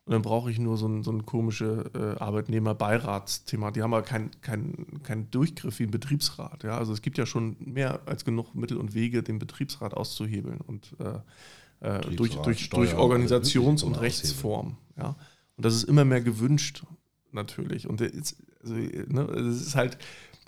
und 0.07 0.13
dann 0.13 0.23
brauche 0.23 0.53
ich 0.53 0.61
nur 0.61 0.77
so 0.77 0.87
ein, 0.87 1.03
so 1.03 1.11
ein 1.11 1.27
komische 1.27 1.91
äh, 1.93 2.23
Arbeitnehmerbeiratsthema. 2.23 3.73
Die 3.73 3.83
haben 3.83 3.93
aber 3.93 4.05
keinen 4.05 4.31
kein, 4.41 5.03
kein 5.03 5.29
Durchgriff 5.33 5.81
wie 5.81 5.83
ein 5.83 5.91
Betriebsrat. 5.91 6.63
Ja? 6.63 6.79
Also 6.79 6.93
es 6.93 7.03
gibt 7.03 7.19
ja 7.19 7.27
schon 7.27 7.57
mehr 7.59 8.01
als 8.07 8.25
genug 8.25 8.55
Mittel 8.55 8.77
und 8.77 8.95
Wege, 8.95 9.25
den 9.25 9.41
Betriebsrat 9.41 9.95
auszuhebeln 9.95 10.61
und 10.61 10.95
äh, 11.01 11.89
äh, 11.89 12.15
durch, 12.15 12.37
durch, 12.37 12.67
Steuer, 12.67 12.85
durch 12.85 12.95
Organisations- 12.95 13.83
und 13.83 14.01
Rechtsform. 14.01 14.77
Ja? 14.97 15.17
Und 15.57 15.65
das 15.65 15.75
ist 15.75 15.85
immer 15.85 16.05
mehr 16.05 16.21
gewünscht, 16.21 16.85
natürlich. 17.33 17.89
Und 17.89 18.01
jetzt, 18.01 18.37
also, 18.63 18.75
ne, 18.75 19.23
es 19.23 19.61
ist 19.61 19.75
halt, 19.75 19.99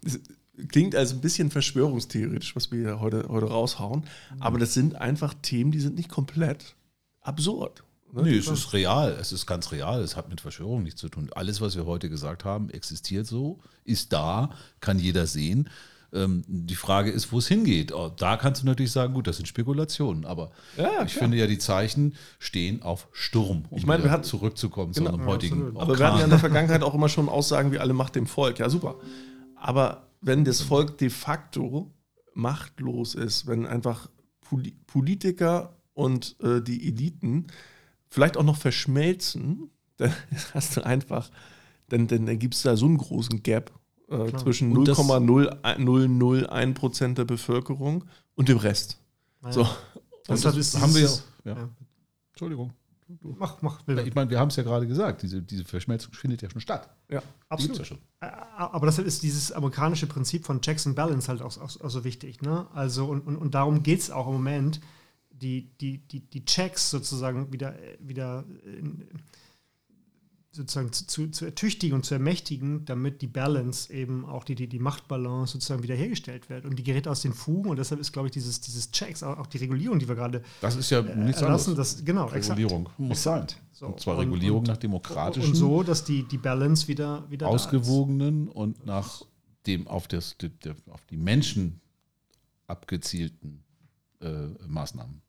es 0.05 0.21
klingt 0.69 0.95
als 0.97 1.13
ein 1.13 1.21
bisschen 1.21 1.51
verschwörungstheoretisch, 1.51 2.57
was 2.57 2.71
wir 2.73 2.79
hier 2.81 3.01
heute, 3.01 3.27
heute 3.29 3.47
raushauen, 3.47 4.05
aber 4.41 4.59
das 4.59 4.75
sind 4.75 4.97
einfach 4.97 5.35
Themen, 5.43 5.71
die 5.71 5.81
sind 5.81 5.95
nicht 5.97 6.09
komplett 6.09 6.75
absurd. 7.21 7.85
Ne? 8.13 8.23
Nee, 8.23 8.37
es 8.39 8.49
ist 8.49 8.73
real, 8.73 9.17
es 9.21 9.33
ist 9.33 9.47
ganz 9.47 9.71
real, 9.71 10.01
es 10.03 10.17
hat 10.17 10.31
mit 10.31 10.41
Verschwörung 10.41 10.83
nichts 10.83 11.01
zu 11.01 11.09
tun. 11.11 11.29
Alles, 11.35 11.61
was 11.61 11.77
wir 11.77 11.85
heute 11.87 12.09
gesagt 12.09 12.45
haben, 12.45 12.71
existiert 12.71 13.27
so, 13.27 13.59
ist 13.85 14.13
da, 14.13 14.51
kann 14.81 14.99
jeder 14.99 15.27
sehen. 15.27 15.69
Ähm, 16.11 16.43
die 16.49 16.75
Frage 16.75 17.11
ist, 17.11 17.33
wo 17.33 17.39
es 17.39 17.49
hingeht. 17.49 17.93
Oh, 17.93 18.09
Da 18.09 18.39
kannst 18.39 18.63
du 18.63 18.67
natürlich 18.67 18.93
sagen, 18.93 19.13
gut, 19.13 19.27
das 19.27 19.37
sind 19.37 19.45
Spekulationen, 19.47 20.25
aber 20.25 20.53
Ja, 20.79 20.85
ich 21.05 21.13
klar. 21.13 21.25
finde 21.25 21.37
ja, 21.37 21.47
die 21.47 21.59
Zeichen 21.59 22.15
stehen 22.39 22.81
auf 22.81 23.09
Sturm, 23.13 23.67
um 23.69 23.77
Ich 23.77 23.85
meine, 23.85 24.05
wir 24.05 24.11
hatten- 24.11 24.25
zurückzukommen 24.25 24.95
Genau. 24.95 25.11
zu 25.11 25.15
einem 25.17 25.27
Ja, 25.27 25.31
heutigen. 25.31 25.77
Aber 25.77 25.99
wir 25.99 26.07
hatten 26.07 26.17
ja 26.19 26.25
in 26.25 26.31
der 26.31 26.39
Vergangenheit 26.39 26.83
auch 26.83 26.95
immer 26.95 27.11
schon 27.11 27.29
Aussagen 27.29 27.73
wie 27.73 27.79
alle 27.79 27.93
Macht 27.93 28.15
dem 28.17 28.27
Volk. 28.27 28.59
Ja, 28.59 28.71
super. 28.71 28.95
Aber 29.55 30.08
wenn 30.21 30.45
das 30.45 30.61
Volk 30.61 30.99
de 30.99 31.11
facto 31.11 31.91
machtlos 32.35 33.15
ist, 33.15 33.47
wenn 33.47 33.67
einfach 33.67 34.09
Poli 34.41 34.73
Politiker 34.87 35.75
und 35.95 36.37
äh, 36.43 36.61
die 36.63 36.89
Eliten 36.89 37.47
vielleicht 38.09 38.37
auch 38.37 38.43
noch 38.45 38.57
verschmelzen, 38.57 39.71
dann 39.97 40.13
hast 40.55 40.77
du 40.77 40.85
einfach, 40.85 41.31
dann, 41.89 42.07
dann, 42.07 42.27
dann 42.27 42.39
gibt 42.39 42.55
es 42.55 42.63
da 42.63 42.77
so 42.77 42.87
einen 42.87 42.99
großen 42.99 43.43
Gap 43.43 43.73
äh, 44.09 44.33
zwischen 44.37 44.77
Und 44.77 44.87
das- 44.89 44.99
0,001% 44.99 47.15
der 47.15 47.25
Bevölkerung 47.25 48.05
und 48.35 48.49
dem 48.49 48.59
Rest. 48.59 48.99
Naja. 49.43 49.53
So. 49.53 49.69
Deshalb 50.29 50.57
das 50.57 50.75
ist 50.75 50.81
haben 50.81 50.95
wir. 50.95 51.09
Ja. 51.45 51.57
ja. 51.57 51.69
Entschuldigung. 52.33 52.73
Mach, 53.23 53.63
mach. 53.63 53.81
Ich 53.87 54.15
meine, 54.15 54.29
wir 54.29 54.39
haben 54.39 54.49
es 54.49 54.57
ja 54.57 54.63
gerade 54.63 54.87
gesagt, 54.87 55.23
diese, 55.23 55.41
diese 55.41 55.65
Verschmelzung 55.65 56.13
findet 56.13 56.43
ja 56.43 56.51
schon 56.51 56.61
statt. 56.61 56.91
Ja. 57.09 57.23
Absolut. 57.49 57.79
ja 57.79 57.85
schon. 57.85 57.99
Aber 58.21 58.87
deshalb 58.87 59.07
ist 59.07 59.23
dieses 59.23 59.51
amerikanische 59.51 60.07
Prinzip 60.07 60.45
von 60.45 60.61
Checks 60.61 60.87
and 60.87 60.95
Balance 60.95 61.29
halt 61.29 61.41
auch, 61.41 61.57
auch, 61.57 61.81
auch 61.81 61.91
so 61.91 62.05
wichtig. 62.05 62.43
Ne? 62.43 62.67
Also, 62.75 63.07
und, 63.07 63.27
und, 63.27 63.37
und 63.37 63.55
darum 63.55 63.83
geht 63.83 64.01
es 64.01 64.11
auch 64.11 64.27
im 64.27 64.35
Moment, 64.35 64.81
die, 65.31 65.71
die, 65.79 66.07
die, 66.07 66.21
die 66.21 66.45
Checks 66.45 66.91
sozusagen 66.91 67.53
wieder, 67.53 67.75
wieder 68.01 68.45
in, 68.65 69.09
sozusagen 70.51 70.91
zu, 70.93 71.07
zu, 71.07 71.29
zu 71.31 71.45
ertüchtigen 71.45 71.95
und 71.95 72.05
zu 72.07 72.15
ermächtigen, 72.15 72.85
damit 72.87 73.21
die 73.23 73.27
Balance 73.27 73.93
eben 73.93 74.25
auch 74.25 74.45
die, 74.45 74.55
die, 74.55 74.67
die 74.67 74.79
Machtbalance 74.79 75.53
sozusagen 75.53 75.83
wiederhergestellt 75.83 76.49
wird. 76.49 76.65
Und 76.65 76.77
die 76.79 76.83
gerät 76.83 77.07
aus 77.07 77.21
den 77.23 77.35
Fugen 77.35 77.69
und 77.71 77.77
deshalb 77.79 78.01
ist, 78.01 78.13
glaube 78.13 78.29
ich, 78.29 78.33
dieses, 78.33 78.61
dieses 78.61 78.91
Checks, 78.91 79.23
auch, 79.23 79.39
auch 79.39 79.47
die 79.47 79.59
Regulierung, 79.59 79.99
die 79.99 80.09
wir 80.09 80.15
gerade 80.15 80.43
Das 80.61 80.75
ist 80.77 80.91
ja 80.91 81.01
äh, 81.01 81.17
nichts 81.17 81.43
erlassen, 81.43 81.71
anderes. 81.73 81.97
das, 81.97 82.05
genau, 82.05 82.25
exakt. 82.31 82.59
Regulierung 82.59 82.89
muss 82.97 83.23
sein. 83.23 83.47
So, 83.73 83.87
und 83.87 84.01
zwar 84.01 84.15
und- 84.17 84.25
Regulierung 84.25 84.61
und- 84.61 84.69
nach 84.69 84.79
demokratischen, 84.79 85.51
Und 85.51 85.55
so, 85.55 85.83
dass 85.83 86.05
die, 86.05 86.23
die 86.25 86.39
Balance 86.39 86.89
wieder, 86.89 87.31
wieder 87.31 87.47
da 87.47 87.55
ist. 87.55 87.67
ausgewogenen 87.67 88.49
und 88.49 88.85
nach 88.87 89.23
dem 89.67 89.87
auf, 89.87 90.09
das, 90.09 90.35
auf 90.89 91.05
die 91.07 91.17
Menschen 91.19 91.81
abgezielten 92.67 93.63
äh, 94.21 94.47
Maßnahmen. 94.67 95.21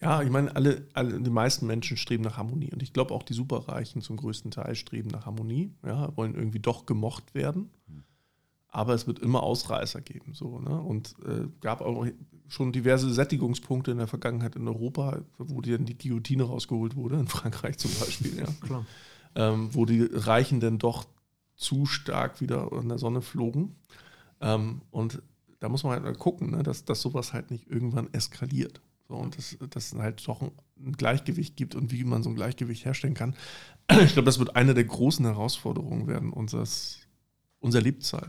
Ja, 0.00 0.22
ich 0.22 0.30
meine, 0.30 0.54
alle, 0.56 0.86
alle, 0.94 1.20
die 1.20 1.30
meisten 1.30 1.66
Menschen 1.66 1.96
streben 1.96 2.24
nach 2.24 2.38
Harmonie. 2.38 2.72
Und 2.72 2.82
ich 2.82 2.92
glaube 2.92 3.14
auch 3.14 3.22
die 3.22 3.34
Superreichen 3.34 4.00
zum 4.00 4.16
größten 4.16 4.50
Teil 4.50 4.74
streben 4.74 5.10
nach 5.10 5.26
Harmonie, 5.26 5.74
ja, 5.84 6.16
wollen 6.16 6.34
irgendwie 6.34 6.60
doch 6.60 6.86
gemocht 6.86 7.34
werden. 7.34 7.70
Aber 8.68 8.94
es 8.94 9.06
wird 9.06 9.18
immer 9.18 9.42
Ausreißer 9.42 10.00
geben. 10.00 10.32
So, 10.32 10.60
ne? 10.60 10.80
Und 10.80 11.16
äh, 11.26 11.48
gab 11.60 11.80
auch 11.80 12.06
schon 12.48 12.72
diverse 12.72 13.12
Sättigungspunkte 13.12 13.90
in 13.90 13.98
der 13.98 14.06
Vergangenheit 14.06 14.56
in 14.56 14.68
Europa, 14.68 15.20
wo 15.38 15.60
die 15.60 15.72
dann 15.72 15.86
die 15.86 15.98
Guillotine 15.98 16.44
rausgeholt 16.44 16.96
wurde, 16.96 17.16
in 17.16 17.26
Frankreich 17.26 17.78
zum 17.78 17.90
Beispiel, 17.98 18.38
ja. 18.38 18.46
Klar. 18.60 18.86
ähm, 19.34 19.74
wo 19.74 19.86
die 19.86 20.08
Reichen 20.10 20.60
dann 20.60 20.78
doch 20.78 21.06
zu 21.56 21.84
stark 21.84 22.40
wieder 22.40 22.70
in 22.72 22.88
der 22.88 22.98
Sonne 22.98 23.22
flogen. 23.22 23.76
Ähm, 24.40 24.82
und 24.90 25.20
da 25.58 25.68
muss 25.68 25.82
man 25.82 25.92
halt 25.92 26.04
mal 26.04 26.14
gucken, 26.14 26.52
ne, 26.52 26.62
dass, 26.62 26.84
dass 26.84 27.02
sowas 27.02 27.32
halt 27.32 27.50
nicht 27.50 27.68
irgendwann 27.68 28.08
eskaliert. 28.14 28.80
So, 29.10 29.16
und 29.16 29.36
dass 29.36 29.56
dass 29.70 29.92
es 29.92 29.98
halt 29.98 30.26
doch 30.28 30.40
ein, 30.40 30.52
ein 30.78 30.92
Gleichgewicht 30.92 31.56
gibt 31.56 31.74
und 31.74 31.90
wie 31.90 32.04
man 32.04 32.22
so 32.22 32.30
ein 32.30 32.36
Gleichgewicht 32.36 32.84
herstellen 32.84 33.14
kann. 33.14 33.34
Ich 34.04 34.12
glaube, 34.12 34.26
das 34.26 34.38
wird 34.38 34.54
eine 34.54 34.72
der 34.72 34.84
großen 34.84 35.24
Herausforderungen 35.24 36.06
werden 36.06 36.32
unseres, 36.32 36.98
unserer 37.58 37.82
Lebzeit. 37.82 38.28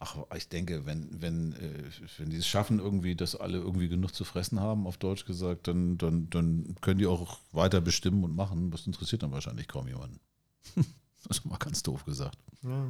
Ach, 0.00 0.18
ich 0.36 0.50
denke, 0.50 0.84
wenn, 0.84 1.08
wenn, 1.22 1.54
äh, 1.54 1.84
wenn 2.18 2.28
die 2.28 2.36
es 2.36 2.46
schaffen, 2.46 2.78
irgendwie, 2.78 3.16
dass 3.16 3.34
alle 3.34 3.56
irgendwie 3.56 3.88
genug 3.88 4.14
zu 4.14 4.24
fressen 4.24 4.60
haben, 4.60 4.86
auf 4.86 4.98
Deutsch 4.98 5.24
gesagt, 5.24 5.66
dann, 5.66 5.96
dann, 5.96 6.28
dann 6.28 6.76
können 6.82 6.98
die 6.98 7.06
auch 7.06 7.38
weiter 7.52 7.80
bestimmen 7.80 8.22
und 8.22 8.36
machen. 8.36 8.70
Das 8.70 8.86
interessiert 8.86 9.22
dann 9.22 9.32
wahrscheinlich 9.32 9.66
kaum 9.66 9.88
jemanden. 9.88 10.20
Das 11.26 11.38
ist 11.38 11.44
mal 11.46 11.56
ganz 11.56 11.82
doof 11.82 12.04
gesagt. 12.04 12.38
Ja. 12.62 12.86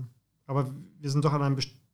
Aber 0.47 0.71
wir 1.01 1.11
sind 1.11 1.25
doch 1.25 1.33
an 1.33 1.41
einem 1.41 1.57
bestimmten 1.57 1.88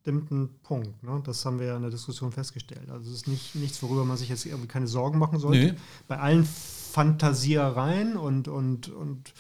Punkt. 0.63 1.03
Ne? 1.03 1.23
Das 1.25 1.45
haben 1.45 1.59
wir 1.59 1.67
ja 1.67 1.77
in 1.77 1.83
der 1.83 1.91
Diskussion 1.91 2.31
festgestellt. 2.31 2.91
Also 2.91 3.11
es 3.11 3.17
ist 3.17 3.29
nicht, 3.29 3.55
nichts, 3.55 3.83
worüber 3.83 4.05
man 4.05 4.17
sich 4.17 4.29
jetzt 4.29 4.45
irgendwie 4.45 4.69
keine 4.69 4.87
Sorgen 4.87 5.19
machen 5.19 5.39
sollte. 5.39 5.73
Nee. 5.73 5.79
Bei 6.09 6.19
allen 6.19 6.45
Fantasiereien 6.45 8.17
und, 8.17 8.49
und, 8.49 8.89
und 8.89 9.33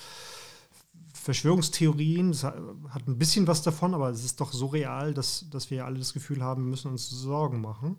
Verschwörungstheorien, 1.13 2.33
das 2.33 2.45
hat 2.45 3.07
ein 3.07 3.19
bisschen 3.19 3.47
was 3.47 3.63
davon, 3.63 3.95
aber 3.95 4.11
es 4.11 4.25
ist 4.25 4.41
doch 4.41 4.53
so 4.53 4.67
real, 4.67 5.15
dass, 5.15 5.49
dass 5.51 5.71
wir 5.71 5.85
alle 5.85 5.99
das 5.99 6.13
Gefühl 6.13 6.43
haben, 6.43 6.65
wir 6.65 6.71
müssen 6.71 6.91
uns 6.91 7.09
Sorgen 7.09 7.61
machen. 7.61 7.97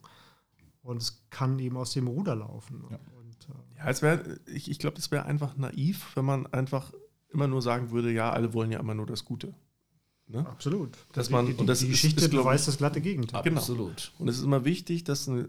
Und 0.82 1.02
es 1.02 1.24
kann 1.32 1.58
eben 1.60 1.78
aus 1.78 1.94
dem 1.94 2.08
Ruder 2.08 2.36
laufen. 2.36 2.84
Ja. 2.92 2.98
Und, 3.18 3.48
äh, 3.50 3.80
Ja, 3.80 3.90
es 3.90 4.02
wär, 4.02 4.24
ich, 4.46 4.70
ich 4.70 4.78
glaube, 4.78 4.96
das 4.96 5.10
wäre 5.10 5.26
einfach 5.26 5.58
naiv, 5.58 6.16
wenn 6.16 6.26
man 6.26 6.46
einfach 6.48 6.94
immer 7.30 7.48
nur 7.48 7.62
sagen 7.62 7.92
würde, 7.92 8.12
ja, 8.12 8.32
alle 8.32 8.54
wollen 8.54 8.72
ja 8.72 8.80
immer 8.80 8.94
nur 8.94 9.08
das 9.08 9.26
Gute. 9.26 9.54
Ne? 10.28 10.46
absolut. 10.48 10.98
Dass 11.14 11.28
die, 11.28 11.34
man- 11.34 11.46
die, 11.46 11.54
und 11.54 11.68
das 11.68 11.80
die 11.80 11.86
ist- 11.86 11.92
Geschichte 11.92 12.22
ist, 12.22 12.32
ich- 12.34 12.38
beweist 12.40 12.68
das 12.68 12.78
glatte 12.78 13.00
Gegenteil. 13.02 13.44
Genau. 13.44 13.60
Absolut. 13.60 14.12
Und 14.18 14.28
es 14.28 14.38
ist 14.38 14.44
immer 14.44 14.66
wichtig, 14.66 15.04
dass 15.04 15.30
eine, 15.30 15.48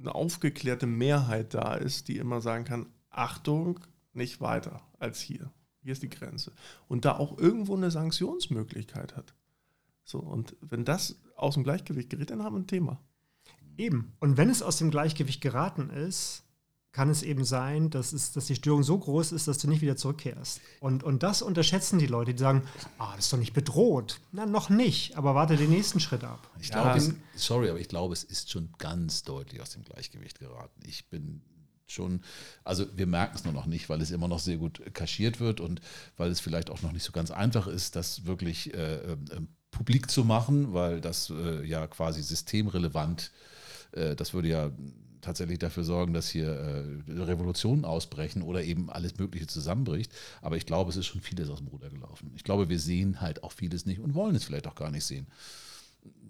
eine 0.00 0.14
aufgeklärte 0.14 0.86
Mehrheit 0.86 1.54
da 1.54 1.74
ist, 1.74 2.08
die 2.08 2.18
immer 2.18 2.40
sagen 2.42 2.64
kann, 2.64 2.86
Achtung, 3.10 3.80
nicht 4.12 4.40
weiter 4.40 4.82
als 4.98 5.20
hier. 5.20 5.50
Hier 5.82 5.92
ist 5.92 6.02
die 6.02 6.10
Grenze. 6.10 6.52
Und 6.88 7.04
da 7.06 7.16
auch 7.16 7.38
irgendwo 7.38 7.74
eine 7.74 7.90
Sanktionsmöglichkeit 7.90 9.16
hat. 9.16 9.34
So, 10.04 10.18
und 10.18 10.56
wenn 10.60 10.84
das 10.84 11.16
aus 11.36 11.54
dem 11.54 11.64
Gleichgewicht 11.64 12.10
gerät, 12.10 12.30
dann 12.30 12.42
haben 12.42 12.54
wir 12.56 12.60
ein 12.60 12.66
Thema. 12.66 13.00
Eben. 13.78 14.12
Und 14.20 14.36
wenn 14.36 14.50
es 14.50 14.60
aus 14.62 14.76
dem 14.78 14.90
Gleichgewicht 14.90 15.40
geraten 15.40 15.88
ist, 15.88 16.44
kann 16.98 17.10
es 17.10 17.22
eben 17.22 17.44
sein, 17.44 17.90
dass, 17.90 18.12
es, 18.12 18.32
dass 18.32 18.46
die 18.46 18.56
Störung 18.56 18.82
so 18.82 18.98
groß 18.98 19.30
ist, 19.30 19.46
dass 19.46 19.58
du 19.58 19.68
nicht 19.68 19.82
wieder 19.82 19.96
zurückkehrst. 19.96 20.60
Und, 20.80 21.04
und 21.04 21.22
das 21.22 21.42
unterschätzen 21.42 22.00
die 22.00 22.08
Leute, 22.08 22.34
die 22.34 22.40
sagen, 22.40 22.64
ah, 22.98 23.14
das 23.14 23.26
ist 23.26 23.32
doch 23.32 23.38
nicht 23.38 23.52
bedroht. 23.52 24.18
Na, 24.32 24.46
noch 24.46 24.68
nicht, 24.68 25.16
aber 25.16 25.32
warte 25.36 25.56
den 25.56 25.70
nächsten 25.70 26.00
Schritt 26.00 26.24
ab. 26.24 26.50
Ich 26.58 26.70
Ja. 26.70 26.82
glaube, 26.82 26.98
es, 26.98 27.14
sorry, 27.36 27.70
aber 27.70 27.78
ich 27.78 27.86
glaube, 27.86 28.14
es 28.14 28.24
ist 28.24 28.50
schon 28.50 28.70
ganz 28.78 29.22
deutlich 29.22 29.62
aus 29.62 29.70
dem 29.70 29.84
Gleichgewicht 29.84 30.40
geraten. 30.40 30.80
Ich 30.84 31.08
bin 31.08 31.40
schon, 31.86 32.20
also 32.64 32.84
wir 32.96 33.06
merken 33.06 33.36
es 33.36 33.44
nur 33.44 33.52
noch 33.52 33.66
nicht, 33.66 33.88
weil 33.88 34.00
es 34.02 34.10
immer 34.10 34.26
noch 34.26 34.40
sehr 34.40 34.56
gut 34.56 34.82
kaschiert 34.92 35.38
wird 35.38 35.60
und 35.60 35.80
weil 36.16 36.32
es 36.32 36.40
vielleicht 36.40 36.68
auch 36.68 36.82
noch 36.82 36.90
nicht 36.90 37.04
so 37.04 37.12
ganz 37.12 37.30
einfach 37.30 37.68
ist, 37.68 37.94
das 37.94 38.26
wirklich 38.26 38.74
äh, 38.74 38.96
äh, 39.12 39.16
publik 39.70 40.10
zu 40.10 40.24
machen, 40.24 40.74
weil 40.74 41.00
das 41.00 41.30
äh, 41.30 41.64
ja 41.64 41.86
quasi 41.86 42.24
systemrelevant, 42.24 43.30
äh, 43.92 44.16
das 44.16 44.34
würde 44.34 44.48
ja 44.48 44.72
tatsächlich 45.20 45.58
dafür 45.58 45.84
sorgen, 45.84 46.12
dass 46.12 46.28
hier 46.28 46.48
äh, 46.48 47.12
Revolutionen 47.12 47.84
ausbrechen 47.84 48.42
oder 48.42 48.62
eben 48.62 48.90
alles 48.90 49.18
Mögliche 49.18 49.46
zusammenbricht. 49.46 50.12
Aber 50.42 50.56
ich 50.56 50.66
glaube, 50.66 50.90
es 50.90 50.96
ist 50.96 51.06
schon 51.06 51.20
vieles 51.20 51.50
aus 51.50 51.58
dem 51.58 51.68
Ruder 51.68 51.90
gelaufen. 51.90 52.32
Ich 52.36 52.44
glaube, 52.44 52.68
wir 52.68 52.78
sehen 52.78 53.20
halt 53.20 53.42
auch 53.42 53.52
vieles 53.52 53.86
nicht 53.86 54.00
und 54.00 54.14
wollen 54.14 54.34
es 54.34 54.44
vielleicht 54.44 54.66
auch 54.66 54.74
gar 54.74 54.90
nicht 54.90 55.04
sehen 55.04 55.26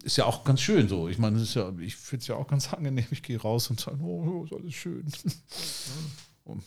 ist 0.03 0.17
ja 0.17 0.25
auch 0.25 0.45
ganz 0.45 0.61
schön 0.61 0.89
so. 0.89 1.09
Ich 1.09 1.19
meine, 1.19 1.39
ja, 1.43 1.73
ich 1.79 1.97
finde 1.97 2.23
es 2.23 2.29
ja 2.29 2.37
auch 2.37 2.47
ganz 2.47 2.73
angenehm. 2.73 3.07
Ich 3.11 3.23
gehe 3.23 3.41
raus 3.41 3.69
und 3.71 3.81
sage, 3.81 4.01
oh, 4.01 4.45
ist 4.45 4.53
alles 4.53 4.75
schön. 4.75 5.05
Und, 6.45 6.63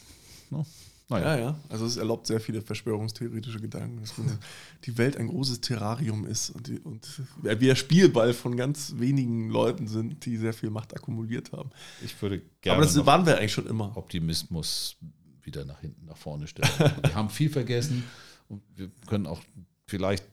ne? 0.51 0.63
Naja, 1.19 1.35
Ja, 1.35 1.41
ja. 1.41 1.59
Also 1.69 1.85
es 1.85 1.97
erlaubt 1.97 2.27
sehr 2.27 2.39
viele 2.39 2.61
verschwörungstheoretische 2.61 3.59
Gedanken, 3.59 4.01
dass 4.01 4.13
die 4.85 4.97
Welt 4.97 5.17
ein 5.17 5.27
großes 5.27 5.61
Terrarium 5.61 6.25
ist 6.25 6.49
und, 6.51 6.67
die, 6.67 6.79
und 6.79 7.21
wir 7.41 7.75
Spielball 7.75 8.33
von 8.33 8.55
ganz 8.55 8.95
wenigen 8.97 9.49
Leuten 9.49 9.87
sind, 9.87 10.25
die 10.25 10.37
sehr 10.37 10.53
viel 10.53 10.69
Macht 10.69 10.95
akkumuliert 10.95 11.51
haben. 11.51 11.69
ich 12.03 12.19
würde 12.21 12.41
gerne 12.61 12.77
Aber 12.77 12.85
das 12.85 13.05
waren 13.05 13.25
wir 13.25 13.37
eigentlich 13.37 13.53
schon 13.53 13.67
immer. 13.67 13.95
Optimismus 13.95 14.97
wieder 15.43 15.65
nach 15.65 15.79
hinten, 15.81 16.05
nach 16.05 16.17
vorne 16.17 16.47
stellen. 16.47 16.69
wir 17.01 17.15
haben 17.15 17.29
viel 17.29 17.49
vergessen 17.49 18.03
und 18.47 18.61
wir 18.75 18.89
können 19.07 19.27
auch, 19.27 19.41
vielleicht 19.87 20.25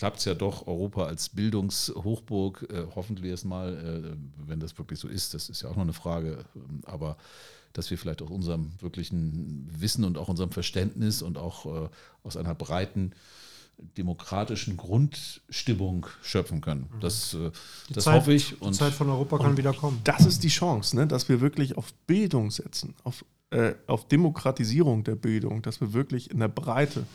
klappt 0.00 0.18
es 0.18 0.24
ja 0.24 0.34
doch, 0.34 0.66
Europa 0.66 1.04
als 1.04 1.28
Bildungshochburg, 1.28 2.66
äh, 2.70 2.86
hoffentlich 2.94 3.30
erstmal, 3.30 3.74
äh, 3.76 4.46
wenn 4.46 4.58
das 4.58 4.78
wirklich 4.78 4.98
so 4.98 5.08
ist, 5.08 5.34
das 5.34 5.50
ist 5.50 5.62
ja 5.62 5.68
auch 5.68 5.76
noch 5.76 5.82
eine 5.82 5.92
Frage, 5.92 6.44
ähm, 6.56 6.80
aber 6.86 7.18
dass 7.72 7.90
wir 7.90 7.98
vielleicht 7.98 8.22
aus 8.22 8.30
unserem 8.30 8.72
wirklichen 8.80 9.68
Wissen 9.70 10.04
und 10.04 10.18
auch 10.18 10.28
unserem 10.28 10.50
Verständnis 10.50 11.22
und 11.22 11.38
auch 11.38 11.66
äh, 11.66 11.88
aus 12.22 12.36
einer 12.36 12.54
breiten 12.54 13.12
demokratischen 13.96 14.76
Grundstimmung 14.76 16.06
schöpfen 16.20 16.60
können. 16.60 16.88
Das, 17.00 17.34
äh, 17.34 17.50
das 17.90 18.04
Zeit- 18.04 18.14
hoffe 18.14 18.32
ich. 18.32 18.56
Die 18.60 18.70
Zeit 18.72 18.92
von 18.92 19.08
Europa 19.08 19.38
kann 19.38 19.56
wieder 19.56 19.72
kommen. 19.72 20.00
Das 20.04 20.26
ist 20.26 20.42
die 20.42 20.48
Chance, 20.48 20.96
ne? 20.96 21.06
dass 21.06 21.28
wir 21.28 21.40
wirklich 21.40 21.76
auf 21.76 21.92
Bildung 22.06 22.50
setzen, 22.50 22.94
auf, 23.04 23.24
äh, 23.50 23.74
auf 23.86 24.06
Demokratisierung 24.08 25.04
der 25.04 25.16
Bildung, 25.16 25.62
dass 25.62 25.80
wir 25.80 25.92
wirklich 25.92 26.30
in 26.30 26.40
der 26.40 26.48
Breite 26.48 27.06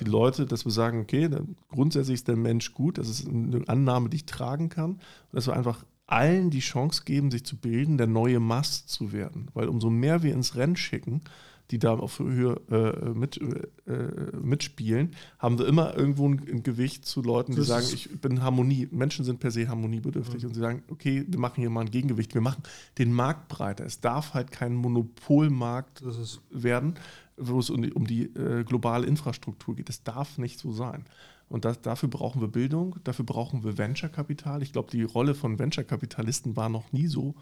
die 0.00 0.04
Leute, 0.04 0.46
dass 0.46 0.64
wir 0.64 0.72
sagen, 0.72 1.00
okay, 1.00 1.28
grundsätzlich 1.68 2.14
ist 2.14 2.28
der 2.28 2.36
Mensch 2.36 2.72
gut, 2.74 2.98
das 2.98 3.08
ist 3.08 3.28
eine 3.28 3.62
Annahme, 3.68 4.08
die 4.08 4.16
ich 4.16 4.26
tragen 4.26 4.68
kann, 4.68 4.92
und 4.92 5.00
dass 5.32 5.46
wir 5.46 5.54
einfach 5.54 5.84
allen 6.06 6.50
die 6.50 6.60
Chance 6.60 7.02
geben, 7.04 7.30
sich 7.30 7.44
zu 7.44 7.56
bilden, 7.56 7.98
der 7.98 8.06
neue 8.06 8.40
Mast 8.40 8.88
zu 8.88 9.12
werden. 9.12 9.48
Weil 9.54 9.68
umso 9.68 9.90
mehr 9.90 10.22
wir 10.22 10.34
ins 10.34 10.54
Rennen 10.56 10.76
schicken, 10.76 11.22
die 11.70 11.78
da 11.78 11.94
auf 11.94 12.18
Höhe 12.18 12.60
äh, 12.70 13.08
mit, 13.18 13.40
äh, 13.86 14.36
mitspielen, 14.36 15.12
haben 15.38 15.58
wir 15.58 15.66
immer 15.66 15.96
irgendwo 15.96 16.28
ein, 16.28 16.42
ein 16.46 16.62
Gewicht 16.62 17.06
zu 17.06 17.22
Leuten, 17.22 17.52
die 17.52 17.58
Das 17.58 17.68
sagen, 17.68 17.86
ich 17.92 18.20
bin 18.20 18.42
Harmonie. 18.42 18.86
Menschen 18.90 19.24
sind 19.24 19.40
per 19.40 19.50
se 19.50 19.66
harmoniebedürftig 19.66 20.44
und 20.44 20.54
sie 20.54 20.60
sagen, 20.60 20.82
okay, 20.88 21.24
wir 21.26 21.38
machen 21.38 21.60
hier 21.60 21.70
mal 21.70 21.80
ein 21.80 21.90
Gegengewicht. 21.90 22.34
Wir 22.34 22.42
machen 22.42 22.62
den 22.98 23.12
Markt 23.12 23.48
breiter. 23.48 23.86
Es 23.86 24.00
darf 24.00 24.34
halt 24.34 24.50
kein 24.50 24.74
Monopolmarkt 24.74 26.02
werden, 26.50 26.94
wo 27.38 27.58
es 27.58 27.70
um 27.70 27.80
die, 27.80 27.92
um 27.92 28.06
die 28.06 28.24
äh, 28.24 28.64
globale 28.64 29.06
Infrastruktur 29.06 29.74
geht. 29.74 29.88
Das 29.88 30.02
darf 30.02 30.36
nicht 30.36 30.58
so 30.58 30.70
sein. 30.70 31.06
Und 31.48 31.64
das, 31.64 31.80
dafür 31.80 32.08
brauchen 32.08 32.40
wir 32.40 32.48
Bildung, 32.48 32.96
dafür 33.04 33.24
brauchen 33.24 33.64
wir 33.64 33.78
Venture-Kapital. 33.78 34.62
Ich 34.62 34.72
glaube, 34.72 34.90
die 34.90 35.02
Rolle 35.02 35.34
von 35.34 35.58
Venture-Kapitalisten 35.58 36.56
war 36.56 36.68
noch 36.68 36.92
nie 36.92 37.06
so 37.06 37.34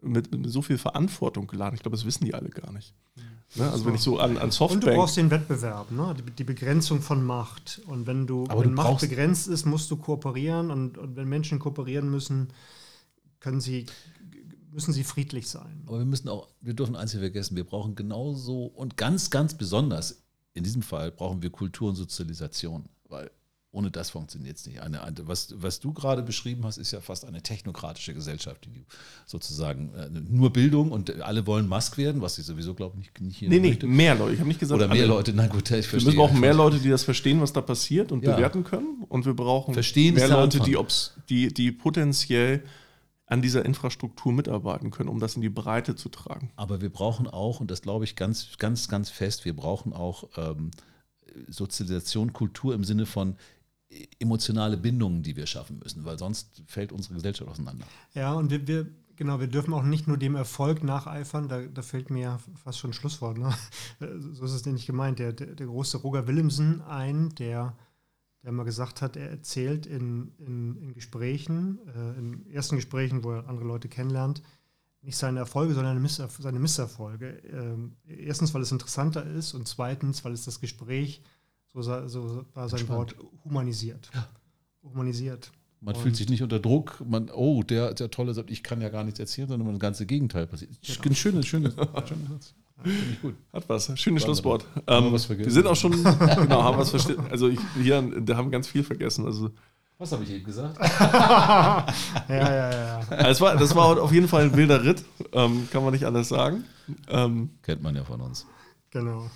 mit, 0.00 0.30
mit 0.30 0.48
so 0.50 0.62
viel 0.62 0.78
Verantwortung 0.78 1.46
geladen. 1.46 1.74
Ich 1.74 1.82
glaube, 1.82 1.96
das 1.96 2.06
wissen 2.06 2.24
die 2.24 2.34
alle 2.34 2.50
gar 2.50 2.72
nicht. 2.72 2.94
Ne? 3.56 3.70
Also 3.70 3.84
wenn 3.84 3.94
ich 3.94 4.00
so 4.00 4.18
an, 4.18 4.38
an 4.38 4.50
Softbank... 4.50 4.84
Und 4.84 4.90
du 4.90 4.96
brauchst 4.96 5.16
den 5.16 5.30
Wettbewerb, 5.30 5.90
ne? 5.90 6.14
die, 6.18 6.30
die 6.30 6.44
Begrenzung 6.44 7.00
von 7.00 7.24
Macht. 7.24 7.80
Und 7.86 8.06
wenn 8.06 8.26
du, 8.26 8.44
Aber 8.48 8.62
wenn 8.62 8.70
du 8.70 8.76
Macht 8.76 9.00
begrenzt 9.00 9.48
ist, 9.48 9.66
musst 9.66 9.90
du 9.90 9.96
kooperieren. 9.96 10.70
Und, 10.70 10.98
und 10.98 11.16
wenn 11.16 11.28
Menschen 11.28 11.58
kooperieren 11.58 12.10
müssen, 12.10 12.48
können 13.40 13.60
sie, 13.60 13.86
müssen 14.70 14.92
sie 14.92 15.04
friedlich 15.04 15.48
sein. 15.48 15.82
Aber 15.86 15.98
wir 15.98 16.06
müssen 16.06 16.28
auch, 16.28 16.48
wir 16.60 16.74
dürfen 16.74 16.96
eins 16.96 17.12
nicht 17.12 17.22
vergessen, 17.22 17.56
wir 17.56 17.64
brauchen 17.64 17.94
genauso 17.94 18.66
und 18.66 18.96
ganz, 18.96 19.30
ganz 19.30 19.54
besonders 19.54 20.22
in 20.54 20.64
diesem 20.64 20.82
Fall 20.82 21.10
brauchen 21.12 21.42
wir 21.42 21.50
Kultur 21.50 21.88
und 21.88 21.96
Sozialisation, 21.96 22.88
weil 23.08 23.30
ohne 23.70 23.90
das 23.90 24.10
funktioniert 24.10 24.56
es 24.56 24.66
nicht. 24.66 24.80
Eine, 24.80 25.00
was, 25.24 25.54
was 25.58 25.78
du 25.78 25.92
gerade 25.92 26.22
beschrieben 26.22 26.64
hast, 26.64 26.78
ist 26.78 26.90
ja 26.90 27.00
fast 27.00 27.26
eine 27.26 27.42
technokratische 27.42 28.14
Gesellschaft, 28.14 28.64
die 28.64 28.86
sozusagen 29.26 29.92
äh, 29.94 30.08
nur 30.10 30.52
Bildung 30.52 30.90
und 30.90 31.20
alle 31.20 31.46
wollen 31.46 31.68
Musk 31.68 31.98
werden, 31.98 32.22
was 32.22 32.38
ich 32.38 32.46
sowieso 32.46 32.74
glaube 32.74 32.96
nicht, 32.96 33.20
nicht 33.20 33.36
hier 33.38 33.50
Nee, 33.50 33.60
nee, 33.60 33.68
möchte. 33.68 33.86
mehr 33.86 34.14
Leute. 34.14 34.32
Ich 34.32 34.38
habe 34.40 34.48
nicht 34.48 34.60
gesagt, 34.60 34.78
Oder 34.80 34.88
mehr 34.88 34.96
alle. 35.02 35.06
Leute, 35.06 35.32
na 35.34 35.46
gut, 35.48 35.64
ich 35.64 35.76
Wir 35.76 35.82
verstehe. 35.82 36.06
müssen 36.14 36.20
auch 36.20 36.32
mehr 36.32 36.54
Leute, 36.54 36.78
die 36.78 36.88
das 36.88 37.04
verstehen, 37.04 37.40
was 37.42 37.52
da 37.52 37.60
passiert 37.60 38.10
und 38.10 38.24
Ja. 38.24 38.34
bewerten 38.34 38.64
können. 38.64 39.04
Und 39.08 39.26
wir 39.26 39.34
brauchen 39.34 39.74
Verstehen 39.74 40.14
mehr 40.14 40.28
Leute, 40.28 40.60
die, 40.60 40.76
die, 41.28 41.52
die 41.52 41.70
potenziell 41.72 42.62
an 43.26 43.42
dieser 43.42 43.66
Infrastruktur 43.66 44.32
mitarbeiten 44.32 44.90
können, 44.90 45.10
um 45.10 45.20
das 45.20 45.36
in 45.36 45.42
die 45.42 45.50
Breite 45.50 45.94
zu 45.94 46.08
tragen. 46.08 46.50
Aber 46.56 46.80
wir 46.80 46.88
brauchen 46.90 47.26
auch, 47.26 47.60
und 47.60 47.70
das 47.70 47.82
glaube 47.82 48.04
ich 48.06 48.16
ganz, 48.16 48.56
ganz, 48.56 48.88
ganz 48.88 49.10
fest, 49.10 49.44
wir 49.44 49.54
brauchen 49.54 49.92
auch 49.92 50.24
ähm, 50.38 50.70
Sozialisation, 51.48 52.32
Kultur 52.32 52.74
im 52.74 52.84
Sinne 52.84 53.06
von 53.06 53.36
emotionale 54.18 54.76
Bindungen, 54.76 55.22
die 55.22 55.36
wir 55.36 55.46
schaffen 55.46 55.78
müssen, 55.78 56.04
weil 56.04 56.18
sonst 56.18 56.62
fällt 56.66 56.92
unsere 56.92 57.14
Gesellschaft 57.14 57.50
auseinander. 57.50 57.86
Ja, 58.14 58.34
und 58.34 58.50
wir, 58.50 58.66
wir, 58.66 58.86
genau, 59.16 59.40
wir 59.40 59.46
dürfen 59.46 59.72
auch 59.72 59.82
nicht 59.82 60.06
nur 60.06 60.18
dem 60.18 60.36
Erfolg 60.36 60.84
nacheifern, 60.84 61.48
da, 61.48 61.62
da 61.62 61.82
fällt 61.82 62.10
mir 62.10 62.20
ja 62.20 62.40
fast 62.62 62.78
schon 62.78 62.90
ein 62.90 62.94
Schlusswort, 62.94 63.38
ne? 63.38 63.54
so 64.32 64.44
ist 64.44 64.52
es 64.52 64.66
nicht 64.66 64.86
gemeint. 64.86 65.18
Der, 65.18 65.32
der, 65.32 65.54
der 65.54 65.66
große 65.66 65.98
Roger 65.98 66.26
Willemsen 66.26 66.82
ein, 66.82 67.34
der, 67.36 67.76
der 68.42 68.52
mal 68.52 68.64
gesagt 68.64 69.00
hat, 69.00 69.16
er 69.16 69.30
erzählt 69.30 69.86
in, 69.86 70.32
in, 70.38 70.76
in 70.76 70.92
Gesprächen, 70.92 71.78
äh, 71.88 72.18
in 72.18 72.50
ersten 72.50 72.76
Gesprächen, 72.76 73.24
wo 73.24 73.32
er 73.32 73.48
andere 73.48 73.66
Leute 73.66 73.88
kennenlernt, 73.88 74.42
nicht 75.00 75.16
seine 75.16 75.38
Erfolge, 75.38 75.74
sondern 75.74 76.06
seine 76.06 76.58
Misserfolge. 76.58 77.40
Ähm, 77.50 77.96
erstens, 78.06 78.52
weil 78.52 78.62
es 78.62 78.72
interessanter 78.72 79.24
ist 79.24 79.54
und 79.54 79.66
zweitens, 79.66 80.24
weil 80.24 80.32
es 80.32 80.44
das 80.44 80.60
Gespräch, 80.60 81.22
so, 81.82 82.44
war 82.54 82.68
sein. 82.68 82.88
Wort, 82.88 83.14
humanisiert. 83.44 84.10
Humanisiert. 84.82 85.50
Man 85.80 85.94
Und- 85.94 86.02
fühlt 86.02 86.16
sich 86.16 86.28
nicht 86.28 86.42
unter 86.42 86.58
Druck, 86.58 87.02
man, 87.06 87.30
oh, 87.30 87.62
der, 87.62 87.94
der 87.94 88.10
Tolle 88.10 88.34
sagt, 88.34 88.50
ich 88.50 88.62
kann 88.62 88.80
ja 88.80 88.88
gar 88.88 89.04
nichts 89.04 89.20
erzählen, 89.20 89.48
sondern 89.48 89.68
das 89.70 89.78
ganze 89.78 90.06
Gegenteil 90.06 90.46
passiert. 90.46 90.70
Genau. 90.82 91.02
Ein 91.10 91.14
schönes, 91.14 91.46
schönes, 91.46 91.74
schönes 92.08 92.28
Satz. 92.28 92.54
Gut. 93.22 93.34
Hat 93.52 93.68
was. 93.68 93.98
Schönes 93.98 94.22
Schlusswort. 94.22 94.64
Haben 94.86 95.04
wir 95.04 95.06
Ähm, 95.08 95.12
was 95.12 95.24
vergessen? 95.24 95.46
wir 95.46 95.52
sind 95.52 95.66
auch 95.66 95.76
schon, 95.76 95.92
genau, 96.02 96.62
haben 96.62 96.78
was 96.78 96.90
verstanden. 96.90 97.26
Also 97.30 97.48
ich, 97.48 97.58
hier, 97.80 98.02
da 98.20 98.36
haben 98.36 98.50
ganz 98.50 98.68
viel 98.68 98.84
vergessen. 98.84 99.24
Also, 99.26 99.50
Was 99.98 100.12
habe 100.12 100.22
ich 100.24 100.30
eben 100.30 100.44
gesagt? 100.44 100.78
Ja, 100.80 101.86
ja, 102.28 102.70
ja. 102.72 102.98
also 103.08 103.30
es 103.30 103.40
war, 103.40 103.56
das 103.56 103.74
war 103.74 104.00
auf 104.00 104.12
jeden 104.12 104.28
Fall 104.28 104.44
ein 104.44 104.56
wilder 104.56 104.84
Ritt, 104.84 105.04
ähm, 105.32 105.68
kann 105.72 105.82
man 105.82 105.92
nicht 105.92 106.04
anders 106.06 106.28
sagen. 106.28 106.64
Ähm, 107.08 107.50
Kennt 107.62 107.82
man 107.82 107.94
ja 107.96 108.04
von 108.04 108.20
uns. 108.20 108.46
Genau. 108.90 109.28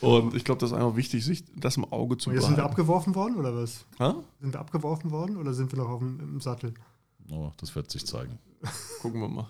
Und 0.00 0.34
ich 0.34 0.44
glaube, 0.44 0.60
das 0.60 0.70
ist 0.70 0.76
einfach 0.76 0.96
wichtig, 0.96 1.24
sich 1.24 1.44
das 1.56 1.76
im 1.76 1.84
Auge 1.92 2.16
zu 2.18 2.30
Und 2.30 2.36
jetzt 2.36 2.44
sind 2.44 2.52
wir 2.52 2.56
behalten. 2.56 2.72
abgeworfen 2.72 3.14
worden 3.14 3.36
oder 3.36 3.54
was? 3.54 3.84
Ha? 3.98 4.16
Sind 4.40 4.52
wir 4.54 4.60
abgeworfen 4.60 5.10
worden 5.10 5.36
oder 5.36 5.52
sind 5.54 5.72
wir 5.72 5.78
noch 5.78 5.88
auf 5.88 5.98
dem 6.00 6.20
im 6.20 6.40
Sattel? 6.40 6.74
Oh, 7.30 7.50
das 7.58 7.74
wird 7.74 7.90
sich 7.90 8.06
zeigen. 8.06 8.38
Gucken 9.02 9.20
wir 9.20 9.28
mal. 9.28 9.48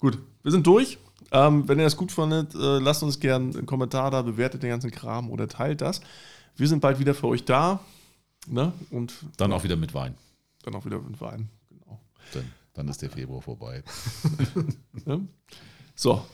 Gut, 0.00 0.18
wir 0.42 0.52
sind 0.52 0.66
durch. 0.66 0.98
Ähm, 1.32 1.66
wenn 1.68 1.78
ihr 1.78 1.84
das 1.84 1.96
gut 1.96 2.12
fandet, 2.12 2.54
äh, 2.54 2.78
lasst 2.78 3.02
uns 3.02 3.18
gerne 3.20 3.56
einen 3.56 3.66
Kommentar 3.66 4.10
da, 4.10 4.22
bewertet 4.22 4.62
den 4.62 4.70
ganzen 4.70 4.90
Kram 4.90 5.30
oder 5.30 5.48
teilt 5.48 5.80
das. 5.80 6.00
Wir 6.56 6.68
sind 6.68 6.80
bald 6.80 6.98
wieder 6.98 7.14
für 7.14 7.26
euch 7.26 7.44
da. 7.44 7.80
Ne? 8.46 8.72
Und 8.90 9.14
Dann 9.36 9.52
auch 9.52 9.64
wieder 9.64 9.76
mit 9.76 9.92
Wein. 9.94 10.14
dann 10.62 10.74
auch 10.74 10.84
wieder 10.84 11.00
mit 11.00 11.20
Wein. 11.20 11.50
Genau. 11.68 12.00
Dann, 12.32 12.44
dann 12.74 12.88
ist 12.88 13.02
der 13.02 13.10
Februar 13.10 13.42
vorbei. 13.42 13.82
Ne? 15.04 15.26
So, 15.94 16.24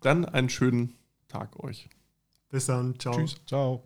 dann 0.00 0.24
einen 0.24 0.48
schönen 0.48 0.94
Tag 1.28 1.58
euch. 1.62 1.88
Bis 2.54 2.66
dann. 2.66 2.96
Ciao. 3.00 3.14
Tschüss. 3.14 3.34
Ciao. 3.48 3.82